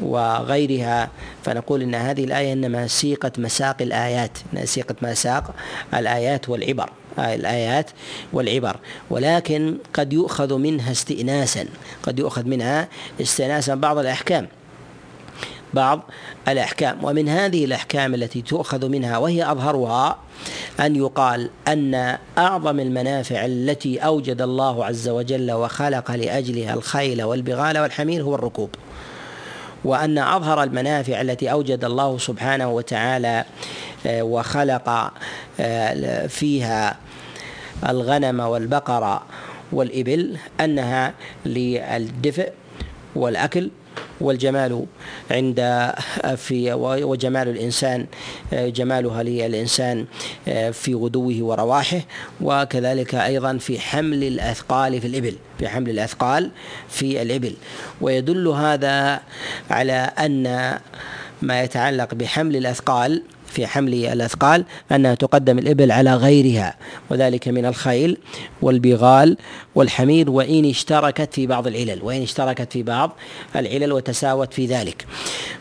وغيرها 0.00 1.10
فنقول 1.44 1.82
إن 1.82 1.94
هذه 1.94 2.24
الآية 2.24 2.52
إنما 2.52 2.86
سيقت 2.86 3.38
مساق 3.38 3.82
الآيات 3.82 4.38
سيقت 4.64 5.02
مساق 5.02 5.54
الآيات 5.94 6.48
والعبر 6.48 6.90
الآيات 7.18 7.90
والعبر. 8.32 8.76
ولكن 9.10 9.78
قد 9.94 10.12
يؤخذ 10.12 10.58
منها 10.58 10.92
استئناسا 10.92 11.66
قد 12.02 12.18
يؤخذ 12.18 12.44
منها 12.44 12.88
استئناسا 13.20 13.74
بعض 13.74 13.98
الأحكام. 13.98 14.48
بعض 15.74 16.00
الأحكام. 16.48 17.04
ومن 17.04 17.28
هذه 17.28 17.64
الأحكام 17.64 18.14
التي 18.14 18.42
تؤخذ 18.42 18.88
منها 18.88 19.18
وهي 19.18 19.50
أظهرها 19.50 20.18
أن 20.80 20.96
يقال 20.96 21.50
أن 21.68 22.16
أعظم 22.38 22.80
المنافع 22.80 23.44
التي 23.44 23.98
أوجد 23.98 24.42
الله 24.42 24.84
عز 24.84 25.08
وجل 25.08 25.52
وخلق 25.52 26.10
لأجلها 26.10 26.74
الخيل 26.74 27.22
والبغال 27.22 27.78
والحمير 27.78 28.22
هو 28.22 28.34
الركوب. 28.34 28.70
وأن 29.84 30.18
أظهر 30.18 30.62
المنافع 30.62 31.20
التي 31.20 31.52
أوجد 31.52 31.84
الله 31.84 32.18
سبحانه 32.18 32.70
وتعالى 32.70 33.44
آه، 34.06 34.22
وخلق 34.22 35.12
آه، 35.60 36.26
فيها 36.26 36.96
الغنم 37.88 38.40
والبقر 38.40 39.22
والإبل 39.72 40.36
أنها 40.60 41.14
للدفء 41.46 42.52
والأكل 43.14 43.70
والجمال 44.20 44.86
عند 45.30 45.92
في 46.36 46.72
وجمال 46.82 47.48
الإنسان 47.48 48.06
جمالها 48.52 49.22
للإنسان 49.22 50.06
في 50.72 50.94
غدوه 50.94 51.36
ورواحه 51.40 52.00
وكذلك 52.40 53.14
أيضا 53.14 53.58
في 53.58 53.80
حمل 53.80 54.24
الأثقال 54.24 55.00
في 55.00 55.06
الإبل 55.06 55.34
في 55.58 55.68
حمل 55.68 55.90
الأثقال 55.90 56.50
في 56.88 57.22
الإبل. 57.22 57.54
ويدل 58.00 58.48
هذا 58.48 59.20
على 59.70 59.92
أن 59.92 60.78
ما 61.42 61.62
يتعلق 61.62 62.14
بحمل 62.14 62.56
الأثقال 62.56 63.22
في 63.50 63.66
حمل 63.66 63.94
الأثقال 63.94 64.64
أنها 64.92 65.14
تقدم 65.14 65.58
الإبل 65.58 65.92
على 65.92 66.14
غيرها 66.14 66.76
وذلك 67.10 67.48
من 67.48 67.66
الخيل 67.66 68.18
والبغال 68.62 69.36
والحمير 69.74 70.30
وإن 70.30 70.70
اشتركت 70.70 71.34
في 71.34 71.46
بعض 71.46 71.66
العلل 71.66 72.02
وإن 72.02 72.22
اشتركت 72.22 72.72
في 72.72 72.82
بعض 72.82 73.16
العلل 73.56 73.92
وتساوت 73.92 74.54
في 74.54 74.66
ذلك. 74.66 75.06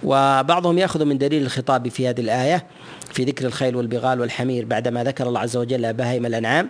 وبعضهم 0.03 0.77
يأخذ 0.77 1.05
من 1.05 1.17
دليل 1.17 1.43
الخطاب 1.43 1.87
في 1.87 2.09
هذه 2.09 2.21
الآية 2.21 2.65
في 3.13 3.23
ذكر 3.23 3.45
الخيل 3.45 3.75
والبغال 3.75 4.21
والحمير 4.21 4.65
بعدما 4.65 5.03
ذكر 5.03 5.27
الله 5.27 5.39
عز 5.39 5.57
وجل 5.57 5.93
بهائم 5.93 6.25
الأنعام 6.25 6.69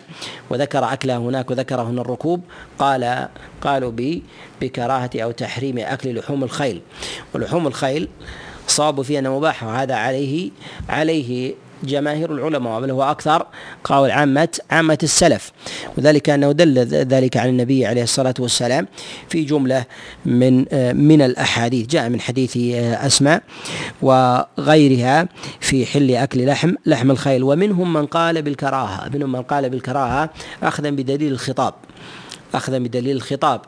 وذكر 0.49 0.93
أكلها 0.93 1.17
هناك 1.17 1.51
وذكر 1.51 1.82
هنا 1.82 2.01
الركوب 2.01 2.41
قال 2.79 3.27
قالوا 3.62 4.19
بكراهة 4.62 5.10
أو 5.15 5.32
تحريم 5.32 5.77
أكل 5.77 6.15
لحوم 6.19 6.43
الخيل. 6.43 6.82
ولحوم 7.34 7.67
الخيل 7.67 8.08
الصواب 8.69 9.01
فيه 9.01 9.19
انه 9.19 9.38
مباح 9.38 9.63
وهذا 9.63 9.95
عليه 9.95 10.51
عليه 10.89 11.53
جماهير 11.84 12.34
العلماء 12.34 12.82
بل 12.82 12.91
هو 12.91 13.03
أكثر 13.03 13.45
قول 13.84 14.12
عامة 14.12 14.60
عامة 14.71 14.97
السلف. 15.03 15.51
وذلك 15.97 16.29
أنه 16.29 16.51
دل 16.51 16.79
ذلك 16.88 17.38
عن 17.38 17.49
النبي 17.49 17.86
عليه 17.86 18.03
الصلاة 18.03 18.34
والسلام 18.39 18.88
في 19.29 19.43
جملة 19.43 19.86
من 20.25 20.65
من 21.10 21.21
الأحاديث. 21.21 21.88
جاء 21.88 22.10
من 22.10 22.21
حديث 22.21 22.58
أسماء 23.08 23.43
وغيرها 24.01 25.27
في 25.60 25.86
حل 25.86 26.15
أكل 26.15 26.45
لحم 26.45 26.73
لحم 26.86 27.12
الخيل. 27.12 27.43
ومنهم 27.43 27.93
من 27.93 28.05
قال 28.05 28.41
بالكراهة 28.41 29.10
منهم 29.13 29.32
من 29.32 29.41
قال 29.41 29.69
بالكراهة 29.69 30.29
أخذا 30.63 30.89
بدليل 30.89 31.32
الخطاب 31.32 31.73
أخذا 32.53 32.77
بدليل 32.77 33.15
الخطاب. 33.15 33.62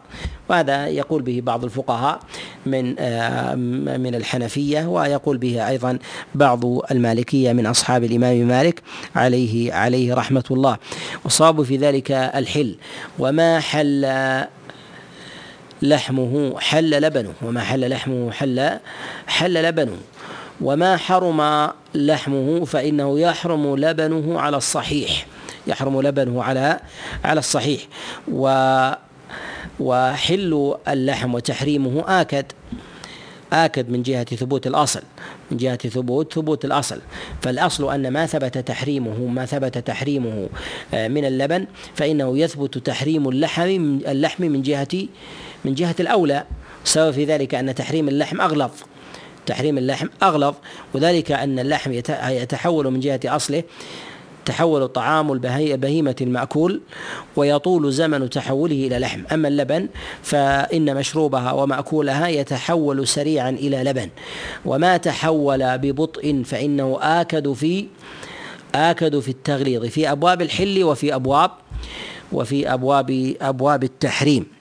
وهذا 0.51 0.87
يقول 0.87 1.21
به 1.21 1.41
بعض 1.43 1.63
الفقهاء 1.63 2.19
من 2.65 2.95
آه، 2.99 3.55
من 3.97 4.15
الحنفية 4.15 4.85
ويقول 4.87 5.37
به 5.37 5.67
أيضا 5.67 5.99
بعض 6.35 6.91
المالكية 6.91 7.53
من 7.53 7.65
أصحاب 7.65 8.03
الإمام 8.03 8.47
مالك 8.47 8.81
عليه 9.15 9.73
عليه 9.73 10.13
رحمة 10.13 10.43
الله. 10.51 10.77
والصواب 11.23 11.63
في 11.63 11.77
ذلك 11.77 12.11
الحل. 12.11 12.75
وما 13.19 13.59
حل 13.59 14.01
لحمه 15.81 16.59
حل 16.59 17.01
لبنه. 17.01 17.33
وما 17.41 17.61
حل 17.61 17.89
لحمه 17.89 18.31
حل 18.31 18.79
حل 19.27 19.63
لبنه. 19.63 19.97
وما 20.61 20.97
حرم 20.97 21.69
لحمه 21.95 22.65
فإنه 22.65 23.19
يحرم 23.19 23.75
لبنه 23.75 24.39
على 24.39 24.57
الصحيح. 24.57 25.25
يحرم 25.67 26.01
لبنه 26.01 26.43
على 26.43 26.79
على 27.23 27.39
الصحيح. 27.39 27.81
و 28.31 28.47
وحل 29.79 30.75
اللحم 30.87 31.33
وتحريمه 31.33 32.21
آكد. 32.21 32.45
آكد 33.53 33.89
من 33.89 34.03
جهة 34.03 34.23
ثبوت 34.23 34.67
الأصل. 34.67 35.01
من 35.51 35.57
جهة 35.57 35.75
ثبوت 35.75 36.33
ثبوت 36.33 36.65
الأصل. 36.65 37.01
فالأصل 37.41 37.93
أن 37.93 38.07
ما 38.07 38.25
ثبت 38.25 38.57
تحريمه 38.57 39.27
ما 39.27 39.45
ثبت 39.45 39.77
تحريمه 39.77 40.49
آه، 40.93 41.07
من 41.07 41.25
اللبن 41.25 41.65
فإنه 41.95 42.37
يثبت 42.37 42.77
تحريم 42.77 43.29
اللحم 43.29 43.99
اللحم 44.07 44.43
من 44.43 44.61
جهة 44.61 45.07
من 45.65 45.73
جهة 45.73 45.95
الأولى. 45.99 46.43
سبب 46.83 47.11
في 47.11 47.25
ذلك 47.25 47.55
أن 47.55 47.75
تحريم 47.75 48.07
اللحم 48.07 48.41
أغلظ. 48.41 48.71
تحريم 49.45 49.77
اللحم 49.77 50.07
أغلظ. 50.23 50.55
وذلك 50.93 51.31
أن 51.31 51.59
اللحم 51.59 51.91
يتحول 52.27 52.91
من 52.91 52.99
جهة 52.99 53.19
أصله 53.25 53.63
تحول 54.45 54.87
طعام 54.87 55.31
البهيمة 55.31 56.15
المأكول 56.21 56.81
ويطول 57.35 57.93
زمن 57.93 58.29
تحوله 58.29 58.87
إلى 58.87 58.99
لحم. 58.99 59.21
أما 59.31 59.47
اللبن 59.47 59.87
فإن 60.23 60.95
مشروبها 60.95 61.51
ومأكولها 61.51 62.27
يتحول 62.27 63.07
سريعا 63.07 63.49
إلى 63.49 63.83
لبن. 63.83 64.09
وما 64.65 64.97
تحول 64.97 65.77
ببطء 65.77 66.43
فإنه 66.45 66.97
آكد 67.01 67.53
في 67.53 67.85
آكد 68.75 69.19
في 69.19 69.29
التغليظ 69.29 69.85
في 69.85 70.11
أبواب 70.11 70.41
الحل 70.41 70.83
وفي 70.83 71.15
أبواب 71.15 71.51
وفي 72.31 72.73
أبواب 72.73 73.35
أبواب 73.41 73.83
التحريم. 73.83 74.60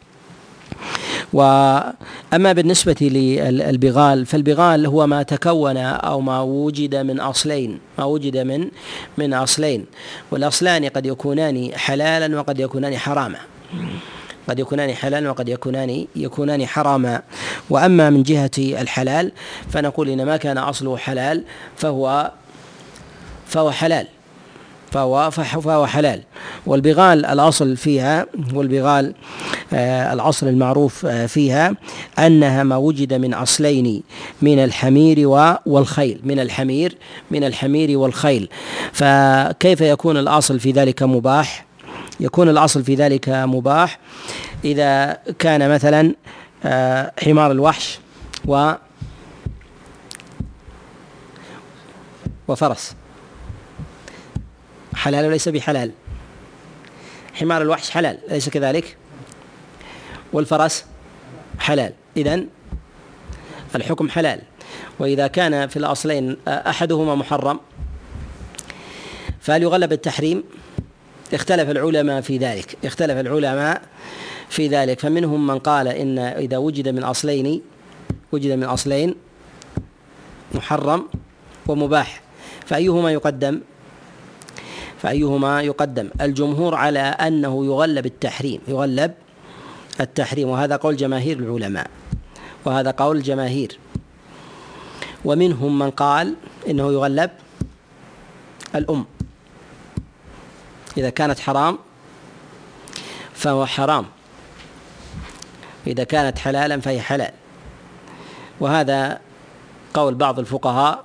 وأما 1.33 2.53
بالنسبة 2.53 2.97
للبغال 3.01 4.27
فالبغال 4.27 4.87
هو 4.87 5.07
ما 5.07 5.23
تكون 5.23 5.77
أو 5.77 6.21
ما 6.21 6.40
وجد 6.40 6.97
من 6.97 7.21
أصلين 7.21 7.79
ما 7.99 8.05
وجد 8.05 8.37
من 8.37 8.69
من 9.19 9.35
أصلين. 9.35 9.87
والأصلان 10.31 10.85
قد 10.85 11.07
يكونان 11.07 11.71
حلالا 11.75 12.38
وقد 12.38 12.61
يكونان 12.61 12.97
حراما. 12.97 13.38
قد 14.49 14.59
يكونان 14.59 14.95
حلالا 14.95 15.31
وقد 15.31 15.49
يكونان 15.49 16.07
يكونان 16.16 16.66
حراما. 16.66 17.23
وأما 17.71 18.11
من 18.11 18.23
جهة 18.23 18.51
الحلال 18.59 19.33
فنقول 19.71 20.09
إن 20.09 20.27
ما 20.27 20.37
كان 20.37 20.59
أصله 20.59 20.97
حلال 20.97 21.45
فهو 21.77 22.33
فهو 23.47 23.71
حلال. 23.71 24.07
فهو 24.90 25.31
فهو 25.31 25.87
حلال. 25.87 26.22
والبغال 26.66 27.26
الأصل 27.26 27.76
فيها 27.76 28.26
والبغال 28.55 29.14
آه، 29.72 30.12
الأصل 30.12 30.48
المعروف 30.48 31.07
آه، 31.07 31.26
فيها 31.26 31.76
أنها 32.18 32.62
ما 32.62 32.76
وجد 32.76 33.14
من 33.14 33.35
أصلين 33.35 34.03
من 34.42 34.59
الحمير 34.59 35.29
والخيل. 35.66 36.20
من 36.24 36.40
الحمير 36.40 36.98
من 37.31 37.44
الحمير 37.44 37.98
والخيل. 37.98 38.48
فكيف 38.92 39.81
يكون 39.81 40.16
الأصل 40.16 40.61
في 40.61 40.70
ذلك 40.70 41.03
مباح؟ 41.03 41.64
يكون 42.20 42.48
الأصل 42.48 42.85
في 42.85 42.94
ذلك 42.94 43.29
مباح 43.29 43.98
إذا 44.64 45.18
كان 45.38 45.70
مثلا 45.70 46.14
آه، 46.64 47.12
حمار 47.24 47.53
الوحش 47.53 47.98
و 48.46 48.72
وفرس. 52.48 53.00
حلال 55.01 55.27
وليس 55.27 55.49
بحلال. 55.49 55.93
حمار 57.35 57.63
الوحش 57.63 57.91
حلال 57.91 58.19
أليس 58.31 58.49
كذلك؟ 58.49 58.97
والفرس 60.33 60.85
حلال. 61.59 61.93
إذن 62.17 62.47
الحكم 63.75 64.09
حلال. 64.09 64.41
وإذا 64.99 65.27
كان 65.27 65.69
في 65.69 65.77
الأصلين 65.77 66.37
أحدهما 66.49 67.15
محرم 67.15 67.61
فهل 69.41 69.63
يغلب 69.63 69.93
التحريم. 69.93 70.45
اختلف 71.35 71.71
العلماء 71.71 72.21
في 72.21 72.39
ذلك. 72.39 72.77
اختلف 72.85 73.19
العلماء 73.19 73.83
في 74.49 74.69
ذلك. 74.69 75.01
فمنهم 75.01 75.47
من 75.47 75.59
قال 75.59 75.89
إن 75.89 76.19
إذا 76.19 76.57
وجد 76.57 76.89
من 76.89 77.05
أصلين 77.05 77.63
وجد 78.33 78.53
من 78.53 78.65
أصلين 78.65 79.15
محرم 80.55 81.09
ومباح 81.67 82.23
فأيهما 82.67 83.13
يقدم؟ 83.13 83.61
فأيهما 85.03 85.63
يقدم؟ 85.63 86.11
الجمهور 86.21 86.75
على 86.75 87.01
أنه 87.01 87.67
يغلب 87.67 88.07
التحريم 88.07 88.61
يغلب 88.69 89.15
التحريم 90.01 90.49
وهذا 90.49 90.77
قول 90.77 90.97
جماهير 90.97 91.39
العلماء 91.39 91.91
وهذا 92.65 92.91
قول 92.91 93.17
الجماهير 93.17 93.79
ومنهم 95.25 95.79
من 95.79 95.91
قال 95.91 96.35
إنه 96.69 96.93
يغلب 96.93 97.31
الأم. 98.75 99.07
إذا 100.97 101.11
كانت 101.11 101.39
حرام 101.39 101.79
فهو 103.35 103.67
حرام. 103.67 104.07
إذا 105.87 106.05
كانت 106.05 106.39
حلالا 106.39 106.81
فهي 106.81 107.01
حلال. 107.01 107.33
وهذا 108.61 109.21
قول 109.95 110.15
بعض 110.15 110.39
الفقهاء 110.39 111.05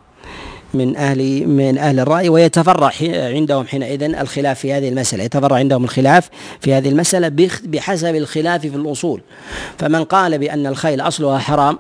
من 0.76 0.96
أهل 0.96 1.48
من 1.48 1.78
أهل 1.78 2.00
الرأي 2.00 2.30
ويتفرع 2.30 2.92
عندهم 3.12 3.68
حينئذ 3.68 4.04
الخلاف 4.04 4.60
في 4.60 4.74
هذه 4.74 4.90
المسألة. 4.90 5.24
يتفرع 5.24 5.56
عندهم 5.56 5.84
الخلاف 5.84 6.30
في 6.60 6.74
هذه 6.74 6.90
المسألة 6.90 7.32
بحسب 7.64 8.16
الخلاف 8.16 8.62
في 8.62 8.76
الأصول. 8.76 9.22
فمن 9.80 10.04
قال 10.04 10.38
بأن 10.38 10.68
الخيل 10.68 11.02
أصلها 11.02 11.38
حرام 11.38 11.80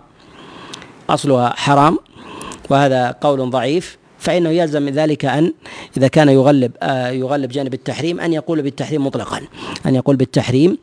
أصلها 1.10 1.50
حرام 1.50 2.00
وهذا 2.70 3.16
قول 3.22 3.50
ضعيف 3.50 3.98
فإنه 4.26 4.50
يلزم 4.50 4.82
من 4.82 4.92
ذلك 4.92 5.26
أن 5.26 5.54
إذا 5.98 6.08
كان 6.08 6.30
يغلب 6.30 6.72
آه 6.84 7.10
يغلب 7.10 7.50
جانب 7.50 7.74
التحريم 7.74 8.20
أن 8.20 8.34
يقول 8.34 8.62
بالتحريم 8.62 9.06
مطلقا. 9.06 9.42
أن 9.86 9.96
يقول 9.96 10.16
بالتحريم 10.16 10.78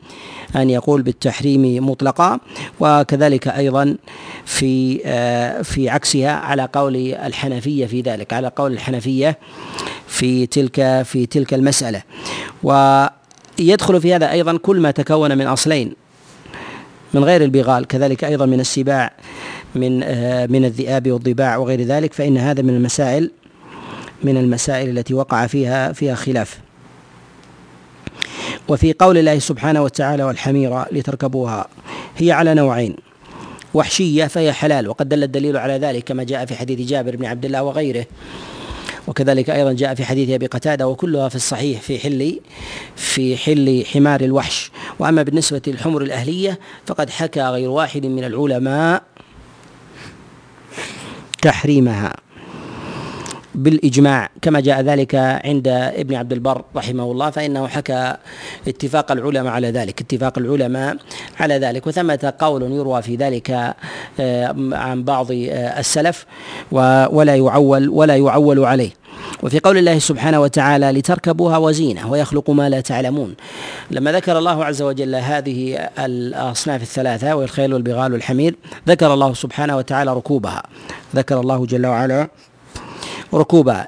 أن 0.55 0.69
يقول 0.69 1.01
بالتحريم 1.01 1.89
مطلقا. 1.89 2.39
وكذلك 2.79 3.47
أيضا 3.47 3.97
في 4.45 5.01
آه 5.05 5.61
في 5.61 5.89
عكسها 5.89 6.31
على 6.31 6.69
قول 6.73 6.95
الحنفية 7.13 7.85
في 7.85 8.01
ذلك 8.01 8.33
على 8.33 8.51
قول 8.55 8.73
الحنفية 8.73 9.37
في 10.07 10.45
تلك 10.45 11.01
في 11.01 11.25
تلك 11.25 11.53
المسألة. 11.53 12.01
ويدخل 12.63 14.01
في 14.01 14.15
هذا 14.15 14.31
أيضا 14.31 14.57
كل 14.57 14.79
ما 14.79 14.91
تكون 14.91 15.37
من 15.37 15.47
أصلين. 15.47 16.02
من 17.13 17.23
غير 17.23 17.43
البغال 17.43 17.87
كذلك 17.87 18.23
أيضا 18.23 18.45
من 18.45 18.59
السباع 18.59 19.13
من 19.75 20.03
آه، 20.03 20.45
من 20.45 20.65
الذئاب 20.65 21.11
والضباع 21.11 21.57
وغير 21.57 21.81
ذلك 21.81 22.13
فإن 22.13 22.37
هذا 22.37 22.61
من 22.61 22.69
المسائل 22.69 23.31
من 24.23 24.37
المسائل 24.37 24.97
التي 24.97 25.13
وقع 25.13 25.47
فيها 25.47 25.91
فيها 25.91 26.15
خلاف. 26.15 26.59
وفي 28.67 28.93
قول 28.93 29.17
الله 29.17 29.39
سبحانه 29.39 29.81
وتعالى 29.81 30.23
والحميرة 30.23 30.87
لتركبوها 30.91 31.67
هي 32.17 32.31
على 32.31 32.53
نوعين 32.53 32.95
وحشية 33.73 34.25
فهي 34.25 34.53
حلال 34.53 34.87
وقد 34.87 35.09
دل 35.09 35.23
الدليل 35.23 35.57
على 35.57 35.77
ذلك 35.77 36.03
كما 36.03 36.23
جاء 36.23 36.45
في 36.45 36.55
حديث 36.55 36.89
جابر 36.89 37.15
بن 37.15 37.25
عبد 37.25 37.45
الله 37.45 37.63
وغيره 37.63 38.05
وكذلك 39.07 39.49
أيضا 39.49 39.73
جاء 39.73 39.95
في 39.95 40.05
حديث 40.05 40.29
أبي 40.29 40.45
قتادة 40.45 40.87
وكلها 40.87 41.29
في 41.29 41.35
الصحيح 41.35 41.81
في 41.81 41.99
حل 41.99 42.39
في 42.95 43.37
حل 43.37 43.83
حمار 43.93 44.21
الوحش. 44.21 44.71
وأما 44.99 45.23
بالنسبة 45.23 45.61
للحمر 45.67 46.01
الأهلية 46.01 46.59
فقد 46.85 47.09
حكى 47.09 47.41
غير 47.41 47.69
واحد 47.69 48.05
من 48.05 48.23
العلماء 48.23 49.03
تحريمها. 51.41 52.13
بالإجماع 53.55 54.29
كما 54.41 54.59
جاء 54.59 54.81
ذلك 54.81 55.15
عند 55.15 55.67
ابن 55.67 56.15
عبد 56.15 56.33
البر 56.33 56.63
رحمه 56.75 57.11
الله 57.11 57.29
فإنه 57.29 57.67
حكى 57.67 58.15
اتفاق 58.67 59.11
العلماء 59.11 59.53
على 59.53 59.71
ذلك 59.71 60.01
اتفاق 60.01 60.37
العلماء 60.37 60.97
على 61.39 61.57
ذلك. 61.57 61.87
وثمة 61.87 62.33
قول 62.39 62.71
يروى 62.71 63.01
في 63.01 63.15
ذلك 63.15 63.75
آه، 64.19 64.55
عن 64.73 65.03
بعض 65.03 65.31
آه، 65.31 65.79
السلف 65.79 66.25
ولا 66.71 67.35
يعول 67.35 67.89
ولا 67.89 68.15
يعول 68.15 68.65
عليه. 68.65 68.91
وفي 69.43 69.59
قول 69.59 69.77
الله 69.77 69.99
سبحانه 69.99 70.41
وتعالى 70.41 70.91
لتركبوها 70.91 71.57
وزينة 71.57 72.11
ويخلق 72.11 72.49
ما 72.49 72.69
لا 72.69 72.81
تعلمون 72.81 73.35
لما 73.91 74.11
ذكر 74.11 74.37
الله 74.37 74.65
عز 74.65 74.81
وجل 74.81 75.15
هذه 75.15 75.75
الأصناف 75.99 76.81
الثلاثة 76.81 77.35
والخيل 77.35 77.73
والبغال 77.73 78.13
والحمير 78.13 78.55
ذكر 78.87 79.13
الله 79.13 79.33
سبحانه 79.33 79.77
وتعالى 79.77 80.13
ركوبها. 80.13 80.63
ذكر 81.15 81.39
الله 81.39 81.65
جل 81.65 81.85
وعلا 81.85 82.27
ركوبها. 83.33 83.87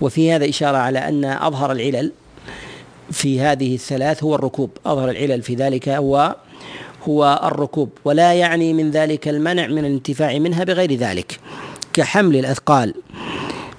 وفي 0.00 0.32
هذا 0.32 0.48
إشارة 0.48 0.76
على 0.76 0.98
أن 0.98 1.24
أظهر 1.24 1.72
العلل 1.72 2.12
في 3.10 3.40
هذه 3.40 3.74
الثلاث 3.74 4.24
هو 4.24 4.34
الركوب. 4.34 4.70
أظهر 4.86 5.10
العلل 5.10 5.42
في 5.42 5.54
ذلك 5.54 5.88
هو 5.88 6.36
هو 7.08 7.40
الركوب. 7.44 7.90
ولا 8.04 8.32
يعني 8.32 8.72
من 8.72 8.90
ذلك 8.90 9.28
المنع 9.28 9.66
من 9.66 9.78
الانتفاع 9.78 10.38
منها 10.38 10.64
بغير 10.64 10.94
ذلك. 10.94 11.40
كحمل 11.92 12.36
الأثقال 12.36 12.94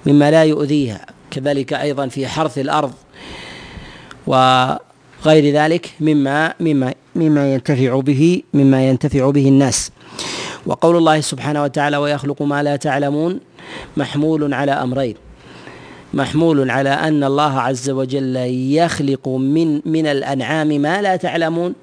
مما 0.06 0.30
لا 0.30 0.44
يؤذيها. 0.44 1.06
كذلك 1.30 1.72
أيضا 1.72 2.08
في 2.08 2.26
حرث 2.26 2.58
الأرض 2.58 2.92
وغير 4.26 5.54
ذلك 5.54 5.90
مما 6.00 6.54
مما 6.60 6.94
مما 7.16 7.54
ينتفع 7.54 8.00
به 8.00 8.42
مما 8.54 8.88
ينتفع 8.88 9.30
به 9.30 9.48
الناس. 9.48 9.90
وقول 10.66 10.96
الله 10.96 11.20
سبحانه 11.20 11.62
وتعالى 11.62 11.96
ويخلق 11.96 12.42
ما 12.42 12.62
لا 12.62 12.76
تعلمون 12.76 13.40
محمول 13.96 14.54
على 14.54 14.72
أمرين. 14.72 15.14
محمول 16.14 16.70
على 16.70 16.90
أن 16.90 17.24
الله 17.24 17.60
عز 17.60 17.90
وجل 17.90 18.36
يخلق 18.72 19.28
من 19.28 19.80
من 19.84 20.06
الأنعام 20.06 20.68
ما 20.68 21.02
لا 21.02 21.16
تعلمون. 21.16 21.74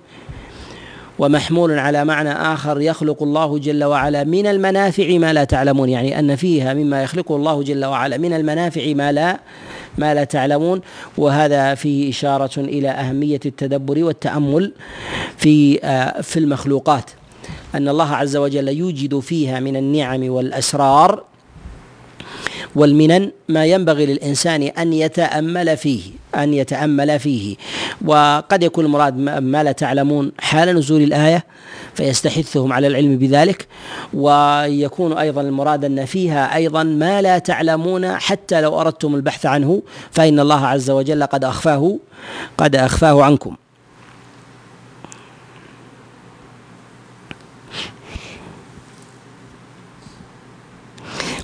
ومحمول 1.19 1.79
على 1.79 2.05
معنى 2.05 2.31
آخر 2.31 2.81
يخلق 2.81 3.23
الله 3.23 3.59
جل 3.59 3.83
وعلا 3.83 4.23
من 4.23 4.47
المنافع 4.47 5.17
ما 5.17 5.33
لا 5.33 5.43
تعلمون. 5.43 5.89
يعني 5.89 6.19
أن 6.19 6.35
فيها 6.35 6.73
مما 6.73 7.03
يخلقه 7.03 7.35
الله 7.35 7.63
جل 7.63 7.85
وعلا 7.85 8.17
من 8.17 8.33
المنافع 8.33 8.93
ما 8.93 9.11
لا 9.11 9.39
ما 9.97 10.13
لا 10.13 10.23
تعلمون. 10.23 10.81
وهذا 11.17 11.75
فيه 11.75 12.09
إشارة 12.09 12.59
إلى 12.59 12.89
أهمية 12.89 13.39
التدبر 13.45 14.03
والتأمل 14.03 14.73
في 15.37 15.79
آه، 15.83 16.21
في 16.21 16.39
المخلوقات. 16.39 17.11
أن 17.75 17.87
الله 17.87 18.15
عز 18.15 18.37
وجل 18.37 18.67
يوجد 18.67 19.19
فيها 19.19 19.59
من 19.59 19.75
النعم 19.75 20.29
والأسرار 20.29 21.23
والمنن 22.75 23.31
ما 23.49 23.65
ينبغي 23.65 24.05
للإنسان 24.05 24.63
أن 24.63 24.93
يتأمل 24.93 25.77
فيه 25.77 26.01
أن 26.35 26.53
يتأمل 26.53 27.19
فيه. 27.19 27.55
وقد 28.05 28.63
يكون 28.63 28.85
المراد 28.85 29.17
ما 29.39 29.63
لا 29.63 29.71
تعلمون 29.71 30.31
حال 30.39 30.75
نزول 30.75 31.01
الآية 31.01 31.43
فيستحثهم 31.93 32.73
على 32.73 32.87
العلم 32.87 33.17
بذلك. 33.17 33.67
ويكون 34.13 35.17
أيضا 35.17 35.41
المراد 35.41 35.85
أن 35.85 36.05
فيها 36.05 36.55
أيضا 36.55 36.83
ما 36.83 37.21
لا 37.21 37.37
تعلمون 37.39 38.15
حتى 38.15 38.61
لو 38.61 38.81
أردتم 38.81 39.15
البحث 39.15 39.45
عنه 39.45 39.81
فإن 40.11 40.39
الله 40.39 40.67
عز 40.67 40.89
وجل 40.89 41.23
قد 41.23 41.43
أخفاه 41.43 41.97
قد 42.57 42.75
أخفاه 42.75 43.23
عنكم. 43.23 43.55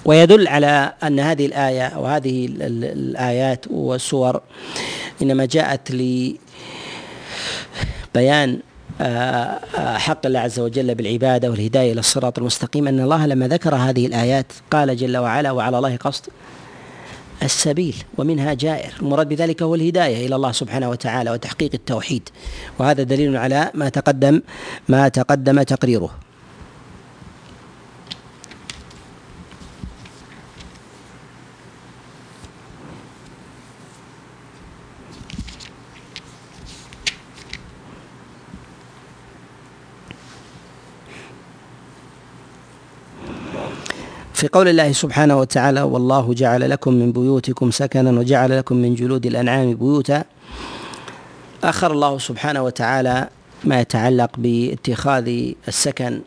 ويدل 0.05 0.47
على 0.47 0.93
أن 1.03 1.19
هذه 1.19 1.45
الآية 1.45 1.97
وهذه 1.97 2.45
الآيات 2.61 3.65
والسور 3.71 4.41
إنما 5.21 5.45
جاءت 5.45 5.91
لبيان 8.15 8.59
آه، 9.01 9.59
آه، 9.77 9.97
حق 9.97 10.25
الله 10.25 10.39
عز 10.39 10.59
وجل 10.59 10.95
بالعبادة 10.95 11.51
والهداية 11.51 11.91
إلى 11.91 11.99
الصراط 11.99 12.39
المستقيم 12.39 12.87
أن 12.87 12.99
الله 12.99 13.25
لما 13.25 13.47
ذكر 13.47 13.75
هذه 13.75 14.05
الآيات 14.05 14.45
قال 14.71 14.97
جل 14.97 15.17
وعلا 15.17 15.51
وعلى 15.51 15.77
الله 15.77 15.95
قصد 15.95 16.25
السبيل 17.43 17.95
ومنها 18.17 18.53
جائر. 18.53 18.93
المراد 19.01 19.29
بذلك 19.29 19.63
هو 19.63 19.75
الهداية 19.75 20.27
إلى 20.27 20.35
الله 20.35 20.51
سبحانه 20.51 20.89
وتعالى 20.89 21.31
وتحقيق 21.31 21.71
التوحيد 21.73 22.29
وهذا 22.79 23.03
دليل 23.03 23.37
على 23.37 23.71
ما 23.73 23.89
تقدم 23.89 24.41
ما 24.89 25.07
تقدم 25.07 25.63
تقريره. 25.63 26.09
في 44.43 44.49
قول 44.49 44.67
الله 44.67 44.91
سبحانه 44.91 45.39
وتعالى 45.39 45.81
والله 45.81 46.33
جعل 46.33 46.69
لكم 46.69 46.93
من 46.93 47.11
بيوتكم 47.11 47.71
سكنا 47.71 48.19
وجعل 48.19 48.57
لكم 48.57 48.75
من 48.75 48.95
جلود 48.95 49.25
الأنعام 49.25 49.73
بيوتا. 49.73 50.23
آخر 51.63 51.91
الله 51.91 52.17
سبحانه 52.17 52.61
وتعالى 52.63 53.29
ما 53.63 53.79
يتعلق 53.79 54.31
باتخاذ 54.37 55.51
السكن 55.67 56.21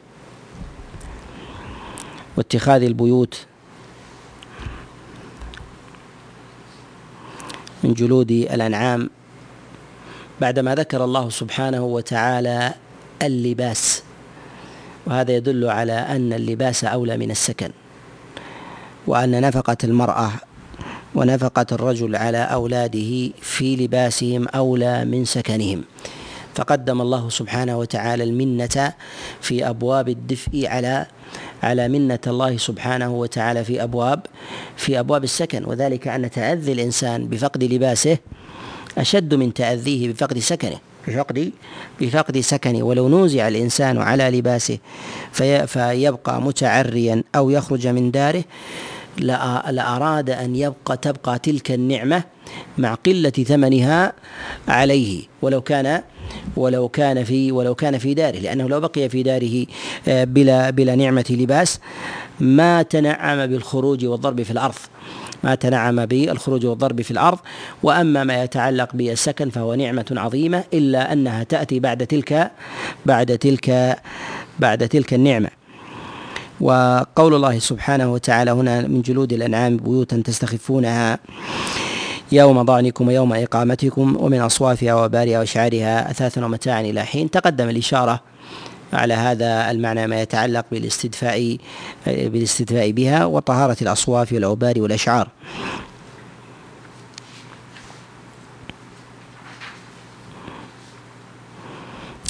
واتخاذ 2.37 2.83
البيوت 2.83 3.46
من 7.85 7.94
جلود 7.94 8.31
الأنعام 8.31 9.11
بعدما 10.40 10.74
ذكر 10.74 11.05
الله 11.05 11.31
سبحانه 11.31 11.85
وتعالى 11.85 12.74
اللباس 13.22 14.02
وهذا 15.07 15.33
يدل 15.33 15.64
على 15.68 15.92
أن 15.92 16.33
اللباس 16.33 16.85
أولى 16.85 17.16
من 17.16 17.31
السكن. 17.31 17.70
وأن 19.07 19.40
نفقة 19.40 19.77
المرأة 19.85 20.31
ونفقة 21.14 21.66
الرجل 21.73 22.16
على 22.16 22.38
أولاده 22.38 23.31
في 23.40 23.77
لباسهم 23.77 24.49
أولى 24.49 25.05
من 25.05 25.25
سكنهم. 25.25 25.85
فقدم 26.55 27.01
الله 27.01 27.29
سبحانه 27.29 27.79
وتعالى 27.79 28.25
المنة 28.25 28.92
في 29.40 29.69
أبواب 29.69 30.09
الدفء 30.09 30.66
على 30.66 31.07
على 31.62 31.88
منة 31.88 32.19
الله 32.27 32.57
سبحانه 32.57 33.14
وتعالى 33.14 33.64
في 33.64 33.83
أبواب 33.83 34.21
في 34.77 34.99
أبواب 34.99 35.25
السكن. 35.25 35.64
وذلك 35.64 36.09
أن 36.09 36.31
تأذي 36.31 36.73
الإنسان 36.73 37.27
بفقد 37.29 37.64
لباسه 37.64 38.19
أشد 38.99 39.35
من 39.35 39.55
تأذيه 39.55 40.12
بفقد 40.12 40.38
سكنه. 40.38 40.79
بفقد؟ 41.09 41.53
بفقد 42.01 42.40
سكنه. 42.40 42.83
ولو 42.83 43.09
نوزع 43.09 43.49
الإنسان 43.49 43.99
على 43.99 44.31
لباسه 44.31 44.79
في 45.33 45.66
فيبقى 45.66 46.42
متعريا 46.42 47.23
أو 47.35 47.51
يخرج 47.51 47.87
من 47.87 48.11
داره 48.11 48.45
لأراد 49.18 50.31
أن 50.31 50.57
يبقى 50.57 50.96
تبقى 50.96 51.38
تلك 51.38 51.70
النعمة 51.70 52.22
مع 52.79 52.94
قلة 52.94 53.31
ثمنها 53.31 54.12
عليه 54.68 55.22
ولو 55.42 55.61
كان 55.61 56.02
ولو 56.57 56.88
كان 56.88 57.24
في 57.24 57.52
ولو 57.52 57.74
كان 57.74 57.98
في 57.98 58.14
داره 58.14 58.38
لأنه 58.38 58.68
لو 58.68 58.81
بقي 58.81 59.09
في 59.09 59.22
داره 59.22 59.66
آه، 60.09 60.24
بلا 60.24 60.70
بلا 60.70 60.94
نعمة 60.94 61.24
لباس 61.31 61.81
ما 62.40 62.83
تنعم 62.83 63.46
بالخروج 63.46 64.05
والضرب 64.05 64.42
في 64.42 64.50
الأرض. 64.50 64.74
ما 65.44 65.55
تنعم 65.55 66.07
بالخروج 66.07 66.66
والضرب 66.66 67.02
في 67.02 67.11
الأرض 67.11 67.38
وأما 67.83 68.24
ما 68.24 68.42
يتعلق 68.42 68.88
بالسكن 68.94 69.50
فهو 69.50 69.74
نعمة 69.74 70.07
عظيمة 70.11 70.64
إلا 70.74 71.12
أنها 71.12 71.42
تأتي 71.42 71.81
بعد 71.81 72.07
تلك 72.07 72.50
بعد 73.07 73.38
تلك 73.38 73.98
بعد 74.59 74.88
تلك 74.88 75.14
النعمة. 75.14 75.48
وقول 76.61 77.35
الله 77.35 77.59
سبحانه 77.59 78.12
وتعالى 78.12 78.51
هنا 78.51 78.81
من 78.81 79.03
جلود 79.03 79.33
الأنعام 79.33 79.77
بيوتا 79.77 80.23
تستخفونها 80.25 81.19
يوم 82.33 82.62
ضعنكم 82.62 83.09
ويوم 83.09 83.33
إقامتكم 83.33 84.16
ومن 84.21 84.40
أصوافها 84.40 84.95
وبارها 84.95 85.40
وشعرها 85.40 86.11
أثاثا 86.11 86.45
ومتاعا 86.45 86.81
إلى 86.81 87.05
حين. 87.05 87.31
تقدم 87.31 87.69
الإشارة 87.69 88.21
على 88.92 89.14
هذا 89.14 89.71
المعنى 89.71 90.07
ما 90.07 90.23
يتعلق 90.23 90.64
بالاستدفاء 90.73 91.57
بالاستدفاء 92.07 92.90
بها 92.90 93.25
وطهارة 93.25 93.77
الأصواف 93.83 94.33
والأوبار 94.33 94.81
والأشعار. 94.81 95.29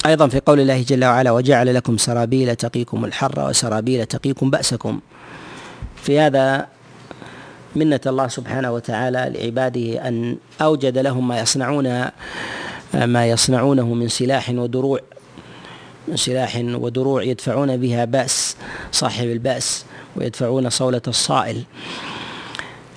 أيضا 0.07 0.27
في 0.27 0.39
قول 0.39 0.59
الله 0.59 0.81
جل 0.81 1.05
وعلا 1.05 1.31
وجعل 1.31 1.75
لكم 1.75 1.97
سرابيل 1.97 2.55
تقيكم 2.55 3.05
الحر 3.05 3.49
وسرابيل 3.49 4.05
تقيكم 4.05 4.49
بأسكم. 4.49 4.99
في 5.95 6.19
هذا 6.19 6.67
منة 7.75 7.99
الله 8.05 8.27
سبحانه 8.27 8.71
وتعالى 8.71 9.33
لعباده 9.35 10.07
أن 10.07 10.37
أوجد 10.61 10.97
لهم 10.97 11.27
ما 11.27 11.39
يصنعون 11.39 12.05
ما 12.93 13.27
يصنعونه 13.27 13.93
من 13.93 14.07
سلاح 14.07 14.49
ودروع 14.49 14.99
من 16.07 16.17
سلاح 16.17 16.61
ودروع 16.63 17.23
يدفعون 17.23 17.77
بها 17.77 18.05
بأس 18.05 18.55
صاحب 18.91 19.27
البأس 19.27 19.85
ويدفعون 20.15 20.69
صولة 20.69 21.01
الصائل. 21.07 21.63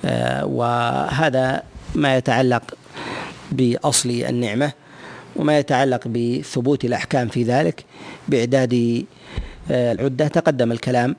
آه، 0.05 0.45
وهذا 0.45 1.63
ما 1.95 2.17
يتعلق 2.17 2.63
بأصل 3.51 4.09
النعمة. 4.09 4.71
وما 5.35 5.59
يتعلق 5.59 6.07
بثبوت 6.07 6.85
الأحكام 6.85 7.27
في 7.27 7.43
ذلك 7.43 7.85
بإعداد 8.27 9.05
آه، 9.71 9.91
العدة 9.91 10.27
تقدم 10.27 10.71
الكلام 10.71 11.15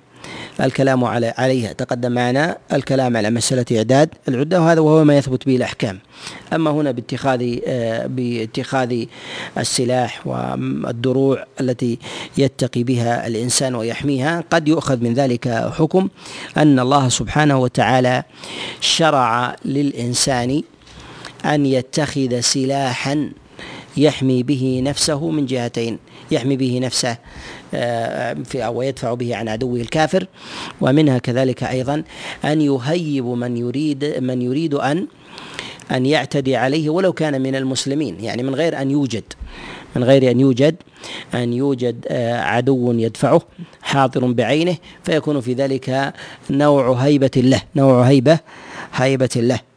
الكلام 0.60 1.04
على 1.04 1.34
عليها. 1.38 1.72
تقدم 1.72 2.12
معنا 2.12 2.58
الكلام 2.72 3.16
على 3.16 3.30
مسألة 3.30 3.64
إعداد 3.76 4.08
العدة 4.28 4.60
وهذا 4.60 4.80
وهو 4.80 5.04
ما 5.04 5.16
يثبت 5.18 5.46
به 5.46 5.56
الأحكام. 5.56 5.98
أما 6.52 6.70
هنا 6.70 6.90
باتخاذ 6.90 7.58
آه، 7.66 8.06
باتخاذ 8.06 9.04
السلاح 9.58 10.26
والدروع 10.26 11.44
التي 11.60 11.98
يتقي 12.38 12.82
بها 12.82 13.26
الإنسان 13.26 13.74
ويحميها 13.74 14.44
قد 14.50 14.68
يؤخذ 14.68 15.00
من 15.00 15.14
ذلك 15.14 15.48
حكم 15.48 16.08
أن 16.56 16.78
الله 16.78 17.08
سبحانه 17.08 17.58
وتعالى 17.58 18.22
شرع 18.80 19.56
للإنسان 19.64 20.62
أن 21.44 21.66
يتخذ 21.66 22.40
سلاحا 22.40 23.30
يحمي 23.97 24.43
به 24.43 24.80
نفسه 24.84 25.30
من 25.30 25.47
جهتين 25.47 25.99
يحمي 26.30 26.57
به 26.57 26.78
نفسه 26.82 27.16
آه، 27.74 28.36
في 28.45 28.64
أو 28.64 28.82
يدفع 28.82 29.14
به 29.14 29.36
عن 29.36 29.49
عدوه 29.49 29.80
الكافر 29.80 30.26
ومنها 30.80 31.18
كذلك 31.18 31.64
أيضا 31.64 32.03
أن 32.45 32.61
يهيب 32.61 33.24
من 33.24 33.57
يريد 33.57 34.05
من 34.05 34.43
يريد 34.43 34.74
أن 34.74 35.07
أن 35.90 36.07
يعتدي 36.07 36.57
عليه 36.57 36.90
ولو 36.90 37.12
كان 37.12 37.43
من 37.43 37.57
المسلمين 37.57 38.20
يعني 38.20 38.43
من 38.43 38.55
غير 38.55 38.82
أن 38.82 38.90
يوجد 38.90 39.24
من 39.97 40.05
غير 40.05 40.30
أن 40.30 40.40
يوجد 40.40 40.76
أن 41.34 41.53
يوجد 41.53 42.07
آه، 42.09 42.40
عدو 42.40 42.93
يدفعه 42.93 43.43
حاضر 43.82 44.32
بعينه 44.32 44.76
فيكون 45.05 45.40
في 45.40 45.53
ذلك 45.53 46.14
نوع 46.51 46.93
هيبة 46.93 47.30
له 47.36 47.62
نوع 47.76 48.03
هيبة 48.03 48.38
هيبة 48.95 49.30
له. 49.36 49.72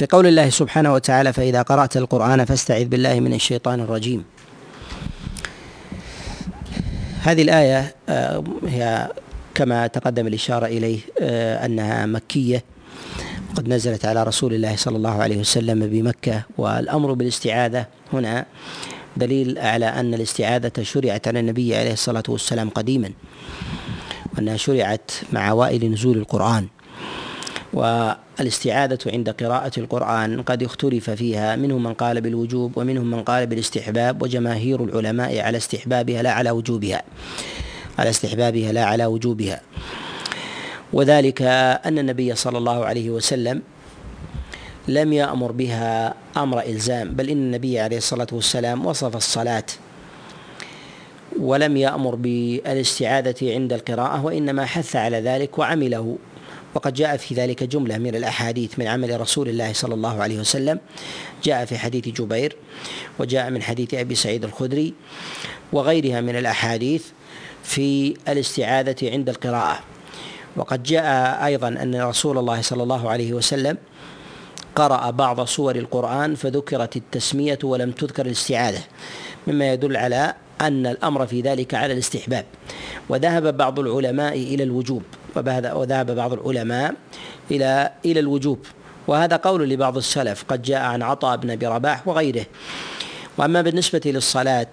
في 0.00 0.06
قول 0.06 0.26
الله 0.26 0.50
سبحانه 0.50 0.94
وتعالى 0.94 1.32
فإذا 1.32 1.62
قرأت 1.62 1.96
القرآن 1.96 2.44
فاستعذ 2.44 2.84
بالله 2.84 3.20
من 3.20 3.34
الشيطان 3.34 3.80
الرجيم. 3.80 4.24
هذه 7.22 7.42
الآية 7.42 7.94
آه، 8.08 8.44
هي 8.66 9.08
كما 9.54 9.86
تقدم 9.86 10.26
الإشارة 10.26 10.66
إليه 10.66 10.98
آه، 11.20 11.66
أنها 11.66 12.06
مكية 12.06 12.64
قد 13.56 13.68
نزلت 13.68 14.04
على 14.04 14.22
رسول 14.22 14.54
الله 14.54 14.76
صلى 14.76 14.96
الله 14.96 15.22
عليه 15.22 15.36
وسلم 15.36 15.86
بمكة 15.86 16.42
والأمر 16.58 17.12
بالاستعاذة 17.12 17.86
هنا 18.12 18.46
دليل 19.16 19.58
على 19.58 19.86
أن 19.86 20.14
الاستعاذة 20.14 20.72
شرعت 20.82 21.28
على 21.28 21.40
النبي 21.40 21.76
عليه 21.76 21.92
الصلاة 21.92 22.24
والسلام 22.28 22.68
قديما 22.70 23.10
وأنها 24.34 24.56
شرعت 24.56 25.10
مع 25.32 25.50
أوائل 25.50 25.92
نزول 25.92 26.18
القرآن. 26.18 26.66
والاستعاذة 27.72 28.98
عند 29.06 29.30
قراءة 29.30 29.80
القرآن 29.80 30.42
قد 30.42 30.62
اختلف 30.62 31.10
فيها. 31.10 31.56
منهم 31.56 31.82
من 31.82 31.94
قال 31.94 32.20
بالوجوب 32.20 32.78
ومنهم 32.78 33.10
من 33.10 33.22
قال 33.22 33.46
بالاستحباب 33.46 34.22
وجماهير 34.22 34.84
العلماء 34.84 35.40
على 35.40 35.56
استحبابها 35.56 36.22
لا 36.22 36.32
على 36.32 36.50
وجوبها. 36.50 37.02
على 37.98 38.10
استحبابها 38.10 38.72
لا 38.72 38.84
على 38.84 39.06
وجوبها. 39.06 39.60
وذلك 40.92 41.42
أن 41.86 41.98
النبي 41.98 42.34
صلى 42.34 42.58
الله 42.58 42.84
عليه 42.84 43.10
وسلم 43.10 43.62
لم 44.88 45.12
يأمر 45.12 45.52
بها 45.52 46.14
أمر 46.36 46.60
إلزام 46.60 47.10
بل 47.14 47.30
إن 47.30 47.38
النبي 47.38 47.80
عليه 47.80 47.96
الصلاة 47.96 48.26
والسلام 48.32 48.86
وصف 48.86 49.16
الصلاة 49.16 49.64
ولم 51.40 51.76
يأمر 51.76 52.14
بالإستعاذة 52.14 53.54
عند 53.54 53.72
القراءة 53.72 54.24
وإنما 54.24 54.64
حث 54.66 54.96
على 54.96 55.20
ذلك 55.20 55.58
وعمله. 55.58 56.18
وقد 56.74 56.94
جاء 56.94 57.16
في 57.16 57.34
ذلك 57.34 57.64
جملة 57.64 57.98
من 57.98 58.14
الأحاديث 58.14 58.78
من 58.78 58.86
عمل 58.86 59.20
رسول 59.20 59.48
الله 59.48 59.72
صلى 59.72 59.94
الله 59.94 60.22
عليه 60.22 60.38
وسلم. 60.38 60.78
جاء 61.44 61.64
في 61.64 61.78
حديث 61.78 62.08
جبير 62.08 62.56
وجاء 63.18 63.50
من 63.50 63.62
حديث 63.62 63.94
أبي 63.94 64.14
سعيد 64.14 64.44
الخدري 64.44 64.94
وغيرها 65.72 66.20
من 66.20 66.36
الأحاديث 66.36 67.04
في 67.62 68.14
الاستعاذة 68.28 69.10
عند 69.10 69.28
القراءة. 69.28 69.80
وقد 70.56 70.82
جاء 70.82 71.04
أيضا 71.44 71.68
أن 71.68 72.02
رسول 72.02 72.38
الله 72.38 72.62
صلى 72.62 72.82
الله 72.82 73.10
عليه 73.10 73.32
وسلم 73.32 73.78
قرأ 74.76 75.10
بعض 75.10 75.44
سور 75.44 75.76
القرآن 75.76 76.34
فذكرت 76.34 76.96
التسمية 76.96 77.58
ولم 77.64 77.90
تذكر 77.90 78.26
الاستعاذة 78.26 78.82
مما 79.46 79.72
يدل 79.72 79.96
على 79.96 80.34
أن 80.60 80.86
الأمر 80.86 81.26
في 81.26 81.40
ذلك 81.40 81.74
على 81.74 81.92
الاستحباب. 81.92 82.44
وذهب 83.08 83.56
بعض 83.56 83.78
العلماء 83.78 84.34
إلى 84.36 84.62
الوجوب. 84.62 85.02
وذهب 85.36 86.10
بعض 86.16 86.32
العلماء 86.32 86.94
إلى 87.50 87.90
إلى 88.04 88.20
الوجوب. 88.20 88.58
وهذا 89.06 89.36
قول 89.36 89.68
لبعض 89.68 89.96
السلف 89.96 90.44
قد 90.48 90.62
جاء 90.62 90.80
عن 90.80 91.02
عطاء 91.02 91.36
بن 91.36 91.50
أبي 91.50 91.66
رباح 91.66 92.08
وغيره. 92.08 92.46
وأما 93.38 93.62
بالنسبة 93.62 94.00
للصلاة 94.04 94.70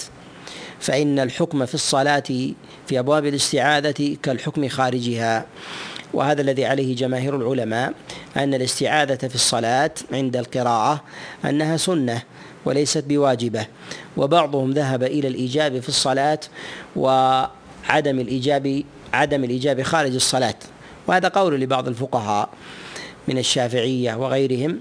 فإن 0.80 1.20
الحكم 1.20 1.66
في 1.66 1.74
الصلاة 1.74 2.24
في 2.88 3.00
أبواب 3.00 3.26
الاستعاذة 3.26 4.18
كالحكم 4.24 4.68
خارجها. 4.68 5.46
وهذا 6.14 6.42
الذي 6.42 6.66
عليه 6.66 6.96
جماهير 6.96 7.36
العلماء 7.36 7.94
أن 8.38 8.54
الاستعاذة 8.54 9.28
في 9.28 9.36
الصلاة 9.36 9.92
عند 10.12 10.38
القراءة 10.38 11.04
أنها 11.46 11.78
سنة 11.78 12.22
وليست 12.66 13.04
بواجبة. 13.08 13.68
وبعضهم 14.18 14.72
ذهب 14.72 15.04
إلى 15.04 15.28
الإيجاب 15.28 15.80
في 15.80 15.90
الصلاة 15.90 16.40
وعدم 16.96 18.20
الإيجاب 18.20 18.84
عدم 19.14 19.44
الإيجاب 19.44 19.82
خارج 19.82 20.16
الصلاة 20.16 20.56
وهذا 21.08 21.28
قول 21.28 21.60
لبعض 21.60 21.88
الفقهاء 21.88 22.50
من 23.28 23.38
الشافعية 23.38 24.16
وغيرهم 24.16 24.80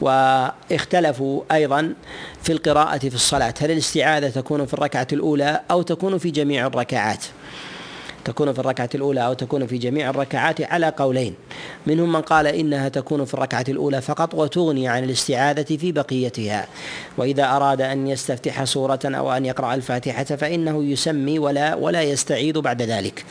واختلفوا 0.00 1.42
أيضا 1.52 1.94
في 2.42 2.52
القراءة 2.52 2.98
في 2.98 3.14
الصلاة 3.14 3.54
هل 3.60 3.70
الاستعاذة 3.70 4.28
تكون 4.28 4.66
في 4.66 4.74
الركعة 4.74 5.06
الأولى 5.12 5.60
أو 5.70 5.82
تكون 5.82 6.18
في 6.18 6.30
جميع 6.30 6.66
الركعات؟ 6.66 7.24
تكون 8.24 8.52
في 8.52 8.58
الركعة 8.58 8.90
الأولى 8.94 9.26
أو 9.26 9.32
تكون 9.32 9.66
في 9.66 9.78
جميع 9.78 10.10
الركعات 10.10 10.60
على 10.60 10.92
قولين. 10.96 11.34
منهم 11.86 12.12
من 12.12 12.20
قال 12.20 12.46
إنها 12.46 12.88
تكون 12.88 13.24
في 13.24 13.34
الركعة 13.34 13.64
الأولى 13.68 14.00
فقط 14.00 14.34
وتغني 14.34 14.88
عن 14.88 15.04
الاستعاذة 15.04 15.76
في 15.76 15.92
بقيتها. 15.92 16.66
وإذا 17.18 17.44
أراد 17.44 17.80
أن 17.80 18.06
يستفتح 18.06 18.64
سورة 18.64 19.00
أو 19.04 19.32
أن 19.32 19.46
يقرأ 19.46 19.74
الفاتحة 19.74 20.24
فإنه 20.24 20.84
يسمي 20.84 21.38
ولا 21.38 21.74
ولا 21.74 22.02
يستعيذ 22.02 22.60
بعد 22.60 22.82
ذلك. 22.82 23.24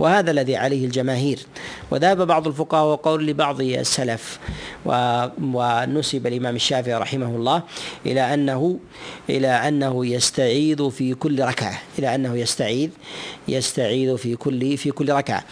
وهذا 0.00 0.30
الذي 0.30 0.56
عليه 0.56 0.84
الجماهير. 0.84 1.38
وذهب 1.90 2.26
بعض 2.26 2.46
الفقهاء 2.46 2.84
وقول 2.86 3.26
لبعض 3.26 3.60
السلف 3.60 4.38
ونسب 4.86 6.26
الإمام 6.26 6.56
الشافعي 6.56 6.94
رحمه 6.94 7.26
الله 7.36 7.62
إلى 8.06 8.34
أنه 8.34 8.78
إلى 9.30 9.48
أنه 9.48 10.06
يستعيذ 10.06 10.90
في 10.90 11.14
كل 11.14 11.42
ركعة 11.42 11.78
إلى 11.98 12.14
أنه 12.14 12.36
يستعيذ 12.36 12.90
يستعيذ 13.48 14.16
في 14.16 14.36
كل 14.36 14.76
في 14.76 14.90
كل 14.90 15.12
ركعة. 15.12 15.44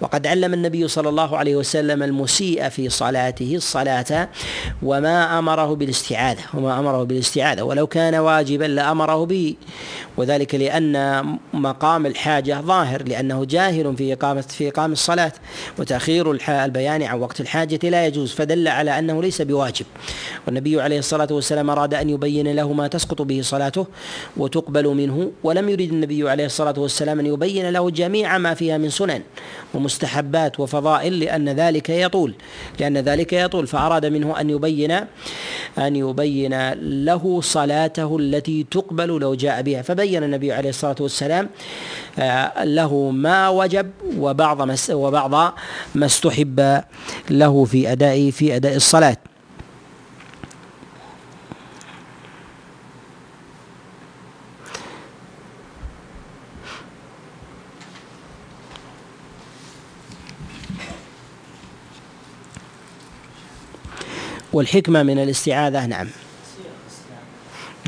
وقد 0.00 0.26
علم 0.26 0.54
النبي 0.54 0.88
صلى 0.88 1.08
الله 1.08 1.36
عليه 1.36 1.56
وسلم 1.56 2.02
المسيء 2.02 2.68
في 2.68 2.88
صلاته 2.88 3.56
الصلاة 3.56 4.28
وما 4.82 5.38
أمره 5.38 5.74
بالاستعاذة 5.74 6.42
وما 6.54 6.78
أمره 6.78 7.02
بالاستعاذة. 7.02 7.62
ولو 7.62 7.86
كان 7.86 8.14
واجبا 8.14 8.64
لأمره 8.64 9.24
به. 9.24 9.54
وذلك 10.16 10.54
لأن 10.54 11.24
مقام 11.54 12.06
الحاجة 12.06 12.60
ظاهر 12.60 13.02
لأنه 13.02 13.44
جاهل 13.44 13.95
في 13.96 14.12
إقامة 14.12 14.40
في 14.40 14.68
إقامة 14.68 14.92
الصلاة. 14.92 15.32
وتأخير 15.78 16.30
البيان 16.48 17.02
عن 17.02 17.20
وقت 17.20 17.40
الحاجة 17.40 17.88
لا 17.88 18.06
يجوز 18.06 18.32
فدل 18.32 18.68
على 18.68 18.98
أنه 18.98 19.22
ليس 19.22 19.42
بواجب. 19.42 19.86
والنبي 20.46 20.80
عليه 20.80 20.98
الصلاة 20.98 21.28
والسلام 21.30 21.70
أراد 21.70 21.94
أن 21.94 22.10
يبين 22.10 22.56
له 22.56 22.72
ما 22.72 22.88
تسقط 22.88 23.22
به 23.22 23.40
صلاته 23.42 23.86
وتقبل 24.36 24.88
منه 24.88 25.30
ولم 25.42 25.68
يريد 25.68 25.92
النبي 25.92 26.30
عليه 26.30 26.46
الصلاة 26.46 26.74
والسلام 26.78 27.20
أن 27.20 27.26
يبين 27.26 27.70
له 27.70 27.90
جميع 27.90 28.38
ما 28.38 28.54
فيها 28.54 28.78
من 28.78 28.90
سنن 28.90 29.22
ومستحبات 29.74 30.60
وفضائل 30.60 31.20
لأن 31.20 31.48
ذلك 31.48 31.90
يطول. 31.90 32.34
لأن 32.80 32.98
ذلك 32.98 33.32
يطول 33.32 33.66
فأراد 33.66 34.06
منه 34.06 34.40
أن 34.40 34.50
يبين 34.50 34.90
أن 35.78 35.96
يبين 35.96 36.72
له 37.04 37.40
صلاته 37.40 38.16
التي 38.20 38.66
تقبل 38.70 39.08
لو 39.08 39.34
جاء 39.34 39.62
بها. 39.62 39.82
فبين 39.82 40.24
النبي 40.24 40.52
عليه 40.52 40.68
الصلاة 40.68 40.96
والسلام 41.00 41.48
له 42.64 43.10
ما 43.10 43.48
وجب 43.48 43.90
وبعض 44.16 44.62
ما 44.62 44.76
وبعض 44.90 45.54
ما 45.94 46.06
استحب 46.06 46.82
له 47.30 47.64
في 47.64 47.92
أداء 47.92 48.30
في 48.30 48.56
أداء 48.56 48.76
الصلاة. 48.76 49.16
والحكمة 64.52 65.02
من 65.02 65.18
الاستعاذة 65.18 65.86
نعم. 65.86 66.08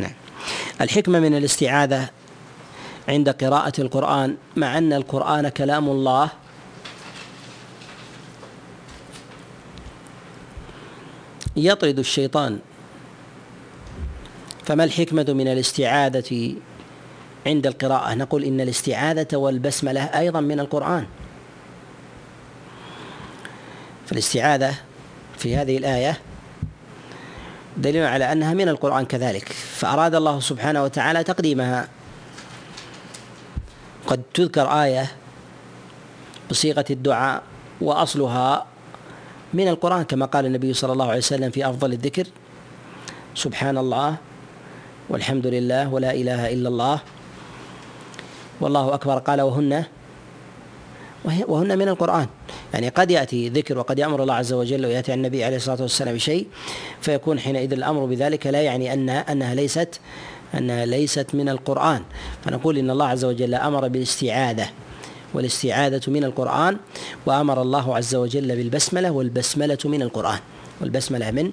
نعم. 0.01 0.12
الحكمة 0.81 1.20
من 1.20 1.37
الاستعاذة 1.37 2.09
عند 3.09 3.29
قراءة 3.29 3.73
القرآن 3.81 4.37
مع 4.57 4.79
أن 4.79 4.93
القرآن 4.93 5.49
كلام 5.49 5.89
الله. 5.89 6.31
يطرد 11.57 11.99
الشيطان. 11.99 12.59
فما 14.65 14.85
الحكمة 14.85 15.27
من 15.29 15.49
الاستعاذة 15.49 16.55
عند 17.47 17.67
القراءة؟ 17.67 18.15
نقول 18.15 18.45
إن 18.45 18.61
الاستعاذة 18.61 19.37
والبسملة 19.37 20.01
أيضا 20.01 20.41
من 20.41 20.61
القرآن. 20.61 21.07
فالاستعاذة 24.07 24.75
في 25.39 25.57
هذه 25.57 25.79
الآية 25.79 26.19
دليل 27.77 28.05
على 28.05 28.33
أنها 28.33 28.55
من 28.55 28.69
القرآن 28.69 29.05
كذلك. 29.05 29.53
فأراد 29.53 30.15
الله 30.15 30.41
سبحانه 30.41 30.83
وتعالى 30.83 31.25
تقديمها. 31.25 31.89
قد 34.09 34.23
تذكر 34.35 34.65
آية 34.65 35.07
بصيغة 36.51 36.85
الدعاء 36.91 37.43
وأصلها 37.81 38.67
من 39.55 39.69
القرآن 39.69 40.03
كما 40.03 40.27
قال 40.27 40.47
النبي 40.47 40.73
صلى 40.73 40.93
الله 40.93 41.09
عليه 41.09 41.19
وسلم 41.19 41.51
في 41.51 41.69
أفضل 41.69 41.93
الذكر 41.93 42.27
سبحان 43.35 43.79
الله 43.79 44.17
والحمد 45.09 45.47
لله 45.47 45.93
ولا 45.93 46.13
إله 46.17 46.53
إلا 46.53 46.69
الله 46.69 46.99
والله 48.61 48.95
أكبر. 48.95 49.19
قال 49.19 49.41
وهن 49.41 49.85
وهن 51.25 51.79
من 51.79 51.89
القرآن. 51.89 52.27
يعني 52.75 52.89
قد 52.89 53.11
يأتي 53.11 53.49
ذكر 53.49 53.79
وقد 53.79 53.99
يأمر 53.99 54.23
الله 54.23 54.35
عز 54.35 54.53
وجل 54.53 54.87
ويأتي 54.87 55.15
النبي 55.15 55.45
عليه 55.45 55.57
الصلاة 55.57 55.83
والسلام 55.83 56.15
بشيء 56.15 56.47
فيكون 57.01 57.41
حينئذ 57.41 57.73
الأمر 57.73 58.05
بذلك 58.05 58.47
لا 58.47 58.63
يعني 58.63 58.93
أن 58.93 59.09
أنها 59.09 59.55
ليست 59.55 60.01
أنها 60.55 60.87
ليست 60.87 61.27
من 61.35 61.49
القرآن. 61.49 62.03
فنقول 62.45 62.79
إن 62.79 62.91
الله 62.91 63.07
عز 63.07 63.25
وجل 63.25 63.55
أمر 63.55 63.89
بالاستعاذة 63.89 64.69
والاستعاذة 65.35 66.01
من 66.09 66.25
القرآن 66.25 66.77
وأمر 67.27 67.63
الله 67.63 67.97
عز 67.97 68.15
وجل 68.15 68.57
بالبسملة 68.57 69.11
والبسملة 69.11 69.79
من 69.85 70.03
القرآن. 70.03 70.39
والبسملة 70.81 71.31
من 71.31 71.53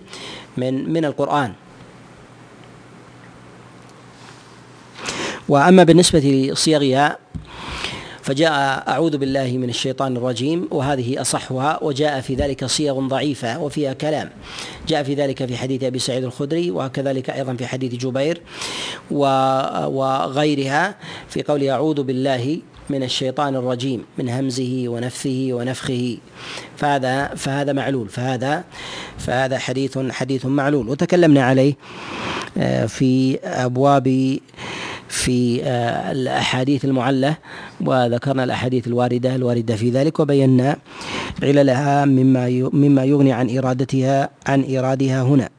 من 0.58 0.94
من 0.94 1.06
القرآن. 1.06 1.54
وأما 5.50 5.84
بالنسبة 5.84 6.20
لصيغها 6.20 7.18
فجاء 8.26 8.84
أعوذ 8.90 9.18
بالله 9.18 9.58
من 9.58 9.70
الشيطان 9.70 10.18
الرجيم 10.18 10.68
وهذه 10.72 11.22
أصحها 11.22 11.84
وجاء 11.84 12.22
في 12.22 12.36
ذلك 12.36 12.66
صيغ 12.66 13.08
ضعيفة 13.08 13.60
وفيها 13.60 13.94
كلام. 13.94 14.30
جاء 14.88 15.04
في 15.04 15.14
ذلك 15.14 15.46
في 15.46 15.58
حديث 15.58 15.84
أبي 15.84 16.00
سعيد 16.00 16.24
الخدري 16.24 16.72
وكذلك 16.72 17.30
أيضا 17.30 17.54
في 17.54 17.68
حديث 17.68 17.96
جبير 17.96 18.42
وغيرها 19.12 20.96
في 21.30 21.44
قول 21.44 21.70
أعوذ 21.70 22.04
بالله 22.04 22.60
من 22.90 23.04
الشيطان 23.04 23.56
الرجيم 23.56 24.06
من 24.18 24.30
همزه 24.30 24.84
ونفثه 24.88 25.48
ونفخه. 25.52 26.18
فهذا 26.78 27.28
فهذا 27.36 27.74
معلول 27.74 28.10
فهذا 28.10 28.64
فهذا 29.18 29.58
حديث 29.58 29.98
حديث 29.98 30.46
معلول. 30.46 30.90
وتكلمنا 30.90 31.44
عليه 31.44 31.74
آه، 32.58 32.86
في 32.86 33.40
أبواب 33.44 34.40
في 35.16 35.64
آه، 35.64 36.12
الأحاديث 36.12 36.86
المعلة 36.86 37.38
وذكرنا 37.82 38.44
الأحاديث 38.44 38.88
الواردة 38.88 39.36
الواردة 39.36 39.76
في 39.76 39.90
ذلك 39.90 40.20
وبينا 40.20 40.78
عللها 41.44 42.06
مما 42.06 42.70
مما 42.74 43.04
يغني 43.04 43.34
عن 43.34 43.58
إرادتها 43.58 44.30
عن 44.48 44.76
إرادها 44.78 45.22
هنا. 45.22 45.50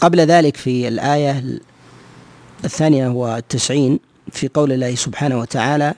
قبل 0.00 0.20
ذلك 0.20 0.56
في 0.56 0.88
الآية 0.88 1.44
الثانية 2.64 3.08
والتسعين 3.08 4.00
في 4.32 4.48
قول 4.54 4.72
الله 4.72 4.94
سبحانه 4.94 5.38
وتعالى 5.38 5.94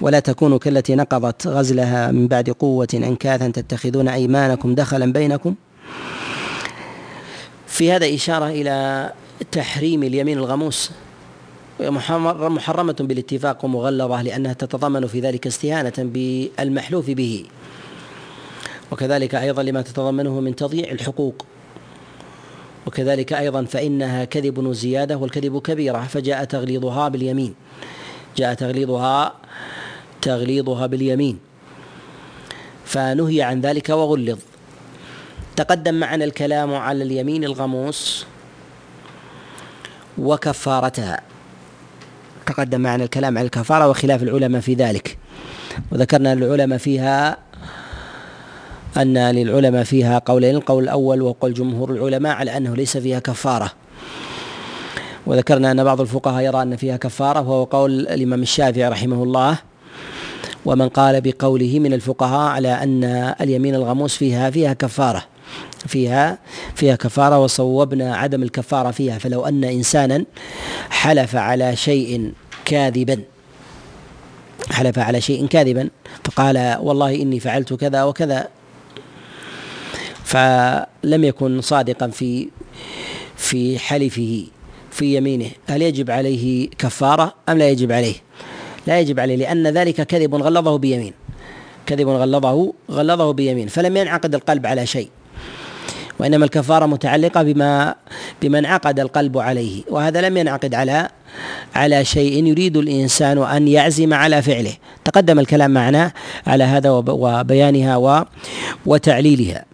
ولا 0.00 0.20
تكونوا 0.20 0.58
كالتي 0.58 0.94
نقضت 0.94 1.46
غزلها 1.46 2.10
من 2.10 2.28
بعد 2.28 2.50
قوة 2.50 2.88
أنكاثا 2.94 3.48
تتخذون 3.48 4.08
أيمانكم 4.08 4.74
دخلا 4.74 5.12
بينكم. 5.12 5.54
في 7.66 7.92
هذا 7.92 8.14
إشارة 8.14 8.46
إلى 8.46 9.12
تحريم 9.52 10.02
اليمين 10.02 10.38
الغموس. 10.38 10.90
محرمة 11.80 12.96
بالاتفاق 13.00 13.64
ومغلظة 13.64 14.22
لأنها 14.22 14.52
تتضمن 14.52 15.06
في 15.06 15.20
ذلك 15.20 15.46
استهانة 15.46 15.92
بالمحلوف 15.98 17.10
به. 17.10 17.44
وكذلك 18.92 19.34
أيضا 19.34 19.62
لما 19.62 19.82
تتضمنه 19.82 20.40
من 20.40 20.56
تضييع 20.56 20.90
الحقوق. 20.90 21.46
وكذلك 22.86 23.32
أيضا 23.32 23.64
فإنها 23.64 24.24
كذب 24.24 24.58
وزيادة 24.58 25.16
والكذب 25.16 25.58
كبيرة 25.58 26.00
فجاء 26.00 26.44
تغليظها 26.44 27.08
باليمين. 27.08 27.54
جاء 28.36 28.54
تغليظها 28.54 29.34
تغليظها 30.22 30.86
باليمين. 30.86 31.38
فنهي 32.84 33.42
عن 33.42 33.60
ذلك 33.60 33.88
وغلظ. 33.88 34.38
تقدم 35.56 35.94
معنا 35.94 36.24
الكلام 36.24 36.74
على 36.74 37.04
اليمين 37.04 37.44
الغموس 37.44 38.26
وكفارتها 40.18 41.20
تقدم 42.46 42.80
معنا 42.80 43.04
الكلام 43.04 43.38
على 43.38 43.44
الكفارة 43.44 43.88
وخلاف 43.88 44.22
العلماء 44.22 44.60
في 44.60 44.74
ذلك. 44.74 45.18
وذكرنا 45.92 46.32
العلماء 46.32 46.78
فيها 46.78 47.38
أن 48.96 49.30
للعلماء 49.30 49.84
فيها 49.84 50.18
قولين 50.18 50.54
القول 50.54 50.82
الأول 50.84 51.22
وقول 51.22 51.54
جمهور 51.54 51.90
العلماء 51.90 52.32
على 52.32 52.56
أنه 52.56 52.76
ليس 52.76 52.96
فيها 52.96 53.18
كفارة. 53.18 53.72
وذكرنا 55.26 55.70
أن 55.70 55.84
بعض 55.84 56.00
الفقهاء 56.00 56.44
يرى 56.44 56.62
أن 56.62 56.76
فيها 56.76 56.96
كفارة 56.96 57.40
وهو 57.40 57.64
قول 57.64 58.08
الإمام 58.08 58.42
الشافعي 58.42 58.88
رحمه 58.88 59.22
الله. 59.22 59.58
ومن 60.64 60.88
قال 60.88 61.20
بقوله 61.20 61.78
من 61.78 61.92
الفقهاء 61.92 62.50
على 62.50 62.68
أن 62.68 63.04
اليمين 63.40 63.74
الغموس 63.74 64.16
فيها 64.16 64.50
فيها 64.50 64.72
كفارة 64.72 65.24
فيها 65.86 66.38
فيها 66.74 66.96
كفارة 66.96 67.38
وصوبنا 67.38 68.16
عدم 68.16 68.42
الكفارة 68.42 68.90
فيها. 68.90 69.18
فلو 69.18 69.46
أن 69.46 69.64
إنسانا 69.64 70.24
حلف 70.90 71.36
على 71.36 71.76
شيء 71.76 72.32
كاذبا 72.64 73.20
حلف 74.70 74.98
على 74.98 75.20
شيء 75.20 75.46
كاذبا 75.46 75.90
فقال 76.24 76.78
والله 76.80 77.14
إني 77.14 77.40
فعلت 77.40 77.74
كذا 77.74 78.02
وكذا. 78.02 78.48
فلم 80.24 81.24
يكن 81.24 81.60
صادقا 81.60 82.08
في 82.08 82.48
في 83.36 83.78
حلفه 83.78 84.44
في 84.90 85.16
يمينه. 85.16 85.50
هل 85.66 85.82
يجب 85.82 86.10
عليه 86.10 86.70
كفارة 86.78 87.34
أم 87.48 87.58
لا 87.58 87.68
يجب 87.68 87.92
عليه؟ 87.92 88.14
لا 88.88 89.00
يجب 89.00 89.20
عليه 89.20 89.36
لأن 89.36 89.66
ذلك 89.66 90.02
كذب 90.02 90.34
غلظه 90.34 90.78
بيمين. 90.78 91.12
كذب 91.86 92.08
غلظه 92.08 92.72
غلظه 92.90 93.32
بيمين 93.32 93.68
فلم 93.68 93.96
ينعقد 93.96 94.34
القلب 94.34 94.66
على 94.66 94.86
شيء. 94.86 95.10
وإنما 96.18 96.44
الكفارة 96.44 96.86
متعلقة 96.86 97.42
بما 97.42 97.94
بما 98.42 98.58
انعقد 98.58 99.00
القلب 99.00 99.38
عليه. 99.38 99.82
وهذا 99.88 100.20
لم 100.20 100.36
ينعقد 100.36 100.74
على 100.74 101.08
على 101.74 102.04
شيء 102.04 102.44
يريد 102.46 102.76
الإنسان 102.76 103.38
أن 103.38 103.68
يعزم 103.68 104.14
على 104.14 104.42
فعله. 104.42 104.72
تقدم 105.04 105.38
الكلام 105.38 105.70
معنا 105.70 106.12
على 106.46 106.64
هذا 106.64 106.90
وبيانها 106.90 108.26
وتعليلها. 108.86 109.64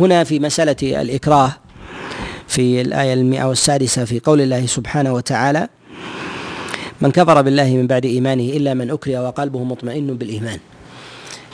هنا 0.00 0.24
في 0.24 0.38
مسألة 0.38 0.76
الإكراه 0.82 1.52
في 2.50 2.80
الآية 2.80 3.14
المئة 3.14 3.44
والسادسة 3.44 4.04
في 4.04 4.20
قول 4.20 4.40
الله 4.40 4.66
سبحانه 4.66 5.14
وتعالى 5.14 5.68
من 7.00 7.10
كفر 7.10 7.42
بالله 7.42 7.70
من 7.76 7.86
بعد 7.86 8.04
إيمانه 8.06 8.42
إلا 8.42 8.74
من 8.74 8.90
أكره 8.90 9.22
وقلبه 9.22 9.64
مطمئن 9.64 10.06
بالإيمان. 10.18 10.58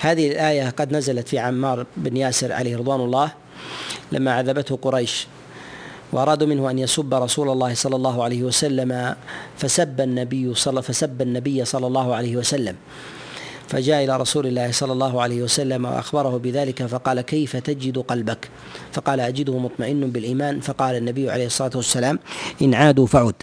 هذه 0.01 0.33
الآية 0.33 0.71
قد 0.71 0.93
نزلت 0.93 1.29
في 1.29 1.39
عمار 1.39 1.87
بن 1.97 2.17
ياسر 2.17 2.53
عليه 2.53 2.77
رضوان 2.77 3.01
الله 3.01 3.33
لما 4.13 4.33
عذبته 4.33 4.77
قريش 4.77 5.27
وأرادوا 6.13 6.49
منه 6.49 6.71
أن 6.71 6.79
يسب 6.79 7.15
رسول 7.15 7.49
الله 7.49 7.75
صلى 7.75 7.97
الله 7.97 8.25
عليه 8.25 8.43
وسلم 8.43 9.15
فسب 9.59 10.01
النبي 10.01 10.55
صلى 10.55 10.83
فسب 10.83 11.23
النبي 11.23 11.65
صلى 11.65 11.87
الله 11.87 12.15
عليه 12.15 12.37
وسلم. 12.37 12.77
فجاء 13.69 14.05
إلى 14.05 14.17
رسول 14.17 14.47
الله 14.47 14.73
صلى 14.73 14.93
الله 14.93 15.23
عليه 15.23 15.43
وسلم 15.43 15.85
وأخبره 15.85 16.37
بذلك 16.37 16.87
فقال 16.87 17.21
كيف 17.21 17.57
تجد 17.57 17.99
قلبك؟ 17.99 18.49
فقال 18.93 19.21
أجده 19.21 19.59
مطمئن 19.59 20.11
بالإيمان. 20.11 20.61
فقال 20.61 20.97
النبي 20.97 21.31
عليه 21.31 21.47
الصلاة 21.47 21.71
والسلام 21.75 22.19
إن 22.63 22.75
عادوا 22.75 23.07
فعد. 23.07 23.35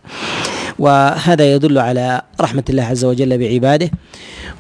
وهذا 0.80 1.54
يدل 1.54 1.78
على 1.80 2.22
رحمة 2.42 2.64
الله 2.70 2.84
عز 2.84 3.06
وجل 3.06 3.38
بعباده 3.38 3.92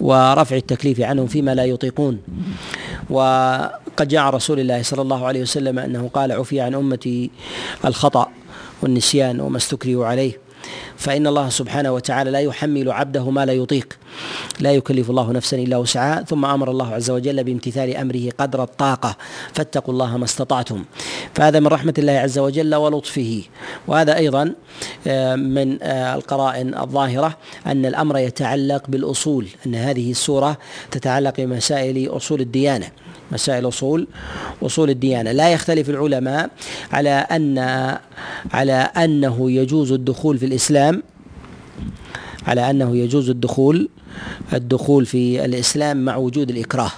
ورفع 0.02 0.56
التكليف 0.56 1.02
عنهم 1.02 1.28
فيما 1.28 1.56
لا 1.56 1.66
يطيقون. 1.66 2.20
و 3.10 3.20
قد 3.98 4.08
جاء 4.08 4.30
رسول 4.30 4.60
الله 4.60 4.84
صلى 4.84 5.02
الله 5.02 5.26
عليه 5.26 5.42
وسلم 5.42 5.80
أنه 5.80 6.10
قال 6.14 6.32
عفي 6.32 6.62
عن 6.62 6.74
أمتي 6.76 7.32
الخطأ 7.86 8.30
والنسيان 8.82 9.40
وما 9.40 9.58
استكرهوا 9.58 10.06
عليه. 10.06 10.43
فإن 10.98 11.28
الله 11.28 11.50
سبحانه 11.50 11.92
وتعالى 11.92 12.32
لا 12.32 12.40
يحمل 12.40 12.92
عبده 12.92 13.30
ما 13.30 13.46
لا 13.46 13.54
يطيق. 13.54 13.98
لا 14.60 14.72
يكلف 14.72 15.10
الله 15.10 15.32
نفسا 15.32 15.58
إلا 15.58 15.78
وسعها. 15.78 16.24
ثم 16.24 16.46
أمر 16.46 16.72
الله 16.72 16.94
عز 16.94 17.10
وجل 17.10 17.44
بامتثال 17.44 17.96
أمره 17.96 18.32
قدر 18.38 18.64
الطاقة. 18.64 19.18
فاتقوا 19.54 19.94
الله 19.94 20.18
ما 20.18 20.26
استطعتم. 20.26 20.84
فهذا 21.36 21.60
من 21.60 21.68
رحمة 21.68 21.94
الله 21.98 22.14
عز 22.14 22.40
وجل 22.40 22.76
ولطفه. 22.76 23.44
وهذا 23.88 24.16
أيضا 24.16 24.54
آه، 25.08 25.36
من 25.36 25.84
آه، 25.84 26.16
القرائن 26.16 26.76
الظاهرة 26.76 27.38
أن 27.66 27.86
الأمر 27.86 28.18
يتعلق 28.18 28.84
بالأصول 28.88 29.48
أن 29.66 29.76
هذه 29.76 30.12
السورة 30.12 30.58
تتعلق 30.92 31.34
بمسائل 31.38 32.10
أصول 32.10 32.42
الديانة. 32.42 32.92
مسائل 33.34 33.68
أصول 33.68 34.08
أصول 34.64 34.90
الديانة. 34.90 35.32
لا 35.32 35.50
يختلف 35.50 35.90
العلماء 35.90 36.50
على 36.92 37.10
أن 37.10 37.58
على 38.54 38.74
أنه 38.74 39.52
يجوز 39.52 39.92
الدخول 39.92 40.38
في 40.38 40.46
الإسلام 40.46 41.04
على 42.48 42.70
أنه 42.70 42.98
يجوز 42.98 43.30
الدخول 43.30 43.90
الدخول 44.54 45.06
في 45.06 45.46
الإسلام 45.46 46.06
مع 46.06 46.16
وجود 46.16 46.50
الإكراه 46.50 46.92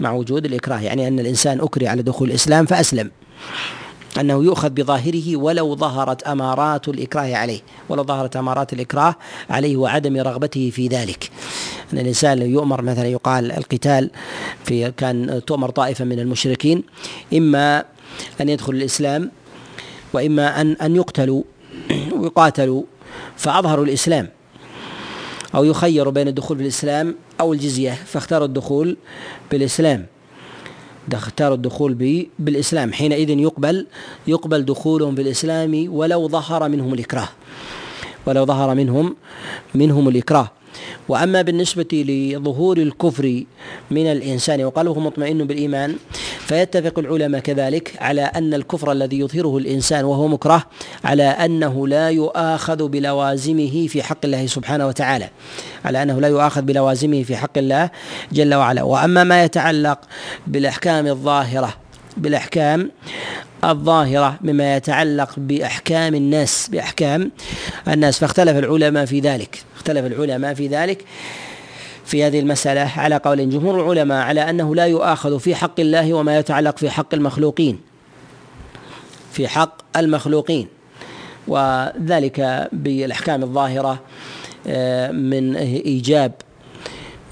مع 0.00 0.12
وجود 0.12 0.44
الإكراه. 0.44 0.80
يعني 0.80 1.08
أن 1.08 1.20
الإنسان 1.20 1.60
أكره 1.60 1.88
على 1.88 2.02
دخول 2.02 2.28
الإسلام 2.28 2.66
فأسلم. 2.66 3.10
أنه 4.20 4.44
يؤخذ 4.44 4.70
بظاهره 4.70 5.36
ولو 5.36 5.76
ظهرت 5.76 6.22
أمارات 6.22 6.88
الإكراه 6.88 7.36
عليه 7.36 7.60
ولو 7.88 8.04
ظهرت 8.04 8.36
أمارات 8.36 8.72
الإكراه 8.72 9.14
عليه 9.50 9.76
وعدم 9.76 10.16
رغبته 10.16 10.70
في 10.70 10.88
ذلك. 10.88 11.30
أن 11.92 11.98
الإنسان 11.98 12.42
يؤمر 12.42 12.82
مثلا 12.82 13.06
يقال 13.06 13.52
القتال 13.52 14.10
في 14.64 14.90
كان 14.90 15.40
تؤمر 15.46 15.70
طائفة 15.70 16.04
من 16.04 16.20
المشركين 16.20 16.82
إما 17.34 17.84
أن 18.40 18.48
يدخل 18.48 18.72
الإسلام 18.72 19.30
وإما 20.12 20.60
أن 20.60 20.72
أن 20.72 20.96
يقتلوا 20.96 21.42
ويقاتلوا 22.18 22.82
فأظهروا 23.36 23.84
الإسلام. 23.84 24.28
أو 25.54 25.64
يخيروا 25.64 26.12
بين 26.12 26.28
الدخول 26.28 26.56
في 26.56 26.62
الإسلام 26.62 27.14
أو 27.40 27.52
الجزية 27.52 27.92
فاختاروا 27.92 28.46
الدخول 28.46 28.96
بالإسلام. 29.50 30.06
اختاروا 31.16 31.56
الدخول 31.56 31.94
بالإسلام. 32.38 32.92
حينئذ 32.92 33.30
يقبل 33.30 33.86
يقبل 34.26 34.64
دخولهم 34.64 35.14
بالإسلام 35.14 35.86
ولو 35.88 36.28
ظهر 36.28 36.68
منهم 36.68 36.94
الإكراه. 36.94 37.28
ولو 38.26 38.46
ظهر 38.46 38.74
منهم 38.74 39.16
منهم 39.74 40.08
الإكراه. 40.08 40.50
وأما 41.08 41.42
بالنسبة 41.42 42.04
لظهور 42.08 42.76
الكفر 42.76 43.44
من 43.90 44.06
الإنسان 44.06 44.64
وقلبه 44.64 45.00
مطمئن 45.00 45.46
بالإيمان 45.46 45.96
فيتفق 46.40 46.98
العلماء 46.98 47.40
كذلك 47.40 47.92
على 48.00 48.22
أن 48.22 48.54
الكفر 48.54 48.92
الذي 48.92 49.18
يظهره 49.18 49.58
الإنسان 49.58 50.04
وهو 50.04 50.28
مكره 50.28 50.66
على 51.04 51.22
أنه 51.22 51.88
لا 51.88 52.10
يؤاخذ 52.10 52.88
بلوازمه 52.88 53.86
في 53.86 54.02
حق 54.02 54.24
الله 54.24 54.46
سبحانه 54.46 54.86
وتعالى 54.86 55.28
على 55.84 56.02
أنه 56.02 56.20
لا 56.20 56.28
يؤاخذ 56.28 56.62
بلوازمه 56.62 57.22
في 57.22 57.36
حق 57.36 57.58
الله 57.58 57.90
جل 58.32 58.54
وعلا. 58.54 58.82
وأما 58.82 59.24
ما 59.24 59.44
يتعلق 59.44 59.98
بالأحكام 60.46 61.06
الظاهرة 61.06 61.87
بالأحكام 62.18 62.90
الظاهرة 63.64 64.38
مما 64.42 64.76
يتعلق 64.76 65.30
بأحكام 65.36 66.14
الناس 66.14 66.68
بأحكام 66.68 67.30
الناس. 67.88 68.18
فاختلف 68.18 68.56
العلماء 68.56 69.04
في 69.04 69.20
ذلك 69.20 69.62
اختلف 69.76 70.06
العلماء 70.06 70.54
في 70.54 70.66
ذلك 70.66 71.04
في 72.04 72.24
هذه 72.24 72.40
المسألة 72.40 72.92
على 72.96 73.16
قول 73.16 73.50
جمهور 73.50 73.80
العلماء 73.80 74.22
على 74.22 74.50
أنه 74.50 74.74
لا 74.74 74.86
يؤاخذ 74.86 75.40
في 75.40 75.54
حق 75.54 75.80
الله 75.80 76.14
وما 76.14 76.38
يتعلق 76.38 76.78
في 76.78 76.90
حق 76.90 77.14
المخلوقين 77.14 77.80
في 79.32 79.48
حق 79.48 79.98
المخلوقين. 79.98 80.68
وذلك 81.48 82.68
بالأحكام 82.72 83.42
الظاهرة 83.42 84.00
آه، 84.66 85.10
من 85.10 85.56
إيجاب 85.56 86.32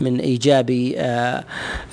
من 0.01 0.20
إيجاب 0.20 0.92
آه، 0.97 1.44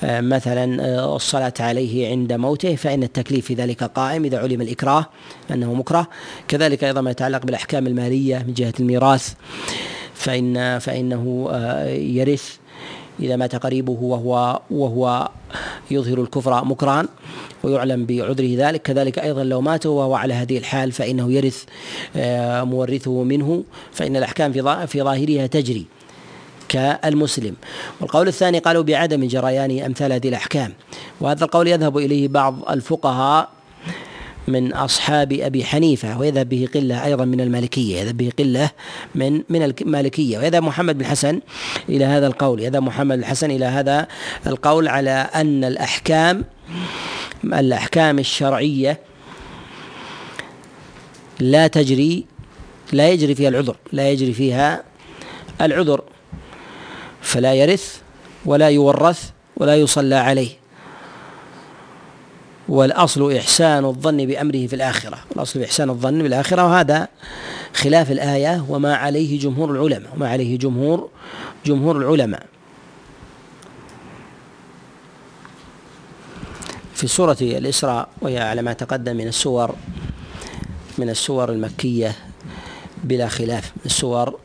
آه، 0.03 0.21
مثلا 0.21 0.83
آه، 0.83 1.15
الصلاة 1.15 1.53
عليه 1.59 2.09
عند 2.09 2.33
موته 2.33 2.75
فإن 2.75 3.03
التكليف 3.03 3.45
في 3.45 3.53
ذلك 3.53 3.83
قائم 3.83 4.25
إذا 4.25 4.39
علم 4.39 4.61
الإكراه 4.61 5.05
أنه 5.51 5.73
مكره. 5.73 6.07
كذلك 6.47 6.83
أيضا 6.83 7.01
ما 7.01 7.11
يتعلق 7.11 7.45
بالأحكام 7.45 7.87
المالية 7.87 8.43
من 8.47 8.53
جهة 8.53 8.73
الميراث 8.79 9.33
فإن 10.13 10.79
فإنه 10.79 11.49
يرث 11.89 12.57
إذا 13.19 13.35
مات 13.35 13.55
قريبه 13.55 13.97
وهو 14.01 14.61
وهو 14.71 15.29
يظهر 15.91 16.21
الكفر 16.21 16.65
مكرا 16.65 17.05
ويعلم 17.63 18.05
بعذره 18.05 18.55
ذلك. 18.57 18.81
كذلك 18.81 19.19
أيضا 19.19 19.43
لو 19.43 19.61
مات 19.61 19.85
وهو 19.85 20.15
على 20.15 20.33
هذه 20.33 20.57
الحال 20.57 20.91
فإنه 20.91 21.31
يرث 21.31 21.63
مورثه 22.65 23.23
منه 23.23 23.63
فإن 23.91 24.15
الأحكام 24.15 24.51
في 24.85 25.01
ظاهرها 25.01 25.47
تجري. 25.47 25.85
كالمسلم. 26.69 27.55
والقول 28.01 28.27
الثاني 28.27 28.59
قالوا 28.59 28.83
بعدم 28.83 29.27
جريان 29.27 29.79
أمثال 29.79 30.13
هذه 30.13 30.29
الأحكام. 30.29 30.73
وهذا 31.21 31.43
القول 31.43 31.67
يذهب 31.67 31.97
إليه 31.97 32.27
بعض 32.27 32.69
الفقهاء 32.69 33.49
من 34.47 34.73
أصحاب 34.73 35.33
أبي 35.33 35.65
حنيفة 35.65 36.19
ويذهب 36.19 36.49
به 36.49 36.67
قلة 36.73 37.05
أيضا 37.05 37.25
من 37.25 37.41
المالكية 37.41 37.99
يذهب 37.99 38.17
به 38.17 38.31
قلة 38.39 38.69
من 39.15 39.41
من 39.49 39.63
المالكية. 39.63 40.37
ويذهب 40.37 40.63
محمد 40.63 40.97
بن 40.97 41.05
حسن 41.05 41.41
إلى 41.89 42.05
هذا 42.05 42.27
القول 42.27 42.59
يذهب 42.59 42.83
محمد 42.83 43.17
بن 43.17 43.25
حسن 43.25 43.51
إلى 43.51 43.65
هذا 43.65 44.07
القول 44.47 44.87
على 44.87 45.29
أن 45.35 45.63
الأحكام 45.63 46.43
الأحكام 47.43 48.19
الشرعية 48.19 48.99
لا 51.39 51.67
تجري 51.67 52.25
لا 52.93 53.09
يجري 53.09 53.35
فيها 53.35 53.49
العذر 53.49 53.75
لا 53.91 54.11
يجري 54.11 54.33
فيها 54.33 54.83
العذر. 55.61 56.03
فلا 57.23 57.53
يرث 57.53 58.01
ولا 58.45 58.69
يورث 58.69 59.29
ولا 59.57 59.75
يصلى 59.75 60.15
عليه. 60.15 60.49
والأصل 62.69 63.35
إحسان 63.35 63.85
الظن 63.85 64.17
بأمره 64.25 64.67
في 64.67 64.75
الآخرة. 64.75 65.17
الأصل 65.35 65.61
إحسان 65.63 65.89
الظن 65.89 66.23
بالآخرة 66.23 66.65
وهذا 66.65 67.07
خلاف 67.73 68.11
الآية 68.11 68.65
وما 68.69 68.95
عليه 68.95 69.39
جمهور 69.39 69.71
العلماء 69.71 70.13
وما 70.15 70.29
عليه 70.29 70.57
جمهور 70.57 71.09
جمهور 71.65 71.97
العلماء. 71.97 72.45
في 76.95 77.07
سورة 77.07 77.37
الإسراء 77.41 78.09
وهي 78.21 78.39
على 78.39 78.61
ما 78.61 78.73
تقدم 78.73 79.15
من 79.15 79.27
السور 79.27 79.75
من 80.97 81.09
السور 81.09 81.51
المكية 81.51 82.15
بلا 83.03 83.27
خلاف. 83.27 83.73
السور 83.85 84.39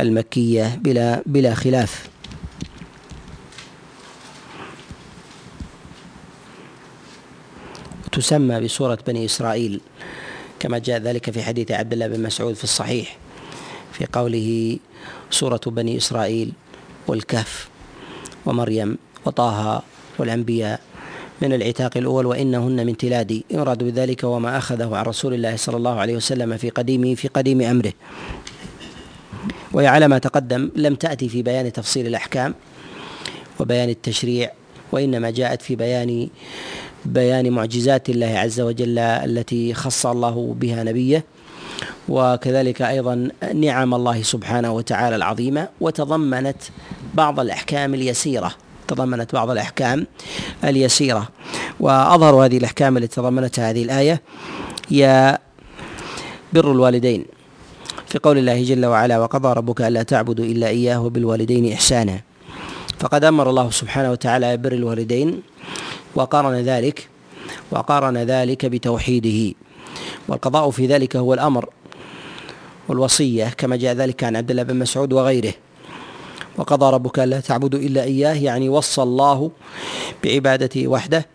المكية 0.00 0.78
بلا 0.82 1.22
بلا 1.26 1.54
خلاف. 1.54 2.08
تسمى 8.12 8.60
بسورة 8.60 8.98
بني 9.06 9.24
إسرائيل 9.24 9.80
كما 10.60 10.78
جاء 10.78 11.00
ذلك 11.00 11.30
في 11.30 11.42
حديث 11.42 11.70
عبد 11.70 11.92
الله 11.92 12.06
بن 12.06 12.22
مسعود 12.22 12.54
في 12.54 12.64
الصحيح 12.64 13.18
في 13.92 14.06
قوله 14.12 14.78
سورة 15.30 15.60
بني 15.66 15.96
إسرائيل 15.96 16.52
والكهف 17.06 17.68
ومريم 18.46 18.98
وطه 19.24 19.82
والأنبياء 20.18 20.80
من 21.42 21.52
العتاق 21.52 21.96
الأول 21.96 22.26
وإنهن 22.26 22.86
من 22.86 22.96
تلادي 22.96 23.44
يراد 23.50 23.84
بذلك 23.84 24.24
وما 24.24 24.58
أخذه 24.58 24.96
عن 24.96 25.04
رسول 25.04 25.34
الله 25.34 25.56
صلى 25.56 25.76
الله 25.76 26.00
عليه 26.00 26.16
وسلم 26.16 26.56
في 26.56 26.70
قديم 26.70 27.14
في 27.14 27.28
قديم 27.28 27.60
أمره. 27.62 27.92
وهي 29.72 29.86
على 29.86 30.08
ما 30.08 30.18
تقدم 30.18 30.70
لم 30.76 30.94
تأتي 30.94 31.28
في 31.28 31.42
بيان 31.42 31.72
تفصيل 31.72 32.06
الأحكام 32.06 32.54
وبيان 33.60 33.88
التشريع 33.88 34.52
وإنما 34.92 35.30
جاءت 35.30 35.62
في 35.62 35.76
بيان 35.76 36.28
بيان 37.04 37.50
معجزات 37.50 38.10
الله 38.10 38.38
عز 38.38 38.60
وجل 38.60 38.98
التي 38.98 39.74
خص 39.74 40.06
الله 40.06 40.56
بها 40.60 40.84
نبيه 40.84 41.24
وكذلك 42.08 42.82
أيضا 42.82 43.28
نعم 43.54 43.94
الله 43.94 44.22
سبحانه 44.22 44.72
وتعالى 44.72 45.16
العظيمة 45.16 45.68
وتضمنت 45.80 46.62
بعض 47.14 47.40
الأحكام 47.40 47.94
اليسيرة 47.94 48.54
تضمنت 48.90 49.32
بعض 49.32 49.50
الأحكام 49.50 50.06
اليسيرة. 50.64 51.28
وأظهر 51.80 52.34
هذه 52.44 52.56
الأحكام 52.56 52.96
التي 52.96 53.16
تضمنتها 53.16 53.70
هذه 53.70 53.82
الآية 53.82 54.20
هي 54.88 55.38
بر 56.52 56.72
الوالدين. 56.72 57.24
في 58.06 58.18
قول 58.18 58.38
الله 58.38 58.62
جل 58.62 58.86
وعلا 58.86 59.18
وقضى 59.18 59.52
ربك 59.52 59.80
ألا 59.80 60.02
تعبدوا 60.02 60.44
إلا 60.44 60.68
إياه 60.68 61.02
وبالوالدين 61.02 61.72
إحسانا. 61.72 62.20
فقد 62.98 63.24
أمر 63.24 63.50
الله 63.50 63.70
سبحانه 63.70 64.10
وتعالى 64.10 64.56
بر 64.56 64.72
الوالدين 64.72 65.42
وقارن 66.14 66.54
ذلك 66.54 67.08
وقارن 67.70 68.18
ذلك 68.18 68.66
بتوحيده. 68.66 69.54
والقضاء 70.28 70.70
في 70.70 70.86
ذلك 70.86 71.16
هو 71.16 71.34
الأمر 71.34 71.68
والوصية 72.88 73.54
كما 73.58 73.76
جاء 73.76 73.94
ذلك 73.94 74.24
عن 74.24 74.36
عبد 74.36 74.50
الله 74.50 74.62
بن 74.62 74.76
مسعود 74.76 75.12
وغيره. 75.12 75.54
وقضى 76.58 76.94
ربك 76.94 77.18
ألا 77.18 77.40
تعبدوا 77.40 77.80
إلا 77.80 78.02
إياه 78.04 78.34
يعني 78.34 78.68
وصى 78.68 79.02
الله 79.02 79.50
بعبادته 80.24 80.88
وحده 80.88 81.26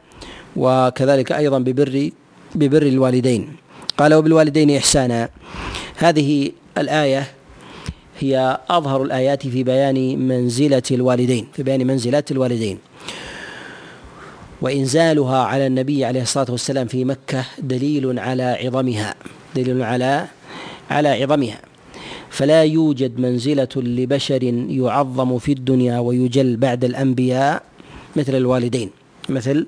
وكذلك 0.56 1.32
أيضا 1.32 1.60
ببر 1.60 2.10
ببر 2.56 2.84
الوالدين. 2.84 3.65
قال 3.98 4.14
وبالوالدين 4.14 4.76
إحسانا. 4.76 5.30
هذه 5.96 6.52
الآية 6.78 7.28
هي 8.20 8.60
أظهر 8.70 9.04
الآيات 9.04 9.48
في 9.48 9.64
بيان 9.64 10.28
منزلة 10.28 10.84
الوالدين 10.92 11.48
في 11.54 11.64
بيان 11.64 11.88
منزلات 11.88 12.32
الوالدين. 12.32 12.78
وإنزالها 14.62 15.38
على 15.38 15.68
النبي 15.68 16.06
عليه 16.06 16.22
الصلاة 16.22 16.52
والسلام 16.52 16.88
في 16.88 17.06
مكة 17.06 17.46
دليل 17.60 18.20
على 18.20 18.44
عظمها 18.44 19.16
دليل 19.56 19.84
على 19.84 20.26
على 20.92 21.10
عظمها. 21.10 21.60
فلا 22.30 22.64
يوجد 22.64 23.20
منزلة 23.20 23.70
لبشر 23.76 24.44
يعظم 24.70 25.38
في 25.38 25.52
الدنيا 25.52 26.00
ويجل 26.00 26.58
بعد 26.58 26.84
الأنبياء 26.84 27.64
مثل 28.16 28.36
الوالدين. 28.36 29.05
مثل 29.30 29.68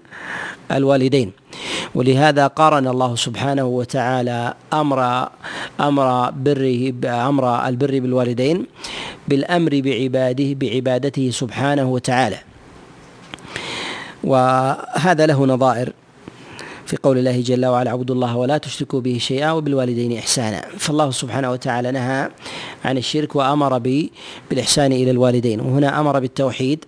الوالدين. 0.72 1.32
ولهذا 1.96 2.48
قارن 2.48 2.88
الله 2.88 3.16
سبحانه 3.16 3.66
وتعالى 3.66 4.54
أمر 4.74 5.30
أمر 5.80 6.08
بره 6.32 6.94
أمر 7.06 7.46
البر 7.68 8.00
بالوالدين 8.00 8.58
بالأمر 9.28 9.72
بعباده 9.84 10.50
بعبادته 10.54 11.26
سبحانه 11.34 11.88
وتعالى. 11.90 12.40
وهذا 14.24 15.26
له 15.26 15.40
نظائر. 15.46 15.88
في 16.88 16.98
قول 17.04 17.18
الله 17.18 17.42
جل 17.42 17.66
وعلا 17.66 17.90
اعبدوا 17.90 18.16
الله 18.16 18.38
ولا 18.38 18.58
تشركوا 18.58 19.02
به 19.02 19.18
شيئا 19.18 19.52
وبالوالدين 19.52 20.18
إحسانا. 20.18 20.62
فالله 20.78 21.12
سبحانه 21.12 21.52
وتعالى 21.52 21.92
نهى 21.92 22.30
عن 22.86 22.98
الشرك 22.98 23.36
وأمر 23.36 23.78
بالإحسان 24.50 24.92
إلى 24.92 25.12
الوالدين 25.12 25.60
وهنا 25.60 26.00
أمر 26.00 26.20
بالتوحيد 26.20 26.86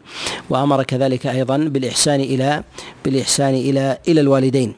وأمر 0.49 0.83
كذلك 0.83 1.27
أيضا 1.27 1.57
بالإحسان 1.57 2.19
إلى 2.19 2.63
بالإحسان 3.05 3.53
إلى 3.53 3.97
إلى 4.07 4.21
الوالدين. 4.21 4.73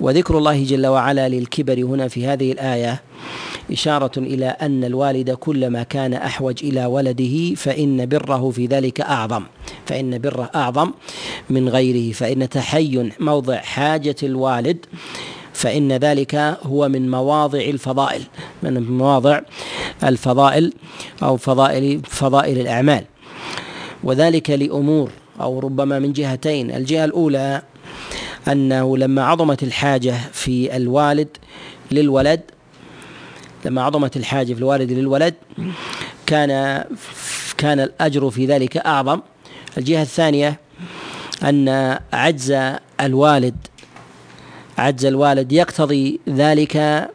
وذكر 0.00 0.38
الله 0.38 0.64
جل 0.64 0.86
وعلا 0.86 1.28
للكبر 1.28 1.84
هنا 1.84 2.08
في 2.08 2.26
هذه 2.26 2.52
الآية 2.52 3.02
إشارة 3.72 4.18
إلى 4.18 4.46
أن 4.46 4.84
الوالد 4.84 5.30
كلما 5.30 5.82
كان 5.82 6.14
أحوج 6.14 6.64
إلى 6.64 6.86
ولده 6.86 7.54
فإن 7.54 8.06
بره 8.06 8.50
في 8.50 8.66
ذلك 8.66 9.00
أعظم 9.00 9.42
فإن 9.86 10.18
بره 10.18 10.50
أعظم 10.54 10.92
من 11.50 11.68
غيره 11.68 12.12
فإن 12.12 12.48
تحين 12.48 13.12
موضع 13.20 13.56
حاجة 13.56 14.16
الوالد 14.22 14.86
فإن 15.52 15.92
ذلك 15.92 16.34
هو 16.62 16.88
من 16.88 17.10
مواضع 17.10 17.58
الفضائل 17.60 18.22
من 18.62 18.82
مواضع 18.82 19.40
الفضائل 20.04 20.72
أو 21.22 21.36
فضائل 21.36 22.00
فضائل 22.04 22.58
الأعمال. 22.58 23.04
وذلك 24.04 24.50
لأمور 24.50 25.10
أو 25.40 25.58
ربما 25.58 25.98
من 25.98 26.12
جهتين 26.12 26.70
الجهة 26.70 27.04
الأولى 27.04 27.62
أنه 28.48 28.96
لما 28.96 29.24
عظمت 29.24 29.62
الحاجة 29.62 30.14
في 30.32 30.76
الوالد 30.76 31.28
للولد 31.90 32.40
لما 33.64 33.82
عظمت 33.82 34.16
الحاجة 34.16 34.52
في 34.52 34.58
الوالد 34.58 34.92
للولد 34.92 35.34
كان 36.26 36.84
كان 37.58 37.80
الأجر 37.80 38.30
في 38.30 38.46
ذلك 38.46 38.76
أعظم. 38.76 39.20
الجهة 39.78 40.02
الثانية 40.02 40.60
أن 41.42 41.98
عجز 42.12 42.56
الوالد 43.00 43.56
عجز 44.78 45.04
الوالد 45.04 45.52
يقتضي 45.52 46.20
ذلك 46.28 47.08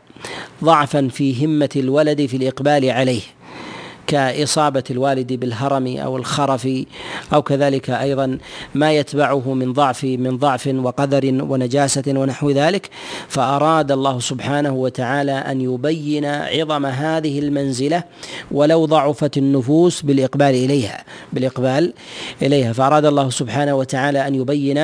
ضعفا 0.63 1.07
في 1.07 1.45
همة 1.45 1.69
الولد 1.75 2.25
في 2.25 2.37
الإقبال 2.37 2.89
عليه. 2.89 3.21
كإصابة 4.07 4.83
الوالد 4.91 5.33
بالهرم 5.33 5.97
أو 5.97 6.17
الخرف 6.17 6.69
أو 7.33 7.41
كذلك 7.41 7.89
أيضا 7.89 8.37
ما 8.75 8.93
يتبعه 8.93 9.53
من 9.53 9.73
ضعف 9.73 10.03
من 10.03 10.37
ضعف 10.37 10.67
وقدر 10.67 11.43
ونجاسة 11.49 12.03
ونحو 12.07 12.49
ذلك. 12.49 12.89
فأراد 13.27 13.91
الله 13.91 14.19
سبحانه 14.19 14.73
وتعالى 14.73 15.31
أن 15.31 15.61
يبين 15.61 16.25
عظم 16.25 16.85
هذه 16.85 17.39
المنزلة 17.39 18.03
ولو 18.51 18.85
ضعفت 18.85 19.37
النفوس 19.37 20.01
بالإقبال 20.01 20.55
إليها 20.55 21.03
بالإقبال 21.33 21.93
إليها. 22.41 22.73
فأراد 22.73 23.05
الله 23.05 23.29
سبحانه 23.29 23.75
وتعالى 23.75 24.27
أن 24.27 24.35
يبين 24.35 24.77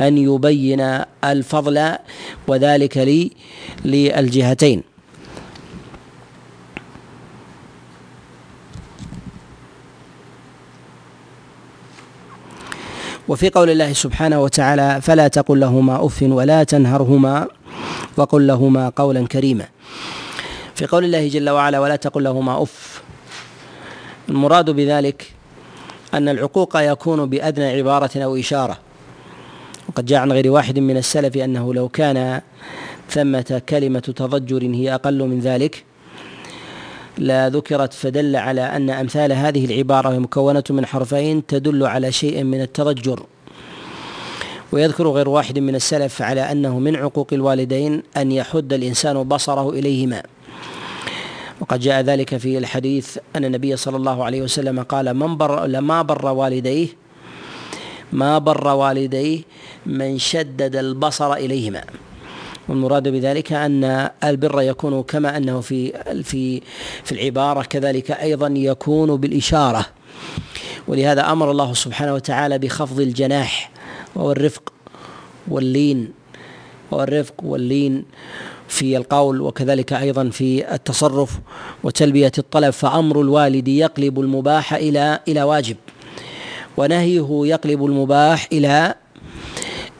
أن 0.00 0.18
يبين 0.18 1.00
الفضل 1.24 1.92
وذلك 2.48 2.98
لي 2.98 3.30
للجهتين. 3.84 4.91
وفي 13.32 13.48
قول 13.48 13.70
الله 13.70 13.92
سبحانه 13.92 14.42
وتعالى 14.42 15.00
فلا 15.02 15.28
تقل 15.28 15.60
لهما 15.60 16.06
أف 16.06 16.22
ولا 16.22 16.64
تنهرهما 16.64 17.48
وقل 18.16 18.46
لهما 18.46 18.92
قولا 18.96 19.26
كريما. 19.26 19.66
في 20.74 20.86
قول 20.86 21.04
الله 21.04 21.28
جل 21.28 21.50
وعلا 21.50 21.78
ولا 21.78 21.96
تقل 21.96 22.24
لهما 22.24 22.62
أف. 22.62 23.02
المراد 24.28 24.70
بذلك 24.70 25.32
أن 26.14 26.28
العقوق 26.28 26.76
يكون 26.76 27.26
بأدنى 27.26 27.66
عبارة 27.66 28.10
أو 28.16 28.36
إشارة. 28.36 28.78
وقد 29.88 30.04
جاء 30.04 30.18
عن 30.20 30.32
غير 30.32 30.50
واحد 30.50 30.78
من 30.78 30.96
السلف 30.96 31.36
أنه 31.36 31.74
لو 31.74 31.88
كان 31.88 32.40
ثمة 33.10 33.62
كلمة 33.68 34.00
تضجر 34.00 34.62
هي 34.62 34.94
أقل 34.94 35.28
من 35.28 35.40
ذلك. 35.40 35.84
لا 37.18 37.48
ذكرت 37.48 37.92
فدل 37.92 38.36
على 38.36 38.60
أن 38.60 38.90
أمثال 38.90 39.32
هذه 39.32 39.64
العبارة 39.64 40.08
وهي 40.08 40.18
مكونة 40.18 40.64
من 40.70 40.86
حرفين 40.86 41.46
تدل 41.46 41.86
على 41.86 42.12
شيء 42.12 42.44
من 42.44 42.60
التضجر. 42.60 43.26
ويذكر 44.72 45.08
غير 45.08 45.28
واحد 45.28 45.58
من 45.58 45.74
السلف 45.74 46.22
على 46.22 46.40
أنه 46.40 46.78
من 46.78 46.96
عقوق 46.96 47.28
الوالدين 47.32 48.02
أن 48.16 48.32
يحد 48.32 48.72
الإنسان 48.72 49.22
بصره 49.22 49.70
إليهما. 49.70 50.22
وقد 51.60 51.80
جاء 51.80 52.00
ذلك 52.00 52.36
في 52.36 52.58
الحديث 52.58 53.18
أن 53.36 53.44
النبي 53.44 53.76
صلى 53.76 53.96
الله 53.96 54.24
عليه 54.24 54.42
وسلم 54.42 54.82
قال 54.82 55.14
من 55.14 55.36
بر 55.36 55.66
لما 55.66 56.02
بر 56.02 56.26
والديه؟ 56.26 56.88
ما 58.12 58.38
بر 58.38 58.68
والديه 58.68 59.40
من 59.86 60.18
شدد 60.18 60.76
البصر 60.76 61.32
إليهما. 61.34 61.84
والمراد 62.68 63.08
بذلك 63.08 63.52
أن 63.52 64.10
البر 64.24 64.62
يكون 64.62 65.02
كما 65.02 65.36
أنه 65.36 65.60
في 65.60 65.92
في 66.22 66.62
في 67.04 67.12
العبارة 67.12 67.62
كذلك 67.62 68.10
أيضا 68.10 68.48
يكون 68.56 69.16
بالإشارة. 69.16 69.86
ولهذا 70.88 71.32
أمر 71.32 71.50
الله 71.50 71.74
سبحانه 71.74 72.14
وتعالى 72.14 72.58
بخفض 72.58 73.00
الجناح 73.00 73.70
وهو 74.14 74.32
الرفق 74.32 74.72
واللين 75.48 76.12
والرفق 76.90 77.34
واللين 77.42 78.04
في 78.68 78.96
القول 78.96 79.40
وكذلك 79.40 79.92
أيضا 79.92 80.28
في 80.28 80.74
التصرف 80.74 81.38
وتلبية 81.84 82.32
الطلب 82.38 82.70
فأمر 82.70 83.20
الوالد 83.20 83.68
يقلب 83.68 84.20
المباح 84.20 84.74
إلى 84.74 85.20
إلى 85.28 85.42
واجب 85.42 85.76
ونهيه 86.76 87.40
يقلب 87.44 87.84
المباح 87.84 88.48
إلى 88.52 88.94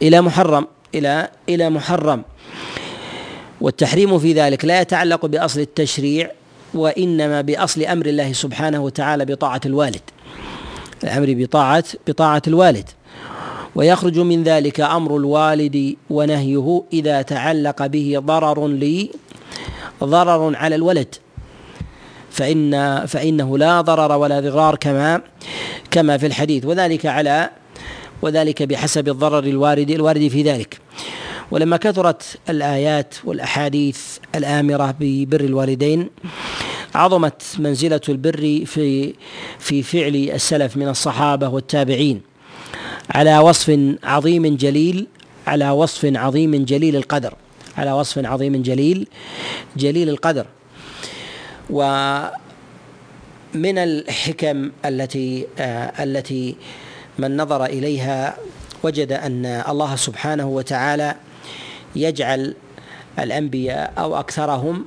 إلى 0.02 0.20
محرم. 0.20 0.66
إلى 0.94 1.28
إلى 1.48 1.70
محرم. 1.70 2.22
والتحريم 3.60 4.18
في 4.18 4.32
ذلك 4.32 4.64
لا 4.64 4.80
يتعلق 4.80 5.26
بأصل 5.26 5.60
التشريع 5.60 6.30
وإنما 6.74 7.40
بأصل 7.40 7.82
أمر 7.82 8.06
الله 8.06 8.32
سبحانه 8.32 8.80
وتعالى 8.80 9.24
بطاعة 9.24 9.60
الوالد. 9.66 10.00
الأمر 11.04 11.34
بطاعة 11.38 11.84
بطاعة 12.06 12.42
الوالد. 12.46 12.88
ويخرج 13.74 14.18
من 14.18 14.42
ذلك 14.42 14.80
أمر 14.80 15.16
الوالد 15.16 15.96
ونهيه 16.10 16.82
إذا 16.92 17.22
تعلق 17.22 17.86
به 17.86 18.16
ضرر 18.18 18.68
لي 18.68 19.10
ضرر 20.04 20.56
على 20.56 20.74
الولد. 20.74 21.14
فإن 22.30 23.06
فإنه 23.06 23.58
لا 23.58 23.80
ضرر 23.80 24.12
ولا 24.12 24.40
ضرار 24.40 24.76
كما 24.76 25.20
كما 25.90 26.18
في 26.18 26.26
الحديث. 26.26 26.64
وذلك 26.64 27.06
على 27.06 27.50
وذلك 28.22 28.62
بحسب 28.62 29.08
الضرر 29.08 29.44
الوارد 29.44 29.90
الوارد 29.90 30.28
في 30.28 30.42
ذلك. 30.42 30.81
ولما 31.52 31.76
كثرت 31.76 32.22
الآيات 32.50 33.14
والأحاديث 33.24 34.00
الآمرة 34.34 34.94
ببر 35.00 35.40
الوالدين 35.40 36.10
عظمت 36.94 37.42
منزلة 37.58 38.00
البر 38.08 38.64
في 38.66 39.14
في 39.58 39.82
فعل 39.82 40.14
السلف 40.34 40.76
من 40.76 40.88
الصحابة 40.88 41.48
والتابعين. 41.48 42.20
على 43.10 43.38
وصف 43.38 43.78
عظيم 44.04 44.56
جليل 44.56 45.06
على 45.46 45.70
وصف 45.70 46.04
عظيم 46.16 46.64
جليل 46.64 46.96
القدر. 46.96 47.34
على 47.76 47.92
وصف 47.92 48.26
عظيم 48.26 48.62
جليل 48.62 49.08
جليل 49.76 50.08
القدر. 50.08 50.46
ومن 51.70 52.28
الحكم 53.78 54.70
التي 54.84 55.46
آه 55.58 56.04
التي 56.04 56.56
من 57.18 57.36
نظر 57.36 57.64
إليها 57.64 58.36
وجد 58.82 59.12
أن 59.12 59.46
الله 59.46 59.96
سبحانه 59.96 60.48
وتعالى 60.48 61.14
يجعل 61.96 62.54
الأنبياء 63.18 63.92
أو 63.98 64.20
أكثرهم 64.20 64.84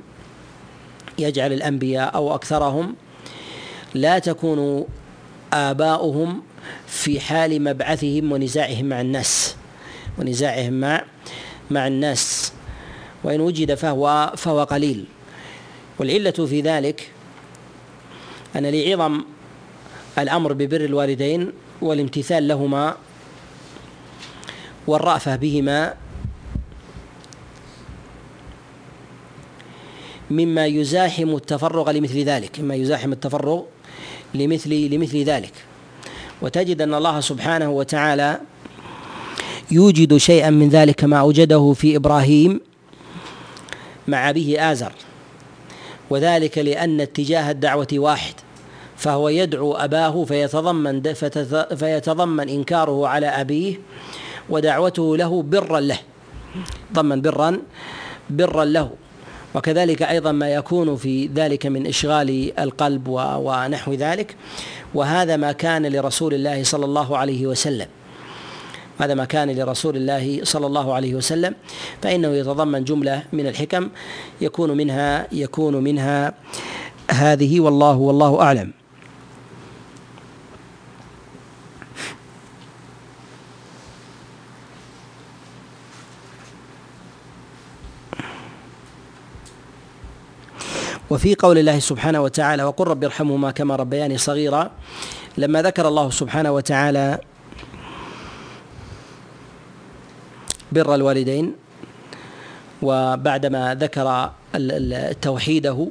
يجعل 1.18 1.52
الأنبياء 1.52 2.14
أو 2.14 2.34
أكثرهم 2.34 2.94
لا 3.94 4.18
تكون 4.18 4.84
آباؤهم 5.52 6.42
في 6.86 7.20
حال 7.20 7.64
مبعثهم 7.64 8.32
ونزاعهم 8.32 8.84
مع 8.84 9.00
الناس. 9.00 9.56
ونزاعهم 10.18 10.72
مع 10.72 11.04
مع 11.70 11.86
الناس. 11.86 12.52
وإن 13.24 13.40
وجد 13.40 13.74
فهو 13.74 14.32
فهو 14.36 14.64
قليل. 14.64 15.04
والعلة 15.98 16.30
في 16.30 16.60
ذلك 16.60 17.10
أن 18.56 18.66
لعظم 18.66 19.24
الأمر 20.18 20.52
ببر 20.52 20.80
الوالدين 20.80 21.52
والامتثال 21.80 22.48
لهما 22.48 22.96
والرأفة 24.86 25.36
بهما 25.36 25.94
مما 30.30 30.66
يزاحم 30.66 31.34
التفرغ 31.36 31.90
لمثل 31.90 32.18
ذلك 32.18 32.60
مما 32.60 32.74
يزاحم 32.74 33.12
التفرغ 33.12 33.62
لمثل 34.34 34.70
لمثل 34.70 35.18
ذلك. 35.22 35.52
وتجد 36.42 36.82
أن 36.82 36.94
الله 36.94 37.20
سبحانه 37.20 37.70
وتعالى 37.70 38.40
يوجد 39.70 40.16
شيئا 40.16 40.50
من 40.50 40.68
ذلك 40.68 41.04
ما 41.04 41.16
أوجده 41.20 41.72
في 41.72 41.96
إبراهيم 41.96 42.60
مع 44.08 44.30
ابيه 44.30 44.72
آزر 44.72 44.92
وذلك 46.10 46.58
لأن 46.58 47.00
اتجاه 47.00 47.50
الدعوة 47.50 47.88
واحد 47.92 48.34
فهو 48.96 49.28
يدعو 49.28 49.74
أباه 49.74 50.24
فيتضمن 50.24 51.02
فيتضمن 51.76 52.48
إنكاره 52.48 53.08
على 53.08 53.26
أبيه 53.26 53.80
ودعوته 54.48 55.16
له 55.16 55.42
برا 55.42 55.80
له. 55.80 55.98
ضمن 56.92 57.20
برا 57.20 57.58
برا 58.30 58.64
له. 58.64 58.90
وكذلك 59.56 60.02
أيضا 60.02 60.32
ما 60.32 60.48
يكون 60.54 60.96
في 60.96 61.26
ذلك 61.34 61.66
من 61.66 61.86
إشغال 61.86 62.52
القلب 62.58 63.08
ونحو 63.08 63.92
ذلك. 63.92 64.36
وهذا 64.94 65.36
ما 65.36 65.52
كان 65.52 65.86
لرسول 65.86 66.34
الله 66.34 66.62
صلى 66.62 66.84
الله 66.84 67.16
عليه 67.16 67.46
وسلم. 67.46 67.86
هذا 68.98 69.14
ما 69.14 69.24
كان 69.24 69.50
لرسول 69.50 69.96
الله 69.96 70.40
صلى 70.44 70.66
الله 70.66 70.94
عليه 70.94 71.14
وسلم. 71.14 71.54
فإنه 72.02 72.28
يتضمن 72.28 72.84
جملة 72.84 73.22
من 73.32 73.46
الحكم 73.46 73.88
يكون 74.40 74.70
منها 74.76 75.26
يكون 75.32 75.74
منها 75.84 76.34
هذه 77.10 77.60
والله 77.60 77.96
والله 77.96 78.40
أعلم. 78.40 78.75
وفي 91.16 91.34
قول 91.34 91.58
الله 91.58 91.78
سبحانه 91.78 92.20
وتعالى 92.20 92.62
وقل 92.62 92.86
رب 92.86 93.04
ارحمهما 93.04 93.50
كما 93.50 93.76
ربياني 93.76 94.18
صغيرا 94.18 94.70
لما 95.38 95.62
ذكر 95.62 95.88
الله 95.88 96.10
سبحانه 96.10 96.50
وتعالى 96.52 97.20
بر 100.72 100.94
الوالدين 100.94 101.54
وبعدما 102.82 103.74
ذكر 103.74 104.30
توحيده 105.22 105.88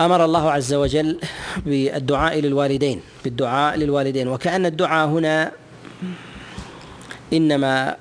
أمر 0.00 0.24
الله 0.24 0.50
عز 0.50 0.74
وجل 0.74 1.20
بالدعاء 1.66 2.40
للوالدين 2.40 3.00
بالدعاء 3.24 3.76
للوالدين 3.76 4.28
وكأن 4.28 4.66
الدعاء 4.66 5.08
هنا 5.08 5.52
إنما 7.32 7.96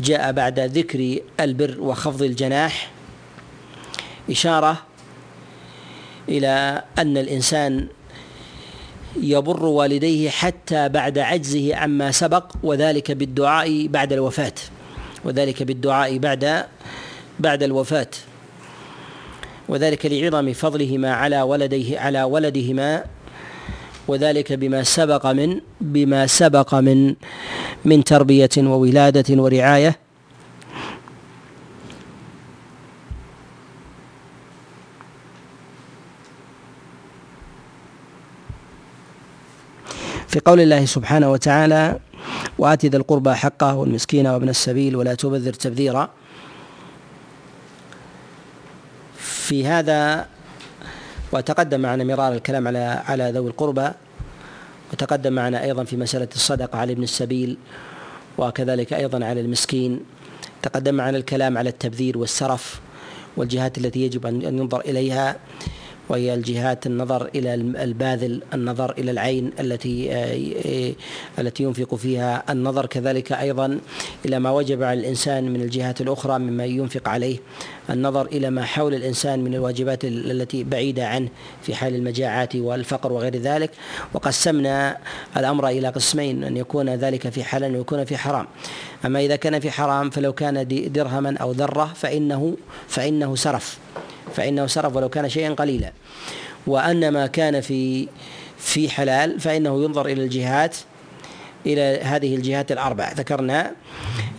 جاء 0.00 0.32
بعد 0.32 0.60
ذكر 0.60 1.18
البر 1.40 1.80
وخفض 1.80 2.22
الجناح 2.22 2.90
إشارة 4.30 4.82
إلى 6.28 6.82
أن 6.98 7.16
الإنسان 7.16 7.88
يبر 9.22 9.64
والديه 9.64 10.30
حتى 10.30 10.88
بعد 10.88 11.18
عجزه 11.18 11.76
عما 11.76 12.10
سبق 12.10 12.52
وذلك 12.62 13.12
بالدعاء 13.12 13.86
بعد 13.86 14.12
الوفاة 14.12 14.52
وذلك 15.24 15.62
بالدعاء 15.62 16.18
بعد 16.18 16.64
بعد 17.40 17.62
الوفاة 17.62 18.10
وذلك 19.68 20.06
لعظم 20.06 20.52
فضلهما 20.52 21.14
على 21.14 21.42
ولديه 21.42 21.98
على 21.98 22.22
ولدهما 22.22 23.04
وذلك 24.08 24.52
بما 24.52 24.82
سبق 24.82 25.26
من 25.26 25.60
بما 25.80 26.26
سبق 26.26 26.74
من 26.74 27.14
من 27.84 28.04
تربية 28.04 28.50
وولادة 28.58 29.42
ورعاية. 29.42 29.98
في 40.28 40.40
قول 40.44 40.60
الله 40.60 40.84
سبحانه 40.84 41.30
وتعالى 41.30 41.98
وآت 42.58 42.86
ذا 42.86 42.96
القربى 42.96 43.34
حقه 43.34 43.74
والمسكين 43.74 44.26
وابن 44.26 44.48
السبيل 44.48 44.96
ولا 44.96 45.14
تبذر 45.14 45.52
تبذيرا. 45.52 46.10
في 49.18 49.66
هذا 49.66 50.26
وتقدم 51.32 51.80
معنا 51.80 52.04
مرار 52.04 52.32
الكلام 52.32 52.68
على 52.68 53.02
على 53.06 53.30
ذوي 53.30 53.48
القربى 53.48 53.90
وتقدم 54.92 55.32
معنا 55.32 55.62
أيضا 55.62 55.84
في 55.84 55.96
مسألة 55.96 56.28
الصدقة 56.34 56.78
على 56.78 56.92
ابن 56.92 57.02
السبيل 57.02 57.58
وكذلك 58.38 58.92
أيضا 58.92 59.24
على 59.24 59.40
المسكين. 59.40 60.00
تقدم 60.62 60.94
معنا 60.94 61.16
الكلام 61.18 61.58
على 61.58 61.68
التبذير 61.68 62.18
والسرف 62.18 62.80
والجهات 63.36 63.78
التي 63.78 64.02
يجب 64.02 64.26
أن 64.26 64.42
ينظر 64.42 64.80
إليها. 64.80 65.36
وهي 66.08 66.34
الجهات 66.34 66.86
النظر 66.86 67.30
إلى 67.34 67.54
الباذل 67.54 68.42
النظر 68.54 68.94
إلى 68.98 69.10
العين 69.10 69.50
التي 69.60 70.12
آه، 70.12 70.92
التي 71.38 71.62
ينفق 71.62 71.94
فيها 71.94 72.44
النظر. 72.50 72.86
كذلك 72.86 73.32
أيضا 73.32 73.80
إلى 74.24 74.38
ما 74.38 74.50
وجب 74.50 74.82
على 74.82 75.00
الإنسان 75.00 75.52
من 75.52 75.60
الجهات 75.60 76.00
الأخرى 76.00 76.38
مما 76.38 76.64
ينفق 76.64 77.08
عليه. 77.08 77.38
النظر 77.90 78.26
إلى 78.26 78.50
ما 78.50 78.64
حول 78.64 78.94
الإنسان 78.94 79.44
من 79.44 79.54
الواجبات 79.54 80.04
التي 80.04 80.64
بعيدة 80.64 81.06
عنه 81.06 81.28
في 81.62 81.74
حال 81.74 81.94
المجاعات 81.94 82.56
والفقر 82.56 83.12
وغير 83.12 83.36
ذلك. 83.36 83.70
وقسمنا 84.14 84.98
الأمر 85.36 85.68
إلى 85.68 85.88
قسمين 85.88 86.44
أن 86.44 86.56
يكون 86.56 86.90
ذلك 86.90 87.28
في 87.28 87.44
حلال 87.44 87.76
ويكون 87.76 88.04
في 88.04 88.16
حرام. 88.16 88.46
أما 89.04 89.20
إذا 89.20 89.36
كان 89.36 89.60
في 89.60 89.70
حرام 89.70 90.10
فلو 90.10 90.32
كان 90.32 90.68
درهما 90.92 91.36
أو 91.36 91.52
ذرة 91.52 91.92
فإنه 91.94 92.56
فإنه 92.88 93.36
سرف. 93.36 93.78
فإنه 94.34 94.66
سرف 94.66 94.96
ولو 94.96 95.08
كان 95.08 95.28
شيئا 95.28 95.54
قليلا. 95.54 95.92
وأن 96.66 97.08
ما 97.08 97.26
كان 97.26 97.60
في 97.60 98.08
في 98.58 98.90
حلال 98.90 99.40
فإنه 99.40 99.84
ينظر 99.84 100.06
إلى 100.06 100.24
الجهات 100.24 100.76
إلى 101.66 102.00
هذه 102.02 102.36
الجهات 102.36 102.72
الأربع. 102.72 103.12
ذكرنا 103.12 103.72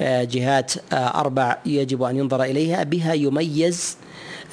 آه، 0.01 0.23
جهات 0.23 0.73
آه، 0.93 0.95
أربع 0.95 1.57
يجب 1.65 2.03
أن 2.03 2.17
ينظر 2.17 2.43
إليها. 2.43 2.83
بها 2.83 3.13
يميز 3.13 3.97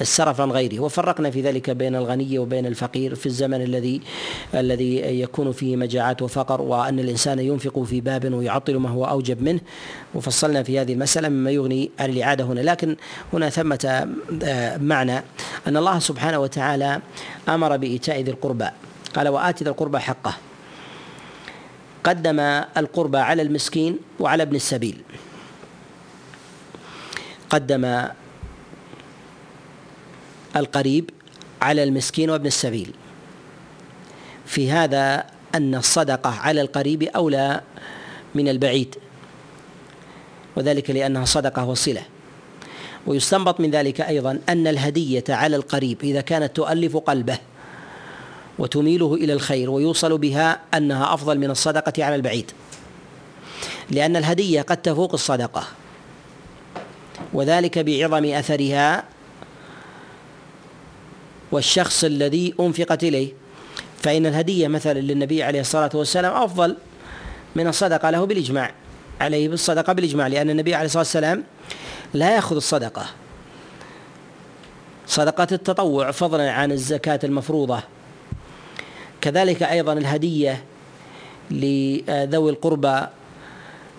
السرف 0.01 0.41
عن 0.41 0.51
غيره. 0.51 0.79
وفرقنا 0.79 1.31
في 1.31 1.41
ذلك 1.41 1.69
بين 1.69 1.95
الغني 1.95 2.39
وبين 2.39 2.65
الفقير 2.65 3.15
في 3.15 3.25
الزمن 3.25 3.61
الذي 3.61 4.01
الذي 4.53 4.95
يكون 5.21 5.51
فيه 5.51 5.75
مجاعات 5.75 6.21
وفقر 6.21 6.61
وأن 6.61 6.99
الإنسان 6.99 7.39
ينفق 7.39 7.83
في 7.83 8.01
باب 8.01 8.33
ويعطل 8.33 8.75
ما 8.75 8.89
هو 8.89 9.05
أوجب 9.05 9.41
منه. 9.41 9.59
وفصلنا 10.15 10.63
في 10.63 10.79
هذه 10.79 10.93
المسألة 10.93 11.29
مما 11.29 11.51
يغني 11.51 11.91
عن 11.99 12.09
الإعادة 12.09 12.43
هنا. 12.43 12.59
لكن 12.59 12.95
هنا 13.33 13.49
ثمة 13.49 14.07
آه، 14.43 14.77
معنى 14.77 15.17
أن 15.67 15.77
الله 15.77 15.99
سبحانه 15.99 16.39
وتعالى 16.39 17.01
أمر 17.49 17.77
بإيتاء 17.77 18.21
ذي 18.21 18.31
القربى. 18.31 18.67
قال 19.15 19.27
وات 19.27 19.63
ذي 19.63 19.69
القربى 19.69 19.99
حقه. 19.99 20.33
قدم 22.03 22.39
القربى 22.77 23.17
على 23.17 23.41
المسكين 23.41 23.97
وعلى 24.19 24.43
ابن 24.43 24.55
السبيل. 24.55 25.01
قدم 27.49 28.07
القريب 30.55 31.09
على 31.61 31.83
المسكين 31.83 32.29
وابن 32.29 32.45
السبيل. 32.45 32.91
في 34.45 34.71
هذا 34.71 35.25
أن 35.55 35.75
الصدقة 35.75 36.29
على 36.29 36.61
القريب 36.61 37.03
أولى 37.03 37.61
من 38.35 38.47
البعيد 38.47 38.95
وذلك 40.55 40.89
لأنها 40.89 41.25
صدقة 41.25 41.65
وصلة. 41.65 42.01
ويستنبط 43.07 43.59
من 43.59 43.71
ذلك 43.71 44.01
أيضا 44.01 44.39
أن 44.49 44.67
الهدية 44.67 45.23
على 45.29 45.55
القريب 45.55 45.97
إذا 46.03 46.21
كانت 46.21 46.55
تؤلف 46.55 46.97
قلبه 46.97 47.37
وتميله 48.59 49.13
إلى 49.13 49.33
الخير 49.33 49.69
ويوصل 49.69 50.17
بها 50.17 50.59
أنها 50.73 51.13
أفضل 51.13 51.39
من 51.39 51.51
الصدقة 51.51 52.03
على 52.03 52.15
البعيد. 52.15 52.51
لأن 53.91 54.15
الهدية 54.15 54.61
قد 54.61 54.77
تفوق 54.77 55.13
الصدقة 55.13 55.63
وذلك 57.33 57.79
بعظم 57.79 58.25
أثرها 58.25 59.03
والشخص 61.51 62.03
الذي 62.03 62.53
أنفقت 62.59 63.03
إليه. 63.03 63.33
فإن 64.01 64.25
الهدية 64.25 64.67
مثلا 64.67 64.99
للنبي 64.99 65.43
عليه 65.43 65.61
الصلاة 65.61 65.89
والسلام 65.93 66.33
أفضل 66.33 66.77
من 67.55 67.67
الصدقة 67.67 68.09
له 68.09 68.25
بالإجماع 68.25 68.71
عليه 69.21 69.49
بالصدقة 69.49 69.93
بالإجماع 69.93 70.27
لأن 70.27 70.49
النبي 70.49 70.75
عليه 70.75 70.85
الصلاة 70.85 71.01
والسلام 71.01 71.43
لا 72.13 72.35
يأخذ 72.35 72.55
الصدقة. 72.55 73.05
صدقة 75.07 75.47
التطوع 75.51 76.11
فضلا 76.11 76.51
عن 76.51 76.71
الزكاة 76.71 77.19
المفروضة. 77.23 77.79
كذلك 79.21 79.63
أيضا 79.63 79.93
الهدية 79.93 80.63
لذوي 81.51 82.51
القربى 82.51 83.01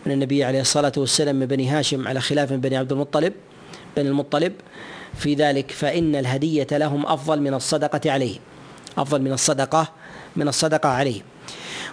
من 0.07 0.13
النبي 0.13 0.45
عليه 0.45 0.61
الصلاة 0.61 0.93
والسلام 0.97 1.37
من 1.37 1.47
بني 1.47 1.69
هاشم 1.69 2.09
على 2.09 2.21
خلاف 2.21 2.53
من 2.53 2.61
بني 2.61 2.77
عبد 2.77 2.93
المطلب 2.93 3.33
بني 3.97 4.09
المطلب. 4.09 4.53
في 5.19 5.35
ذلك 5.35 5.71
فإن 5.71 6.17
الهدية 6.17 6.67
لهم 6.73 7.07
أفضل 7.07 7.41
من 7.41 7.55
الصدقة 7.55 8.11
عليه 8.13 8.39
أفضل 8.99 9.23
من 9.23 9.33
الصدقة 9.33 9.89
من 10.37 10.49
الصدقة 10.49 10.89
عليه 10.89 11.23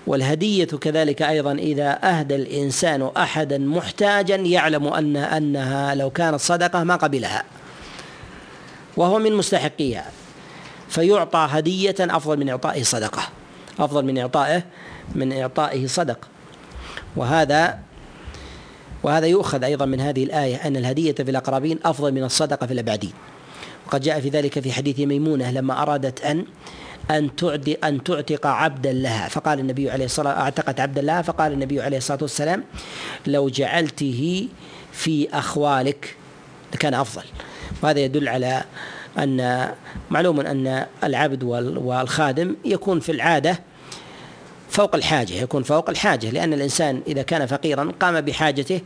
والهدية 0.07 0.65
كذلك 0.65 1.21
أيضا 1.21 1.51
إذا 1.51 1.99
أهدى 2.03 2.35
الإنسان 2.35 3.11
أحدا 3.17 3.57
محتاجا 3.57 4.35
يعلم 4.35 4.87
أن 4.87 5.17
أنها 5.17 5.95
لو 5.95 6.09
كانت 6.09 6.39
صدقة 6.39 6.83
ما 6.83 6.95
قبلها. 6.95 7.43
وهو 8.97 9.19
من 9.19 9.33
مستحقيها. 9.33 10.05
فيعطى 10.89 11.47
هدية 11.51 11.95
أفضل 11.99 12.39
من 12.39 12.49
إعطائه 12.49 12.83
صدقة. 12.83 13.23
أفضل 13.79 14.05
من 14.05 14.17
إعطائه 14.17 14.63
من 15.15 15.33
إعطائه 15.33 15.87
صدقة 15.87 16.27
وهذا 17.15 17.79
وهذا 19.03 19.27
يؤخذ 19.27 19.63
أيضا 19.63 19.85
من 19.85 19.99
هذه 19.99 20.23
الآية 20.23 20.55
أن 20.55 20.77
الهدية 20.77 21.11
في 21.11 21.31
الأقربين 21.31 21.79
أفضل 21.85 22.11
من 22.11 22.23
الصدقة 22.23 22.67
في 22.67 22.73
الأبعدين. 22.73 23.13
وقد 23.87 24.01
جاء 24.01 24.19
في 24.19 24.29
ذلك 24.29 24.59
في 24.59 24.71
حديث 24.71 24.99
ميمونة 24.99 25.51
لما 25.51 25.81
أرادت 25.81 26.21
أن 26.21 26.45
أن 27.11 27.35
تعدي 27.35 27.73
أن 27.73 28.03
تعتق 28.03 28.47
عبدا 28.47 28.93
لها. 28.93 29.27
فقال 29.27 29.59
النبي 29.59 29.91
عليه 29.91 30.05
الصلاة 30.05 30.31
أعتقت 30.31 30.79
عبدا 30.79 31.01
لها 31.01 31.21
فقال 31.21 31.51
النبي 31.51 31.81
عليه 31.81 31.97
الصلاة 31.97 32.19
والسلام 32.21 32.63
لو 33.27 33.49
جعلته 33.49 34.47
في 34.91 35.27
أخوالك 35.33 36.15
لكان 36.73 36.93
أفضل. 36.93 37.23
وهذا 37.81 37.99
يدل 37.99 38.27
على 38.27 38.63
أن 39.19 39.69
معلوم 40.11 40.39
أن 40.39 40.85
العبد 41.03 41.43
والخادم 41.77 42.55
يكون 42.65 42.99
في 42.99 43.11
العادة 43.11 43.59
فوق 44.73 44.95
الحاجة 44.95 45.33
يكون 45.33 45.63
فوق 45.63 45.89
الحاجة 45.89 46.29
لأن 46.29 46.53
الإنسان 46.53 47.01
إذا 47.07 47.21
كان 47.21 47.45
فقيرا 47.45 47.91
قام 47.99 48.21
بحاجته 48.21 48.81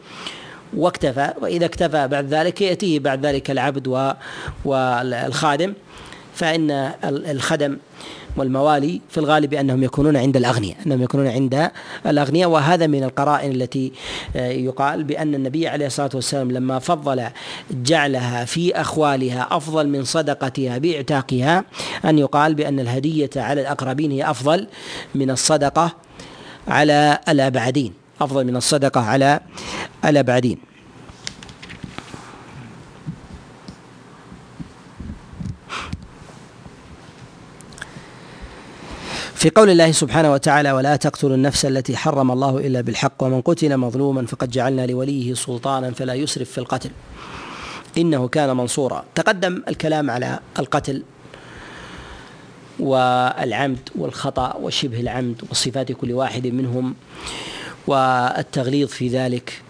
واكتفى 0.78 1.34
وإذا 1.42 1.66
اكتفى 1.66 2.08
بعد 2.08 2.34
ذلك 2.34 2.62
يأتيه 2.62 3.00
بعد 3.00 3.26
ذلك 3.26 3.52
العبد 3.52 4.14
والخادم 4.66 5.74
فإن 6.36 6.72
الخدم 7.04 7.78
والموالي 8.38 9.02
في 9.10 9.18
الغالب 9.18 9.54
أنهم 9.54 9.84
يكونون 9.84 10.18
عند 10.18 10.38
الأغنياء 10.38 10.78
أنهم 10.86 11.02
يكونون 11.02 11.28
عند 11.28 11.72
الأغنياء 12.06 12.50
وهذا 12.50 12.88
من 12.88 13.04
القرائن 13.04 13.52
التي 13.52 13.92
آه، 14.36 14.50
يقال 14.50 15.04
بأن 15.04 15.36
النبي 15.36 15.68
عليه 15.68 15.86
الصلاة 15.86 16.10
والسلام 16.14 16.52
لما 16.52 16.80
فضل 16.80 17.24
جعلها 17.72 18.46
في 18.46 18.82
أخوالها 18.82 19.48
أفضل 19.52 19.88
من 19.88 20.04
صدقتها 20.04 20.78
بإعتاقها 20.78 21.64
أن 22.06 22.20
يقال 22.20 22.56
بأن 22.56 22.80
الهدية 22.80 23.30
على 23.36 23.62
الأقربين 23.62 24.12
هي 24.12 24.30
أفضل 24.30 24.68
من 25.16 25.32
الصدقة 25.32 25.96
على 26.68 27.20
الأبعدين 27.30 27.94
أفضل 28.22 28.46
من 28.46 28.56
الصدقة 28.56 29.02
على 29.02 29.40
الأبعدين. 30.06 30.58
في 39.38 39.50
قول 39.50 39.70
الله 39.70 39.92
سبحانه 39.92 40.32
وتعالى 40.32 40.72
ولا 40.72 40.96
تقتلوا 40.96 41.36
النفس 41.36 41.66
التي 41.66 41.98
حرم 41.98 42.32
الله 42.32 42.58
إلا 42.58 42.82
بالحق 42.82 43.24
ومن 43.24 43.42
قتل 43.42 43.78
مظلوما 43.78 44.26
فقد 44.26 44.50
جعلنا 44.50 44.86
لوليه 44.86 45.34
سلطانا 45.34 45.92
فلا 45.92 46.14
يسرف 46.14 46.52
في 46.52 46.58
القتل. 46.58 46.90
إنه 47.98 48.28
كان 48.28 48.58
منصورا. 48.58 49.06
تقدم 49.16 49.64
الكلام 49.68 50.12
على 50.12 50.40
القتل 50.60 51.04
والعمد 52.80 53.90
والخطأ 53.96 54.56
وشبه 54.56 55.00
العمد 55.00 55.42
وصفات 55.52 55.92
كل 55.92 56.12
واحد 56.12 56.48
منهم 56.48 56.96
والتغليظ 57.88 58.88
في 58.88 59.08
ذلك. 59.08 59.62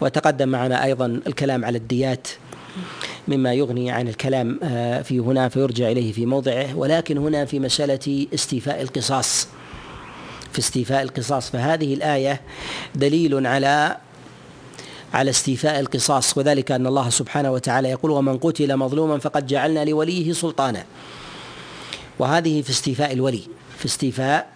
وتقدم 0.00 0.48
معنا 0.48 0.84
أيضا 0.84 1.20
الكلام 1.26 1.64
على 1.64 1.78
الديات. 1.78 2.28
مما 3.28 3.54
يغني 3.54 3.90
عن 3.90 4.08
الكلام 4.08 4.60
آه، 4.62 5.02
في 5.02 5.18
هنا 5.18 5.48
فيرجع 5.48 5.90
إليه 5.90 6.12
في 6.12 6.26
موضعه 6.26 6.76
ولكن 6.76 7.18
هنا 7.18 7.44
في 7.44 7.58
مسألة 7.58 8.26
استيفاء 8.34 8.82
القصاص. 8.82 9.48
في 10.52 10.58
استيفاء 10.58 11.02
القصاص. 11.02 11.50
فهذه 11.50 11.94
الآية 11.94 12.40
دليل 12.94 13.46
على 13.46 13.96
على 15.14 15.30
استيفاء 15.30 15.80
القصاص 15.80 16.38
وذلك 16.38 16.72
أن 16.72 16.86
الله 16.86 17.10
سبحانه 17.10 17.52
وتعالى 17.52 17.88
يقول 17.90 18.10
ومن 18.10 18.38
قتل 18.38 18.76
مظلوما 18.76 19.18
فقد 19.18 19.46
جعلنا 19.46 19.84
لوليه 19.84 20.32
سلطانا. 20.32 20.84
وهذه 22.18 22.62
في 22.62 22.70
استيفاء 22.70 23.12
الولي 23.12 23.42
في 23.78 23.86
استيفاء 23.86 24.48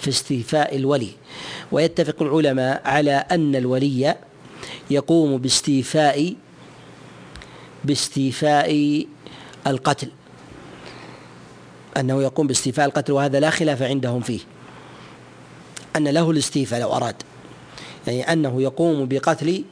في 0.00 0.08
استيفاء 0.08 0.76
الولي. 0.76 1.10
ويتفق 1.72 2.22
العلماء 2.22 2.82
على 2.84 3.12
أن 3.30 3.56
الولي 3.56 4.16
يقوم 4.90 5.38
باستيفاء 5.38 6.34
باستيفاء 7.84 9.06
القتل. 9.66 10.08
أنه 11.96 12.22
يقوم 12.22 12.46
باستيفاء 12.46 12.86
القتل 12.86 13.12
وهذا 13.12 13.40
لا 13.40 13.50
خلاف 13.50 13.82
عندهم 13.82 14.20
فيه. 14.20 14.40
أن 15.96 16.08
له 16.08 16.30
الاستيفاء 16.30 16.80
لو 16.80 16.92
أراد. 16.92 17.22
يعني 18.06 18.32
أنه 18.32 18.62
يقوم 18.62 19.08
بقتل 19.08 19.64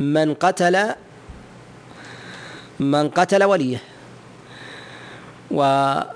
من 0.00 0.34
قتل 0.34 0.94
من 2.80 3.08
قتل 3.08 3.44
وليه. 3.44 3.82
وعلى 5.50 6.14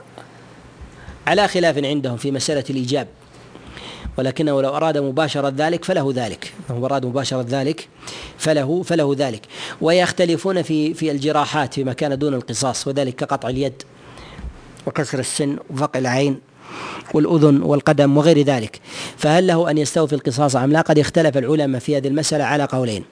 خلاف 1.48 1.78
عندهم 1.78 2.16
في 2.16 2.30
مسألة 2.30 2.64
الإيجاب. 2.70 3.08
ولكنه 4.18 4.62
لو 4.62 4.76
أراد 4.76 4.98
مباشرة 4.98 5.54
ذلك 5.56 5.84
فله 5.84 6.12
ذلك. 6.14 6.52
لو 6.70 6.86
أراد 6.86 7.06
مباشرة 7.06 7.46
ذلك 7.48 7.88
فله 8.38 8.82
فله 8.82 9.14
ذلك. 9.18 9.42
ويختلفون 9.80 10.62
في 10.62 10.94
في 10.94 11.10
الجراحات 11.10 11.74
فيما 11.74 11.92
كان 11.92 12.18
دون 12.18 12.34
القصاص 12.34 12.88
وذلك 12.88 13.14
كقطع 13.14 13.48
اليد 13.48 13.82
وكسر 14.86 15.18
السن 15.18 15.56
وفقع 15.70 15.98
العين 16.00 16.40
والأذن 17.14 17.62
والقدم 17.62 18.16
وغير 18.16 18.42
ذلك. 18.42 18.80
فهل 19.16 19.46
له 19.46 19.70
أن 19.70 19.78
يستوفي 19.78 20.12
القصاص 20.12 20.56
أم 20.56 20.72
لا؟ 20.72 20.80
قد 20.80 20.98
اختلف 20.98 21.36
العلماء 21.36 21.80
في 21.80 21.96
هذه 21.96 22.08
المسألة 22.08 22.44
على 22.44 22.64
قولين. 22.64 23.04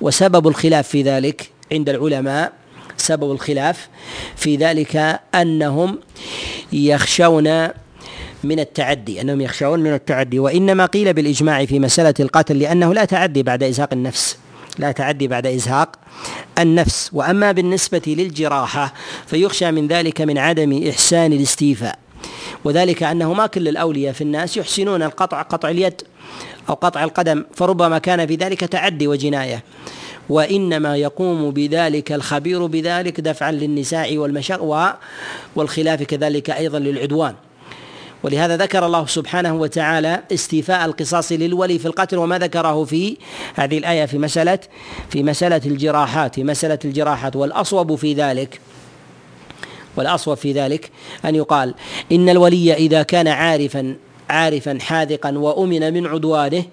وسبب 0.00 0.48
الخلاف 0.48 0.88
في 0.88 1.02
ذلك 1.02 1.50
عند 1.72 1.88
العلماء 1.88 2.52
سبب 2.96 3.32
الخلاف 3.32 3.88
في 4.36 4.56
ذلك 4.56 5.20
أنهم 5.34 5.98
يخشون 6.72 7.68
من 8.44 8.60
التعدي 8.60 9.20
أنهم 9.20 9.40
يخشون 9.40 9.80
من 9.80 9.94
التعدي 9.94 10.38
وإنما 10.38 10.86
قيل 10.86 11.12
بالإجماع 11.12 11.64
في 11.64 11.80
مسألة 11.80 12.14
القتل 12.20 12.58
لأنه 12.58 12.94
لا 12.94 13.04
تعدي 13.04 13.42
بعد 13.42 13.62
إزهاق 13.62 13.92
النفس 13.92 14.38
لا 14.78 14.92
تعدي 14.92 15.28
بعد 15.28 15.46
إزهاق 15.46 15.96
النفس. 16.58 17.10
وأما 17.12 17.52
بالنسبة 17.52 18.02
للجراحة 18.06 18.94
فيخشى 19.26 19.70
من 19.70 19.88
ذلك 19.88 20.20
من 20.20 20.38
عدم 20.38 20.88
إحسان 20.88 21.32
الاستيفاء 21.32 21.98
وذلك 22.64 23.02
أنه 23.02 23.32
ما 23.32 23.46
كل 23.46 23.68
الأولياء 23.68 24.12
في 24.12 24.20
الناس 24.20 24.56
يحسنون 24.56 25.02
القطع 25.02 25.42
قطع 25.42 25.68
اليد 25.68 26.02
أو 26.68 26.74
قطع 26.74 27.04
القدم 27.04 27.44
فربما 27.54 27.98
كان 27.98 28.26
في 28.26 28.34
ذلك 28.34 28.60
تعدي 28.60 29.08
وجناية. 29.08 29.62
وإنما 30.28 30.96
يقوم 30.96 31.50
بذلك 31.50 32.12
الخبير 32.12 32.66
بذلك 32.66 33.20
دفعا 33.20 33.52
للنساء 33.52 34.16
والمشق 34.16 34.62
والخلاف 35.56 36.02
كذلك 36.02 36.50
أيضا 36.50 36.78
للعدوان. 36.78 37.34
ولهذا 38.24 38.56
ذكر 38.56 38.86
الله 38.86 39.06
سبحانه 39.06 39.54
وتعالى 39.54 40.22
استيفاء 40.32 40.84
القصاص 40.84 41.32
للولي 41.32 41.78
في 41.78 41.86
القتل 41.86 42.18
وما 42.18 42.38
ذكره 42.38 42.84
في 42.84 43.16
هذه 43.54 43.78
الآية 43.78 44.06
في 44.06 44.18
مسألة 44.18 44.58
في 45.10 45.22
مسألة 45.22 45.60
الجراحات 45.66 46.34
في 46.34 46.44
مسألة 46.44 46.78
الجراحات. 46.84 47.36
والأصوب 47.36 47.94
في 47.94 48.12
ذلك 48.12 48.60
والأصوب 49.96 50.36
في 50.36 50.52
ذلك 50.52 50.90
أن 51.24 51.34
يقال 51.34 51.74
إن 52.12 52.28
الولي 52.28 52.74
إذا 52.74 53.02
كان 53.02 53.28
عارفا 53.28 53.96
عارفا 54.30 54.78
حاذقا 54.80 55.38
وأمن 55.38 55.94
من 55.94 56.06
عدوانه 56.06 56.64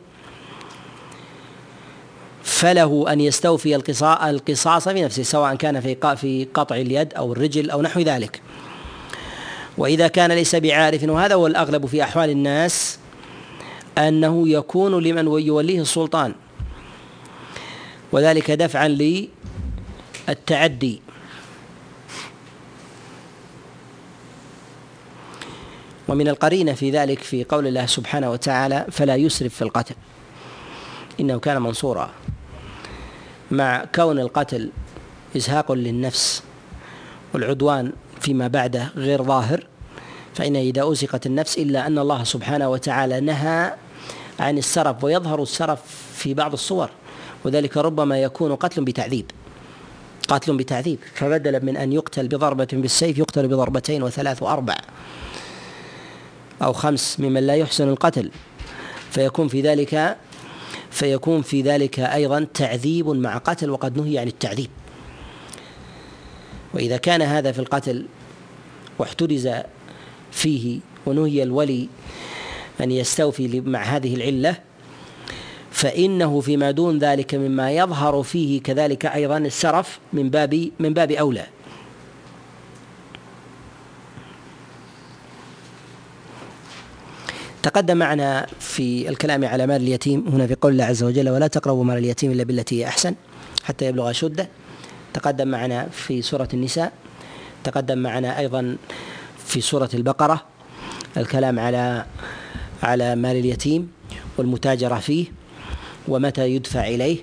فله 2.43 3.05
أن 3.09 3.21
يستوفي 3.21 3.75
القصاص 3.75 4.89
في 4.89 5.01
نفسه 5.03 5.23
سواء 5.23 5.55
كان 5.55 5.79
في 5.79 6.15
في 6.15 6.47
قطع 6.53 6.75
اليد 6.75 7.13
أو 7.13 7.33
الرجل 7.33 7.69
أو 7.69 7.81
نحو 7.81 7.99
ذلك. 7.99 8.41
وإذا 9.77 10.07
كان 10.07 10.31
ليس 10.31 10.55
بعارف 10.55 11.03
وهذا 11.03 11.35
هو 11.35 11.47
الأغلب 11.47 11.85
في 11.85 12.03
أحوال 12.03 12.29
الناس 12.29 12.99
أنه 13.97 14.49
يكون 14.49 15.03
لمن 15.03 15.27
يوليه 15.27 15.81
السلطان. 15.81 16.35
وذلك 18.11 18.51
دفعا 18.51 18.87
للتعدي. 20.27 21.01
ومن 26.07 26.27
القرينة 26.27 26.73
في 26.73 26.91
ذلك 26.91 27.19
في 27.19 27.43
قول 27.43 27.67
الله 27.67 27.85
سبحانه 27.85 28.31
وتعالى 28.31 28.85
فلا 28.91 29.15
يسرف 29.15 29.55
في 29.55 29.61
القتل 29.61 29.95
إنه 31.19 31.39
كان 31.39 31.61
منصورا. 31.61 32.11
مع 33.51 33.85
كون 33.95 34.19
القتل 34.19 34.71
إزهاق 35.37 35.71
للنفس 35.71 36.43
والعدوان 37.33 37.91
فيما 38.21 38.47
بعده 38.47 38.89
غير 38.95 39.23
ظاهر 39.23 39.67
فإن 40.35 40.55
إذا 40.55 40.91
أزقت 40.91 41.25
النفس 41.25 41.57
إلا 41.57 41.87
أن 41.87 41.99
الله 41.99 42.23
سبحانه 42.23 42.69
وتعالى 42.69 43.19
نهى 43.19 43.73
عن 44.39 44.57
السرف 44.57 45.03
ويظهر 45.03 45.43
السرف 45.43 45.79
في 46.15 46.33
بعض 46.33 46.53
الصور 46.53 46.89
وذلك 47.43 47.77
ربما 47.77 48.21
يكون 48.21 48.55
قتل 48.55 48.83
بتعذيب. 48.83 49.25
قتل 50.27 50.57
بتعذيب. 50.57 50.99
فبدلا 51.13 51.59
من 51.59 51.77
أن 51.77 51.93
يقتل 51.93 52.27
بضربة 52.27 52.67
بالسيف 52.71 53.17
يقتل 53.17 53.47
بضربتين 53.47 54.03
وثلاث 54.03 54.43
وأربع 54.43 54.77
أو 56.61 56.73
خمس 56.73 57.19
ممن 57.19 57.47
لا 57.47 57.55
يحسن 57.55 57.89
القتل. 57.89 58.31
فيكون 59.11 59.47
في 59.47 59.61
ذلك 59.61 60.17
فيكون 60.91 61.41
في 61.41 61.61
ذلك 61.61 61.99
أيضا 61.99 62.47
تعذيب 62.53 63.07
مع 63.07 63.37
قتل 63.37 63.69
وقد 63.69 63.97
نهي 63.97 64.17
عن 64.17 64.27
التعذيب. 64.27 64.69
وإذا 66.73 66.97
كان 66.97 67.21
هذا 67.21 67.51
في 67.51 67.59
القتل 67.59 68.05
واحترز 68.99 69.49
فيه 70.31 70.79
ونهي 71.05 71.43
الولي 71.43 71.87
أن 72.81 72.91
يستوفي 72.91 73.61
مع 73.61 73.83
هذه 73.83 74.15
العلة 74.15 74.55
فإنه 75.71 76.39
فيما 76.41 76.71
دون 76.71 76.97
ذلك 76.97 77.35
مما 77.35 77.71
يظهر 77.71 78.23
فيه 78.23 78.61
كذلك 78.61 79.05
أيضا 79.05 79.37
السرف 79.37 79.99
من 80.13 80.29
باب 80.29 80.71
من 80.79 80.93
باب 80.93 81.11
أولى. 81.11 81.45
تقدم 87.63 87.97
معنا 87.97 88.47
في 88.59 89.09
الكلام 89.09 89.45
على 89.45 89.67
مال 89.67 89.81
اليتيم 89.81 90.27
هنا 90.27 90.47
في 90.47 90.55
قول 90.61 90.71
الله 90.71 90.83
عز 90.83 91.03
وجل 91.03 91.29
ولا 91.29 91.47
تقربوا 91.47 91.83
مال 91.83 91.97
اليتيم 91.97 92.31
إلا 92.31 92.43
بالتي 92.43 92.81
هي 92.81 92.87
أحسن 92.87 93.15
حتى 93.63 93.85
يبلغ 93.85 94.09
أشده. 94.09 94.47
تقدم 95.13 95.47
معنا 95.47 95.87
في 95.91 96.21
سورة 96.21 96.47
النساء 96.53 96.91
تقدم 97.63 97.97
معنا 97.97 98.39
أيضا 98.39 98.77
في 99.45 99.61
سورة 99.61 99.89
البقرة 99.93 100.41
الكلام 101.17 101.59
على 101.59 102.05
على 102.83 103.15
مال 103.15 103.35
اليتيم 103.35 103.91
والمتاجرة 104.37 104.95
فيه 104.95 105.25
ومتى 106.07 106.49
يدفع 106.49 106.87
إليه 106.87 107.17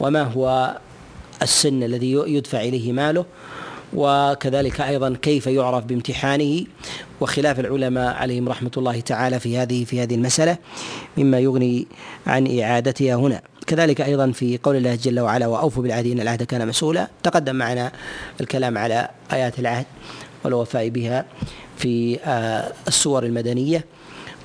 وما 0.00 0.22
هو 0.22 0.76
السن 1.42 1.82
الذي 1.82 2.12
يدفع 2.12 2.60
إليه 2.60 2.92
ماله 2.92 3.24
وكذلك 3.94 4.80
أيضا 4.80 5.16
كيف 5.22 5.46
يعرف 5.46 5.84
بامتحانه 5.84 6.64
وخلاف 7.20 7.60
العلماء 7.60 8.14
عليهم 8.14 8.48
رحمة 8.48 8.70
الله 8.76 9.00
تعالى 9.00 9.40
في 9.40 9.58
هذه 9.58 9.84
في 9.84 10.02
هذه 10.02 10.14
المسألة 10.14 10.58
مما 11.16 11.38
يغني 11.38 11.86
عن 12.26 12.60
إعادتها 12.60 13.14
هنا. 13.14 13.51
كذلك 13.72 14.00
أيضا 14.00 14.30
في 14.30 14.58
قول 14.62 14.76
الله 14.76 14.94
جل 14.94 15.20
وعلا 15.20 15.46
وأوفوا 15.46 15.82
بالعهد 15.82 16.06
إن 16.06 16.20
العهد 16.20 16.42
كان 16.42 16.68
مسؤولا. 16.68 17.08
تقدم 17.22 17.56
معنا 17.56 17.92
الكلام 18.40 18.78
على 18.78 19.08
آيات 19.32 19.58
العهد 19.58 19.86
والوفاء 20.44 20.88
بها 20.88 21.24
في 21.76 22.18
آه، 22.24 22.72
السور 22.88 23.24
المدنية 23.24 23.84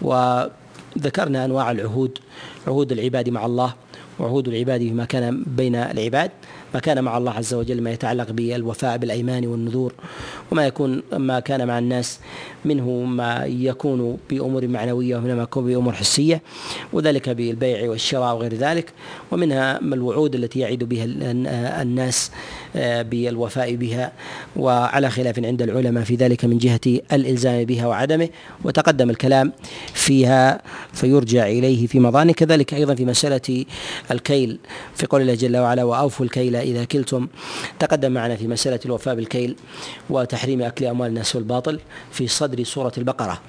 وذكرنا 0.01 1.45
أنواع 1.45 1.71
العهود 1.71 2.17
عهود 2.67 2.91
العباد 2.91 3.29
مع 3.29 3.45
الله 3.45 3.73
وعهود 4.19 4.47
العباد 4.47 4.79
فيما 4.79 5.05
كان 5.05 5.43
بين 5.47 5.75
العباد 5.75 6.31
ما 6.73 6.79
كان 6.79 7.03
مع 7.03 7.17
الله 7.17 7.31
عز 7.31 7.53
وجل 7.53 7.81
ما 7.81 7.91
يتعلق 7.91 8.31
بالوفاء 8.31 8.97
بالأيمان 8.97 9.47
والنذور 9.47 9.93
وما 10.51 10.65
يكون 10.67 11.03
ما 11.13 11.39
كان 11.39 11.67
مع 11.67 11.79
الناس 11.79 12.19
منه 12.67 12.89
ما 12.89 13.45
يكون 13.45 14.17
بأمور 14.29 14.67
معنوية 14.67 15.17
ومنها 15.17 15.35
ما 15.35 15.43
يكون 15.43 15.65
بأمور 15.65 15.93
حسية 15.93 16.41
وذلك 16.93 17.29
بالبيع 17.29 17.89
والشراء 17.89 18.35
وغير 18.35 18.53
ذلك 18.53 18.91
ومنها 19.31 19.79
الوعود 19.79 20.35
التي 20.35 20.59
يعد 20.59 20.83
بها 20.83 21.05
الناس 21.81 22.31
آه، 22.75 23.01
بالوفاء 23.01 23.75
بها 23.75 24.11
وعلى 24.55 25.09
خلاف 25.09 25.39
عند 25.39 25.61
العلماء 25.61 26.03
في 26.03 26.15
ذلك 26.15 26.45
من 26.45 26.57
جهة 26.57 26.79
الإلزام 27.13 27.63
بها 27.63 27.87
وعدمه 27.87 28.29
وتقدم 28.63 29.09
الكلام 29.09 29.53
فيها 29.93 30.61
فيرجع 30.93 31.47
إليه 31.47 31.87
في 31.87 31.99
مضان 31.99 32.31
كذلك 32.31 32.73
أيضا 32.73 32.95
في 32.95 33.05
مسألة 33.05 33.65
الكيل. 34.11 34.59
في 34.95 35.05
قول 35.05 35.21
الله 35.21 35.33
جل 35.33 35.57
وعلا 35.57 35.83
وأوفوا 35.83 36.25
الكيل 36.25 36.55
إذا 36.55 36.83
كلتم. 36.83 37.27
تقدم 37.79 38.11
معنا 38.11 38.35
في 38.35 38.47
مسألة 38.47 38.79
الوفاء 38.85 39.15
بالكيل 39.15 39.55
وتحريم 40.09 40.61
أكل 40.61 40.85
أموال 40.85 41.09
الناس 41.09 41.37
بالباطل 41.37 41.79
في 42.11 42.27
صدر 42.27 42.56
سورة 42.63 42.91
البقرة. 42.97 43.41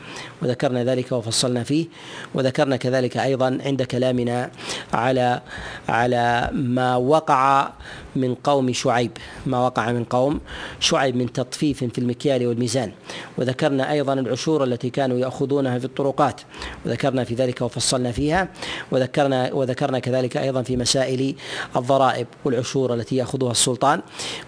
وذكرنا 0.43 0.85
ذلك 0.85 1.13
وفصلنا 1.13 1.63
فيه. 1.63 1.87
وذكرنا 2.35 2.77
كذلك 2.77 3.17
أيضا 3.17 3.59
عند 3.65 3.83
كلامنا 3.83 4.51
على 4.93 5.41
على 5.89 6.51
ما 6.53 6.97
وقع 6.97 7.71
من 8.19 8.35
قوم 8.35 8.73
شعيب 8.73 9.11
ما 9.47 9.59
وقع 9.67 9.93
من 9.93 10.05
قوم 10.05 10.41
شعيب 10.81 11.17
من 11.17 11.33
تطفيف 11.33 11.85
في 11.85 11.99
المكيال 11.99 12.47
والميزان. 12.47 12.93
وذكرنا 13.39 13.93
أيضا 13.93 14.13
العشور 14.13 14.65
التي 14.65 14.91
كانوا 14.91 15.19
يأخذونها 15.19 15.79
في 15.79 15.85
الطرقات 15.85 16.41
وذكرنا 16.87 17.25
في 17.25 17.35
ذلك 17.35 17.61
وفصلنا 17.63 18.13
فيها 18.13 18.49
وذكرنا 18.91 19.53
وذكرنا 19.53 19.99
كذلك 19.99 20.37
أيضا 20.37 20.63
في 20.63 20.77
مسائل 20.77 21.35
الضرائب 21.77 22.27
والعشور 22.45 22.95
التي 22.95 23.17
يأخذها 23.17 23.51
السلطان 23.51 24.01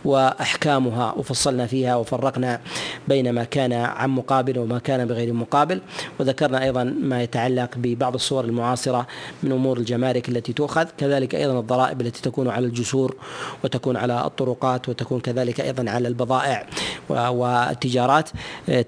وأحكامها 0.04 1.14
وفصلنا 1.16 1.66
فيها 1.66 1.96
وفرقنا 1.96 2.60
بين 3.08 3.30
ما 3.30 3.44
كان 3.44 3.72
عن 3.72 4.10
مقابل 4.10 4.58
وما 4.58 4.78
كان 4.78 5.06
بغير 5.06 5.32
مقابل. 5.32 5.80
وذكرنا 6.20 6.62
أيضا 6.62 6.84
ما 6.84 7.22
يتعلق 7.22 7.70
ببعض 7.76 8.14
الصور 8.14 8.44
المعاصرة 8.44 9.06
من 9.42 9.52
أمور 9.52 9.78
الجمارك 9.78 10.28
التي 10.28 10.52
تؤخذ 10.52 10.86
كذلك 10.98 11.34
أيضا 11.34 11.60
الضرائب 11.60 12.00
التي 12.00 12.22
تكون 12.22 12.48
على 12.48 12.66
الجسور 12.66 13.16
وتكون 13.64 13.96
على 13.96 14.26
الطرقات 14.26 14.88
وتكون 14.88 15.20
كذلك 15.20 15.60
أيضا 15.60 15.90
على 15.90 16.08
البضائع 16.08 16.66
والتجارات. 17.08 18.30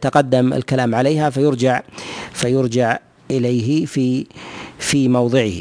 تقدم 0.00 0.52
الكلام 0.52 0.94
عليها 0.94 1.30
فيرجع 1.30 1.82
فيرجع 2.32 2.98
إليه 3.30 3.86
في 3.86 4.26
في 4.78 5.08
موضعه. 5.08 5.52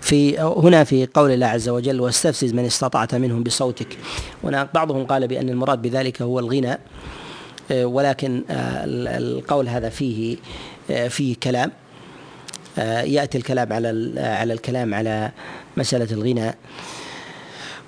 في 0.00 0.38
هنا 0.38 0.84
في 0.84 1.08
قول 1.14 1.30
الله 1.30 1.46
عز 1.46 1.68
وجل 1.68 2.00
واستفزز 2.00 2.54
من 2.54 2.64
استطعت 2.64 3.14
منهم 3.14 3.42
بصوتك. 3.42 3.98
هنا 4.44 4.68
بعضهم 4.74 5.06
قال 5.06 5.28
بأن 5.28 5.48
المراد 5.48 5.82
بذلك 5.82 6.22
هو 6.22 6.38
الغنى. 6.38 6.72
آه، 6.72 6.78
ولكن 7.70 8.42
آه، 8.50 8.84
القول 9.18 9.68
هذا 9.68 9.88
فيه 9.88 10.36
آه، 10.90 11.08
فيه 11.08 11.36
كلام. 11.42 11.72
يأتي 13.04 13.38
الكلام 13.38 13.72
على 13.72 14.20
على 14.20 14.52
الكلام 14.52 14.94
على 14.94 15.30
مسألة 15.76 16.08
الغنى 16.12 16.54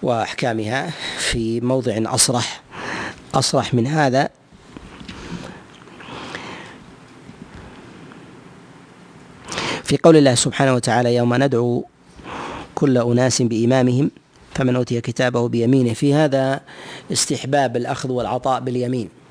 وأحكامها 0.03 0.91
في 1.19 1.61
موضع 1.61 2.15
أصرح 2.15 2.63
أصرح 3.35 3.75
من 3.75 3.87
هذا. 3.87 4.29
في 9.85 9.97
قول 10.03 10.17
الله 10.17 10.35
سبحانه 10.35 10.75
وتعالى 10.75 11.15
يوم 11.15 11.35
ندعو 11.35 11.85
كل 12.75 12.99
أناس 12.99 13.43
بإمامهم 13.43 14.11
فمن 14.55 14.77
أوتي 14.77 15.01
كتابه 15.01 15.49
بيمينه. 15.49 15.93
في 15.93 16.15
هذا 16.15 16.61
استحباب 17.13 17.77
الأخذ 17.77 18.11
والعطاء 18.11 18.61
باليمين. 18.61 19.24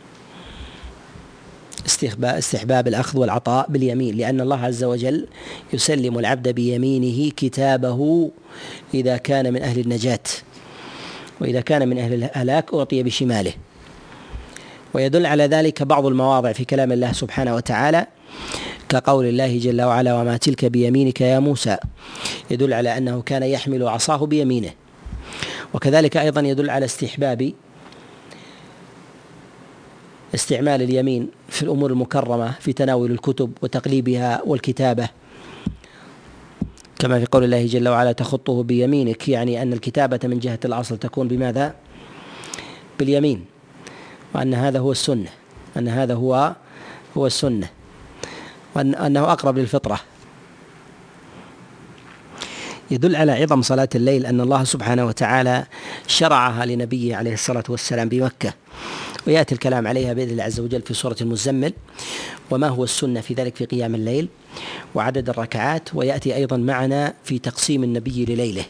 استحباب 1.85 2.35
استحباب 2.35 2.87
الأخذ 2.87 3.19
والعطاء 3.19 3.65
باليمين 3.69 4.17
لأن 4.17 4.41
الله 4.41 4.59
عز 4.59 4.83
وجل 4.83 5.27
يسلم 5.73 6.19
العبد 6.19 6.49
بيمينه 6.49 7.31
كتابه 7.37 8.31
إذا 8.93 9.17
كان 9.17 9.53
من 9.53 9.61
أهل 9.61 9.79
النجاة 9.79 10.19
وإذا 11.41 11.61
كان 11.61 11.87
من 11.87 11.97
أهل 11.97 12.13
الهلاك 12.13 12.73
أعطي 12.73 13.03
بشماله. 13.03 13.53
ويدل 14.93 15.25
على 15.25 15.45
ذلك 15.45 15.83
بعض 15.83 16.05
المواضع 16.05 16.51
في 16.51 16.65
كلام 16.65 16.91
الله 16.91 17.11
سبحانه 17.11 17.55
وتعالى 17.55 18.07
كقول 18.89 19.25
الله 19.25 19.57
جل 19.57 19.81
وعلا 19.81 20.13
وما 20.13 20.37
تلك 20.37 20.65
بيمينك 20.65 21.21
يا 21.21 21.39
موسى؟ 21.39 21.77
يدل 22.51 22.73
على 22.73 22.97
أنه 22.97 23.21
كان 23.21 23.43
يحمل 23.43 23.87
عصاه 23.87 24.25
بيمينه. 24.25 24.69
وكذلك 25.73 26.17
أيضا 26.17 26.41
يدل 26.41 26.69
على 26.69 26.85
استحباب 26.85 27.53
استعمال 30.35 30.81
اليمين 30.81 31.29
في 31.49 31.63
الأمور 31.63 31.91
المكرمة 31.91 32.51
في 32.59 32.73
تناول 32.73 33.11
الكتب 33.11 33.51
وتقليبها 33.61 34.41
والكتابة. 34.45 35.09
كما 36.99 37.19
في 37.19 37.25
قول 37.31 37.43
الله 37.43 37.65
جل 37.65 37.89
وعلا 37.89 38.11
تخطه 38.11 38.63
بيمينك. 38.63 39.29
يعني 39.29 39.61
أن 39.61 39.73
الكتابة 39.73 40.19
من 40.23 40.39
جهة 40.39 40.59
الأصل 40.65 40.97
تكون 40.97 41.27
بماذا؟ 41.27 41.75
باليمين. 42.99 43.45
وأن 44.35 44.53
هذا 44.53 44.79
هو 44.79 44.91
السنة. 44.91 45.29
أن 45.77 45.87
هذا 45.87 46.13
هو 46.13 46.55
هو 47.17 47.27
السنة. 47.27 47.69
وأنه 48.75 49.31
أقرب 49.31 49.57
للفطرة. 49.57 49.99
يدل 52.91 53.15
على 53.15 53.31
عظم 53.31 53.61
صلاة 53.61 53.89
الليل 53.95 54.25
أن 54.25 54.41
الله 54.41 54.63
سبحانه 54.63 55.05
وتعالى 55.05 55.65
شرعها 56.07 56.65
لنبيه 56.65 57.15
عليه 57.15 57.33
الصلاة 57.33 57.63
والسلام 57.69 58.09
بمكة. 58.09 58.53
ويأتي 59.27 59.55
الكلام 59.55 59.87
عليها 59.87 60.13
بإذن 60.13 60.31
الله 60.31 60.43
عز 60.43 60.59
وجل 60.59 60.81
في 60.81 60.93
سورة 60.93 61.15
المزمل. 61.21 61.73
وما 62.51 62.67
هو 62.67 62.83
السنة 62.83 63.21
في 63.21 63.33
ذلك 63.33 63.55
في 63.55 63.65
قيام 63.65 63.95
الليل؟ 63.95 64.27
وعدد 64.95 65.29
الركعات. 65.29 65.89
ويأتي 65.95 66.35
أيضا 66.35 66.57
معنا 66.57 67.13
في 67.23 67.39
تقسيم 67.39 67.83
النبي 67.83 68.25
لليلة. 68.25 68.65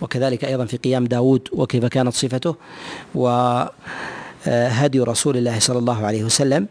وكذلك 0.00 0.44
أيضا 0.44 0.64
في 0.64 0.76
قيام 0.76 1.04
داود 1.04 1.48
وكيف 1.52 1.84
كانت 1.84 2.14
صفته. 2.14 2.56
وهدي 3.14 5.00
رسول 5.00 5.36
الله 5.36 5.58
صلى 5.58 5.78
الله 5.78 6.06
عليه 6.06 6.24
وسلم 6.24 6.66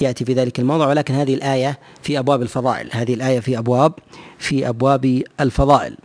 يأتي 0.00 0.24
في 0.24 0.32
ذلك 0.32 0.58
الموضع. 0.58 0.88
ولكن 0.88 1.14
هذه 1.14 1.34
الآية 1.34 1.78
في 2.02 2.18
أبواب 2.18 2.42
الفضائل. 2.42 2.88
هذه 2.92 3.14
الآية 3.14 3.40
في 3.40 3.58
أبواب 3.58 3.92
في 4.38 4.68
أبواب 4.68 5.22
الفضائل. 5.40 5.96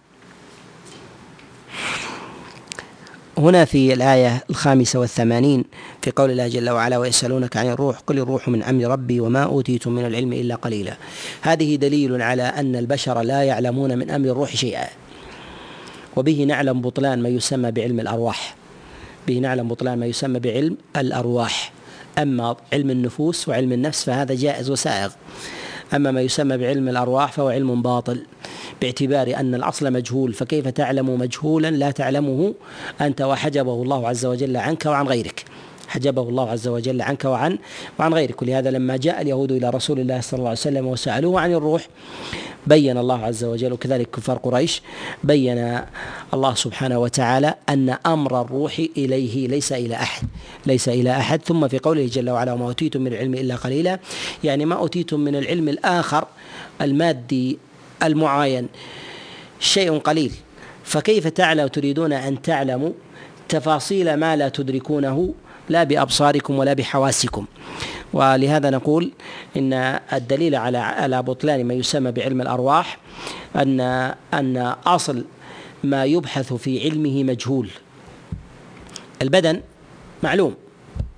هنا 3.37 3.65
في 3.65 3.93
الآية 3.93 4.43
الخامسة 4.49 4.99
والثمانين 4.99 5.63
في 6.01 6.11
قول 6.11 6.31
الله 6.31 6.47
جل 6.47 6.69
وعلا 6.69 6.97
ويسألونك 6.97 7.57
عن 7.57 7.67
الروح 7.67 7.99
قل 7.99 8.19
الروح 8.19 8.49
من 8.49 8.63
أمر 8.63 8.85
ربي 8.85 9.19
وما 9.19 9.43
أوتيتم 9.43 9.91
من 9.91 10.05
العلم 10.05 10.33
إلا 10.33 10.55
قليلا. 10.55 10.97
هذه 11.41 11.75
دليل 11.75 12.21
على 12.21 12.43
أن 12.43 12.75
البشر 12.75 13.21
لا 13.21 13.43
يعلمون 13.43 13.97
من 13.97 14.09
أمر 14.09 14.29
الروح 14.29 14.55
شيئا. 14.55 14.87
وبه 16.15 16.43
نعلم 16.43 16.81
بطلان 16.81 17.21
ما 17.21 17.29
يسمى 17.29 17.71
بعلم 17.71 17.99
الأرواح. 17.99 18.55
به 19.27 19.39
نعلم 19.39 19.67
بطلان 19.67 19.99
ما 19.99 20.05
يسمى 20.05 20.39
بعلم 20.39 20.77
الأرواح. 20.97 21.71
أما 22.17 22.55
علم 22.73 22.89
النفوس 22.89 23.49
وعلم 23.49 23.71
النفس 23.73 24.03
فهذا 24.03 24.35
جائز 24.35 24.69
وسائغ. 24.69 25.09
أما 25.93 26.11
ما 26.11 26.21
يسمى 26.21 26.57
بعلم 26.57 26.89
الأرواح 26.89 27.31
فهو 27.31 27.49
علم 27.49 27.81
باطل. 27.81 28.25
باعتبار 28.81 29.35
أن 29.35 29.55
الأصل 29.55 29.93
مجهول 29.93 30.33
فكيف 30.33 30.67
تعلم 30.67 31.19
مجهولا؟ 31.19 31.71
لا 31.71 31.91
تعلمه 31.91 32.53
أنت. 33.01 33.21
وحجبه 33.21 33.73
الله 33.83 34.07
عز 34.07 34.25
وجل 34.25 34.57
عنك 34.57 34.85
وعن 34.85 35.07
غيرك. 35.07 35.45
حجبه 35.87 36.29
الله 36.29 36.49
عز 36.49 36.67
وجل 36.67 37.01
عنك 37.01 37.25
وعن 37.25 37.57
وعن 37.99 38.13
غيرك. 38.13 38.41
ولهذا 38.41 38.71
لما 38.71 38.97
جاء 38.97 39.21
اليهود 39.21 39.51
إلى 39.51 39.69
رسول 39.69 39.99
الله 39.99 40.21
صلى 40.21 40.37
الله 40.37 40.49
عليه 40.49 40.59
وسلم 40.59 40.87
وسألوه 40.87 41.41
عن 41.41 41.53
الروح 41.53 41.87
بين 42.67 42.97
الله 42.97 43.25
عز 43.25 43.43
وجل 43.43 43.73
وكذلك 43.73 44.09
كفار 44.11 44.37
قريش 44.37 44.81
بين 45.23 45.79
الله 46.33 46.55
سبحانه 46.55 46.99
وتعالى 46.99 47.55
أن 47.69 47.95
أمر 48.05 48.41
الروح 48.41 48.81
إليه 48.97 49.47
ليس 49.47 49.71
إلى 49.71 49.95
أحد 49.95 50.27
ليس 50.65 50.89
إلى 50.89 51.11
أحد. 51.11 51.41
ثم 51.41 51.67
في 51.67 51.79
قوله 51.79 52.05
جل 52.05 52.29
وعلا 52.29 52.53
وما 52.53 52.65
أوتيتم 52.65 53.01
من 53.01 53.13
العلم 53.13 53.33
إلا 53.33 53.55
قليلا. 53.55 53.99
يعني 54.43 54.65
ما 54.65 54.75
أوتيتم 54.75 55.19
من 55.19 55.35
العلم 55.35 55.69
الآخر 55.69 56.25
المادي 56.81 57.57
المعاين. 58.03 58.67
شيء 59.59 59.97
قليل. 59.97 60.31
فكيف 60.83 61.27
تعلم 61.27 61.67
تريدون 61.67 62.13
أن 62.13 62.41
تعلموا 62.41 62.91
تفاصيل 63.49 64.13
ما 64.13 64.35
لا 64.35 64.49
تدركونه 64.49 65.33
لا 65.69 65.83
بأبصاركم 65.83 66.57
ولا 66.57 66.73
بحواسكم؟ 66.73 67.45
ولهذا 68.13 68.69
نقول 68.69 69.11
إن 69.57 69.73
الدليل 70.13 70.55
على 70.55 70.77
على 70.77 71.23
بطلان 71.23 71.65
ما 71.65 71.73
يسمى 71.73 72.11
بعلم 72.11 72.41
الأرواح 72.41 72.97
أن 73.55 73.79
أن 74.33 74.57
أصل 74.85 75.25
ما 75.83 76.05
يبحث 76.05 76.53
في 76.53 76.83
علمه 76.83 77.23
مجهول. 77.23 77.69
البدن 79.21 79.61
معلوم. 80.23 80.55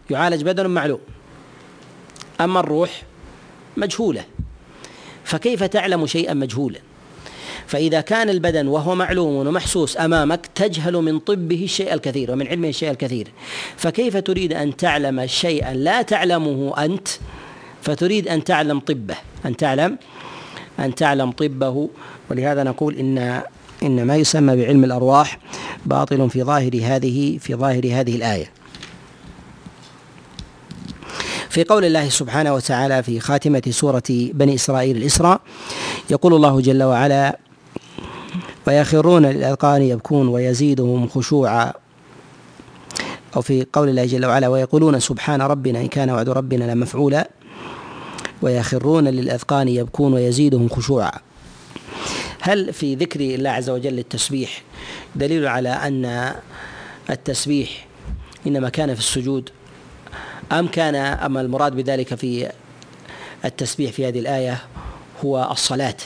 يعالج 0.10 0.43
بدن 0.43 0.68
معلوم. 0.68 0.99
أما 2.41 2.60
الروح 2.60 3.01
مجهولة. 3.77 4.23
فكيف 5.30 5.64
تعلم 5.64 6.07
شيئا 6.07 6.34
مجهولا؟ 6.34 6.80
فإذا 7.68 8.01
كان 8.01 8.30
البدن 8.30 8.68
وهو 8.68 8.95
معلوم 8.95 9.47
ومحسوس 9.47 9.97
أمامك 9.97 10.45
تجهل 10.56 10.93
من 10.93 11.19
طبه 11.19 11.64
الشيء 11.64 11.93
الكثير 11.93 12.31
ومن 12.31 12.47
علمه 12.47 12.68
الشيء 12.68 12.91
الكثير. 12.91 13.27
فكيف 13.77 14.18
تريد 14.18 14.53
أن 14.53 14.77
تعلم 14.77 15.27
شيئا 15.27 15.73
لا 15.73 16.01
تعلمه 16.01 16.73
أنت؟ 16.85 17.07
فتريد 17.81 18.27
أن 18.27 18.43
تعلم 18.43 18.80
طبه. 18.80 19.15
أن 19.45 19.57
تعلم 19.57 19.97
أن 20.80 20.95
تعلم 20.95 21.31
طبه. 21.31 21.89
ولهذا 22.31 22.64
نقول 22.64 22.95
إن 22.95 23.41
إن 23.84 24.06
ما 24.06 24.15
يسمى 24.15 24.56
بعلم 24.56 24.84
الأرواح 24.84 25.39
باطل 25.85 26.30
في 26.30 26.43
ظاهر 26.43 26.80
هذه 26.84 27.38
في 27.38 27.56
ظاهر 27.56 27.85
هذه 27.85 28.15
الآية. 28.15 28.59
في 31.50 31.64
قول 31.64 31.86
الله 31.86 32.10
سبحانه 32.10 32.54
وتعالى 32.54 33.04
في 33.04 33.20
خاتمة 33.20 33.62
سورة 33.70 34.04
بني 34.10 34.56
إسرائيل 34.56 34.98
الإسراء 34.98 35.42
يقول 36.10 36.34
الله 36.34 36.62
جل 36.62 36.84
وعلا 36.84 37.40
ويخرون 38.68 39.26
للأذقان 39.26 39.82
يبكون 39.82 40.28
ويزيدهم 40.28 41.08
خشوعا. 41.08 41.74
أو 43.36 43.42
في 43.42 43.66
قول 43.74 43.90
الله 43.90 44.06
جل 44.06 44.26
وعلا 44.26 44.48
ويقولون 44.48 45.00
سبحان 45.00 45.42
ربنا 45.42 45.82
إن 45.82 45.88
كان 45.88 46.10
وعد 46.10 46.30
ربنا 46.30 46.72
لمفعولا. 46.72 47.30
ويخرون 48.42 49.08
للأذقان 49.08 49.68
يبكون 49.68 50.14
ويزيدهم 50.14 50.70
خشوعا. 50.70 51.12
هل 52.42 52.74
في 52.74 52.96
ذكر 52.96 53.20
الله 53.20 53.50
عز 53.50 53.70
وجل 53.70 54.00
التسبيح 54.00 54.62
دليل 55.16 55.48
على 55.48 55.70
أن 55.70 56.34
التسبيح 57.10 57.88
إنما 58.48 58.70
كان 58.70 58.94
في 58.94 59.00
السجود؟ 59.00 59.50
أم 60.52 60.68
كان 60.68 60.96
أما 60.96 61.42
المراد 61.42 61.76
بذلك 61.76 62.16
في 62.16 62.52
التسبيح 63.46 63.92
في 63.92 64.08
هذه 64.08 64.20
الآية 64.20 64.62
هو 65.26 65.50
الصلاة؟ 65.52 65.98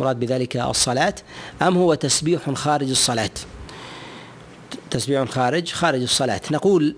مراد 0.00 0.20
بذلك 0.20 0.56
الصلاة 0.56 1.14
أم 1.62 1.76
هو 1.76 1.94
تسبيح 1.94 2.50
خارج 2.50 2.90
الصلاة؟ 2.90 3.30
تسبيح 4.90 5.24
خارج 5.24 5.72
خارج 5.72 6.02
الصلاة. 6.02 6.40
نقول 6.50 6.96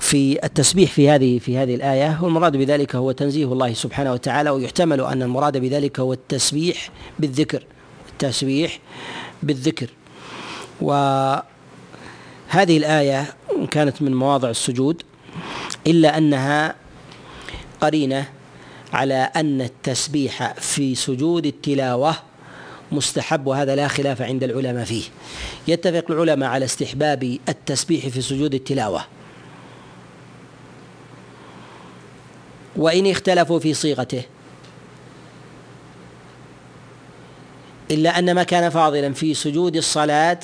في 0.00 0.44
التسبيح 0.44 0.90
في 0.90 1.10
هذه 1.10 1.38
في 1.38 1.58
هذه 1.58 1.74
الآية 1.74 2.18
والمراد 2.22 2.56
بذلك 2.56 2.96
هو 2.96 3.12
تنزيه 3.12 3.52
الله 3.52 3.74
سبحانه 3.74 4.12
وتعالى 4.12 4.50
ويحتمل 4.50 5.00
أن 5.00 5.22
المراد 5.22 5.56
بذلك 5.56 6.00
هو 6.00 6.12
التسبيح 6.12 6.90
بالذكر 7.18 7.64
التسبيح 8.12 8.78
بالذكر. 9.42 9.90
وهذه 10.80 11.44
الآية 12.54 13.34
كانت 13.70 14.02
من 14.02 14.14
مواضع 14.14 14.50
السجود. 14.50 15.02
إلا 15.86 16.18
أنها 16.18 16.74
قرينة 17.80 18.28
على 18.92 19.14
أن 19.14 19.60
التسبيح 19.60 20.52
في 20.52 20.94
سجود 20.94 21.46
التلاوة 21.46 22.16
مستحب 22.92 23.46
وهذا 23.46 23.76
لا 23.76 23.88
خلاف 23.88 24.22
عند 24.22 24.44
العلماء 24.44 24.84
فيه. 24.84 25.02
يتفق 25.68 26.10
العلماء 26.10 26.48
على 26.48 26.64
استحباب 26.64 27.38
التسبيح 27.48 28.08
في 28.08 28.22
سجود 28.22 28.54
التلاوة. 28.54 29.04
وإن 32.76 33.10
اختلفوا 33.10 33.58
في 33.58 33.74
صيغته 33.74 34.22
إلا 37.90 38.18
أن 38.18 38.34
ما 38.34 38.42
كان 38.42 38.70
فاضلا 38.70 39.12
في 39.12 39.34
سجود 39.34 39.76
الصلاة 39.76 40.40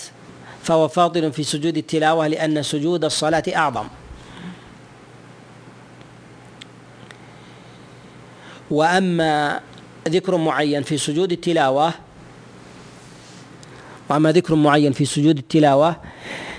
فهو 0.62 0.88
فاضل 0.88 1.32
في 1.32 1.42
سجود 1.44 1.76
التلاوة 1.76 2.26
لأن 2.26 2.62
سجود 2.62 3.04
الصلاة 3.04 3.44
أعظم. 3.56 3.86
وأما 8.70 9.60
ذكر 10.08 10.36
معين 10.36 10.82
في 10.82 10.98
سجود 10.98 11.32
التلاوة 11.32 11.94
وأما 14.08 14.32
ذكر 14.32 14.54
معين 14.54 14.92
في 14.92 15.04
سجود 15.04 15.38
التلاوة 15.38 15.96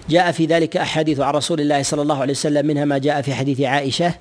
جاء 0.09 0.31
في 0.31 0.45
ذلك 0.45 0.77
أحاديث 0.77 1.19
عن 1.19 1.33
رسول 1.33 1.61
الله 1.61 1.83
صلى 1.83 2.01
الله 2.01 2.21
عليه 2.21 2.33
وسلم 2.33 2.65
منها 2.65 2.85
ما 2.85 2.97
جاء 2.97 3.21
في 3.21 3.33
حديث 3.33 3.61
عائشة 3.61 4.13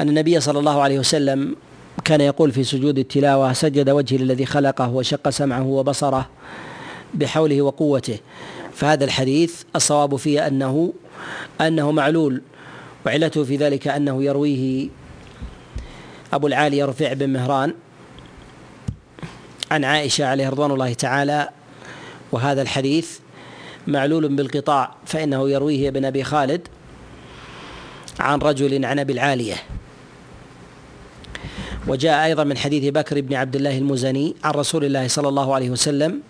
أن 0.00 0.08
النبي 0.08 0.40
صلى 0.40 0.58
الله 0.58 0.82
عليه 0.82 0.98
وسلم 0.98 1.56
كان 2.04 2.20
يقول 2.20 2.52
في 2.52 2.64
سجود 2.64 2.98
التلاوة 2.98 3.52
سجد 3.52 3.90
وجهي 3.90 4.18
للذي 4.18 4.46
خلقه 4.46 4.88
وشق 4.88 5.30
سمعه 5.30 5.66
وبصره 5.66 6.28
بحوله 7.14 7.62
وقوته. 7.62 8.18
فهذا 8.74 9.04
الحديث 9.04 9.62
الصواب 9.76 10.16
فيه 10.16 10.46
أنه 10.46 10.92
أنه 11.60 11.92
معلول 11.92 12.42
وعلته 13.06 13.44
في 13.44 13.56
ذلك 13.56 13.88
أنه 13.88 14.24
يرويه 14.24 14.88
أبو 16.32 16.46
العالي 16.46 16.82
رفيع 16.82 17.12
بن 17.12 17.30
مهران 17.30 17.74
عن 19.70 19.84
عائشة 19.84 20.26
عليه 20.26 20.48
رضوان 20.48 20.70
الله 20.70 20.92
تعالى 20.92 21.48
وهذا 22.32 22.62
الحديث 22.62 23.18
معلول 23.86 24.36
بالقطاع 24.36 24.94
فإنه 25.06 25.50
يرويه 25.50 25.88
ابن 25.88 26.04
أبي 26.04 26.24
خالد 26.24 26.68
عن 28.20 28.38
رجل 28.38 28.84
عن 28.84 28.98
أبي 28.98 29.12
العالية. 29.12 29.54
وجاء 31.86 32.24
أيضا 32.24 32.44
من 32.44 32.56
حديث 32.56 32.92
بكر 32.92 33.20
بن 33.20 33.34
عبد 33.34 33.56
الله 33.56 33.78
المزني 33.78 34.34
عن 34.44 34.52
رسول 34.52 34.84
الله 34.84 35.08
صلى 35.08 35.28
الله 35.28 35.54
عليه 35.54 35.70
وسلم 35.70 36.22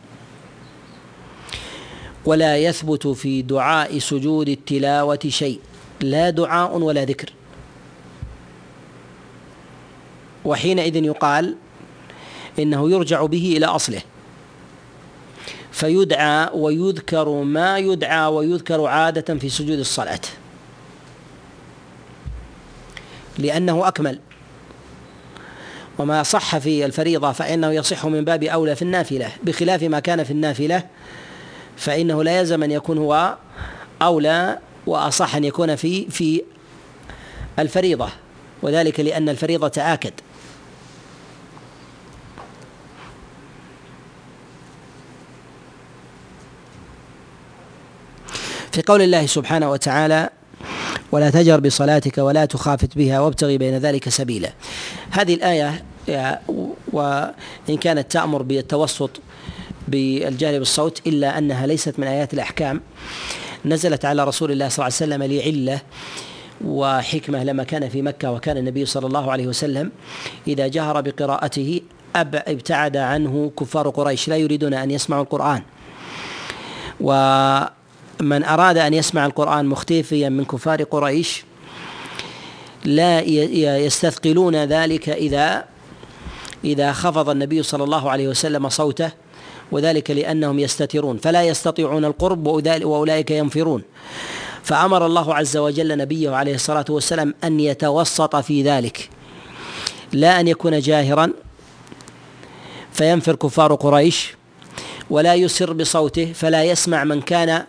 ولا 2.25 2.57
يثبت 2.57 3.07
في 3.07 3.43
دعاء 3.43 3.99
سجود 3.99 4.49
التلاوة 4.49 5.19
شيء 5.29 5.61
لا 6.01 6.31
دعاء 6.31 6.79
ولا 6.79 7.05
ذكر. 7.05 7.33
وحينئذ 10.45 10.97
يقال 10.97 11.57
إنه 12.59 12.91
يرجع 12.91 13.25
به 13.25 13.55
إلى 13.57 13.67
أصله. 13.67 14.01
فيدعى 15.73 16.49
ويذكر 16.55 17.29
ما 17.29 17.79
يدعى 17.79 18.27
ويذكر 18.27 18.87
عادة 18.87 19.39
في 19.39 19.49
سجود 19.49 19.79
الصلاة. 19.79 20.21
لأنه 23.39 23.89
أكمل. 23.89 24.21
وما 25.99 26.23
صح 26.23 26.59
في 26.59 26.85
الفريضة 26.85 27.33
فإنه 27.33 27.73
يصح 27.73 28.07
من 28.07 28.25
باب 28.25 28.45
أولى 28.45 28.77
في 28.77 28.83
النافلة. 28.83 29.29
بخلاف 29.43 29.83
ما 29.83 30.01
كان 30.01 30.25
في 30.25 30.31
النافلة 30.31 30.87
فإنه 31.77 32.25
لا 32.25 32.39
يلزم 32.39 32.63
أن 32.63 32.71
يكون 32.71 32.99
هو 32.99 33.37
أولى 34.03 34.59
وأصح 34.87 35.37
أن 35.37 35.45
يكون 35.45 35.77
في 35.77 36.11
في 36.11 36.43
الفريضة. 37.59 38.09
وذلك 38.63 39.01
لأن 39.01 39.29
الفريضة 39.29 39.83
آكد 39.83 40.13
في 48.73 48.83
قول 48.83 49.03
الله 49.03 49.27
سبحانه 49.27 49.71
وتعالى 49.71 50.31
ولا 51.13 51.31
تجر 51.31 51.61
بصلاتك 51.61 52.19
ولا 52.19 52.45
تخافت 52.45 52.97
بها 52.97 53.21
وابتغي 53.21 53.59
بين 53.59 53.79
ذلك 53.79 54.09
سبيلا. 54.09 54.53
هذه 55.11 55.35
الآية 55.35 55.83
وإن 56.93 57.77
كانت 57.81 58.13
تأمر 58.13 58.43
بالتوسط 58.43 59.11
بالجهل 59.89 60.59
بالصوت 60.59 61.07
إلا 61.07 61.39
أنها 61.39 61.67
ليست 61.67 61.99
من 61.99 62.07
آيات 62.07 62.35
الأحكام 62.35 62.81
نزلت 63.65 64.05
على 64.05 64.25
رسول 64.25 64.53
الله 64.53 64.69
صلى 64.69 64.87
الله 64.87 64.97
عليه 65.01 65.15
وسلم 65.15 65.23
لعلة 65.23 65.81
وحكمة 66.65 67.45
لما 67.45 67.65
كان 67.65 67.89
في 67.89 68.03
مكة 68.03 68.31
وكان 68.31 68.57
النبي 68.57 68.87
صلى 68.87 69.07
الله 69.07 69.33
عليه 69.33 69.47
وسلم 69.47 69.91
إذا 70.47 70.67
جهر 70.67 71.01
بقراءته 71.01 71.81
ابتعد 72.17 72.97
عنه 72.97 73.53
كفار 73.59 73.89
قريش 73.89 74.29
لا 74.29 74.37
يريدون 74.37 74.75
أن 74.75 74.91
يسمعوا 74.91 75.23
القرآن. 75.23 75.63
ومن 78.23 78.45
أراد 78.45 78.79
أن 78.79 78.95
يسمع 78.95 79.27
القرآن 79.27 79.67
مختفيا 79.67 80.29
من 80.29 80.45
كفار 80.45 80.83
قريش 80.83 81.45
لا 82.85 83.21
يستثقلون 83.79 84.57
ذلك 84.57 85.09
إذا 85.09 85.65
إذا 86.65 86.93
خفض 86.93 87.29
النبي 87.29 87.63
صلى 87.63 87.85
الله 87.85 88.11
عليه 88.11 88.29
وسلم 88.29 88.69
صوته 88.69 89.11
وذلك 89.73 90.11
لأنهم 90.11 90.59
يستترون 90.59 91.19
فلا 91.19 91.43
يستطيعون 91.43 92.05
القرب 92.05 92.47
وأولئك 92.47 93.31
ينفرون. 93.31 93.83
فأمر 94.63 95.07
الله 95.07 95.35
عز 95.35 95.57
وجل 95.57 95.99
نبيه 95.99 96.31
عليه 96.31 96.55
الصلاة 96.55 96.85
والسلام 96.89 97.35
أن 97.45 97.61
يتوسط 97.61 98.37
في 98.37 98.63
ذلك 98.63 99.09
لا 100.13 100.41
أن 100.41 100.49
يكون 100.49 100.81
جاهرا 100.81 101.33
فينفر 102.93 103.35
كفار 103.37 103.75
قريش. 103.75 104.35
ولا 105.13 105.35
يسر 105.35 105.73
بصوته 105.73 106.33
فلا 106.33 106.65
يسمع 106.65 107.05
من 107.05 107.21
كان 107.21 107.65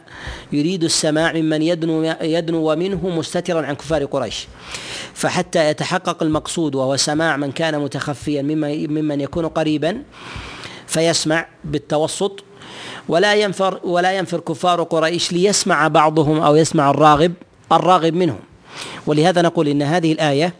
يريد 0.51 0.83
السماع 0.83 1.33
ممن 1.33 1.61
يدنو 1.61 2.15
يدنو 2.21 2.75
منه 2.75 3.09
مستترا 3.09 3.65
عن 3.65 3.75
كفار 3.75 4.05
قريش. 4.05 4.47
فحتى 5.13 5.69
يتحقق 5.69 6.23
المقصود 6.23 6.75
وهو 6.75 6.95
سماع 6.95 7.37
من 7.37 7.51
كان 7.51 7.79
متخفيا 7.79 8.41
ممن 8.41 9.21
يكون 9.21 9.45
قريبا 9.47 10.03
فيسمع 10.87 11.45
بالتوسط. 11.63 12.43
ولا 13.09 13.35
ينفر 13.35 13.79
ولا 13.83 14.11
ينفر 14.17 14.39
كفار 14.39 14.83
قريش 14.83 15.31
ليسمع 15.31 15.87
بعضهم 15.87 16.39
أو 16.39 16.55
يسمع 16.55 16.89
الراغب 16.89 17.33
الراغب 17.71 18.13
منهم. 18.13 18.39
ولهذا 19.07 19.41
نقول 19.41 19.67
إن 19.67 19.81
هذه 19.81 20.11
الآية 20.11 20.53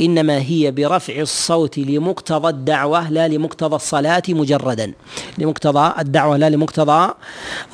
إنما 0.00 0.38
هي 0.38 0.70
برفع 0.70 1.20
الصوت 1.20 1.78
لمقتضى 1.78 2.48
الدعوة 2.48 3.10
لا 3.10 3.28
لمقتضى 3.28 3.76
الصلاة 3.76 4.22
مجردا. 4.28 4.92
لمقتضى 5.38 5.92
الدعوة 5.98 6.36
لا 6.36 6.50
لمقتضى 6.50 7.14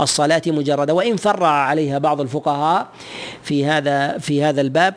الصلاة 0.00 0.42
مجردا. 0.46 0.92
وإن 0.92 1.16
فرع 1.16 1.48
عليها 1.48 1.98
بعض 1.98 2.20
الفقهاء 2.20 2.88
في 3.42 3.66
هذا 3.66 4.18
في 4.18 4.42
هذا 4.44 4.60
الباب. 4.60 4.94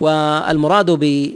والمراد 0.00 0.90
ب 0.90 1.34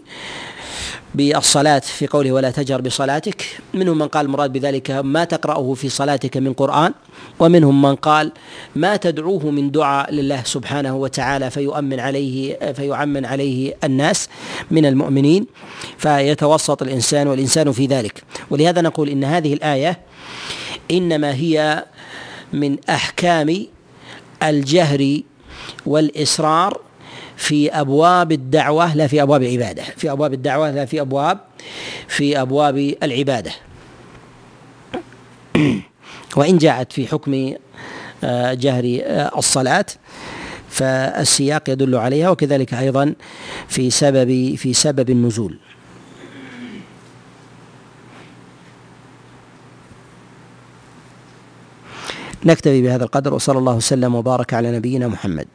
بالصلاة 1.17 1.79
في 1.79 2.07
قوله 2.07 2.33
ولا 2.33 2.51
تجر 2.51 2.81
بصلاتك. 2.81 3.45
منهم 3.75 3.99
من 3.99 4.09
قال 4.09 4.27
المراد 4.27 4.53
بذلك 4.53 4.91
ما 4.91 5.25
تقرأه 5.25 5.75
في 5.75 5.89
صلاتك 5.89 6.37
من 6.37 6.53
قرآن 6.53 6.93
ومنهم 7.39 7.83
من 7.83 7.95
قال 7.95 8.33
ما 8.77 8.97
تدعوه 8.97 9.51
من 9.51 9.71
دعاء 9.71 10.13
لله 10.13 10.43
سبحانه 10.45 10.97
وتعالى 10.97 11.51
فيؤمن 11.51 12.01
عليه 12.01 12.59
فيعمن 12.73 13.25
عليه 13.25 13.75
الناس 13.85 14.29
من 14.71 14.87
المؤمنين 14.87 15.47
فيتوسط 15.99 16.83
الإنسان 16.83 17.29
والإنسان 17.29 17.73
في 17.73 17.87
ذلك. 17.87 18.23
ولهذا 18.51 18.81
نقول 18.81 19.09
إن 19.09 19.25
هذه 19.25 19.55
الآية 19.55 19.99
إنما 20.91 21.35
هي 21.35 21.85
من 22.53 22.77
أحكام 22.91 23.67
الجهر 24.43 25.21
والإسرار 25.87 26.86
في 27.37 27.71
أبواب 27.71 28.33
الدعوة 28.33 28.95
لا 28.95 29.07
في 29.07 29.23
أبواب 29.23 29.43
العباده 29.43 29.83
في 29.83 30.11
أبواب 30.11 30.33
الدعوة 30.33 30.71
لا 30.71 30.85
في 30.85 31.01
أبواب 31.01 31.39
في 32.09 32.41
أبواب 32.41 32.95
العبادة. 33.03 33.53
وإن 36.37 36.59
جاءت 36.59 36.93
في 36.93 37.07
حكم 37.07 37.55
آه، 38.25 38.55
جهر 38.55 39.01
آه، 39.05 39.39
الصلاة 39.39 39.87
فالسياق 40.69 41.71
يدل 41.71 41.95
عليها 41.95 42.31
وكذلك 42.31 42.75
أيضا 42.75 43.15
في 43.69 43.91
سبب 43.91 44.55
في 44.55 44.75
سبب 44.75 45.11
النزول. 45.11 45.59
نكتفي 52.45 52.83
بهذا 52.83 53.05
القدر 53.05 53.35
وصلى 53.35 53.59
الله 53.59 53.75
وسلم 53.75 54.15
وبارك 54.15 54.55
على 54.55 54.77
نبينا 54.77 55.09
محمد. 55.09 55.47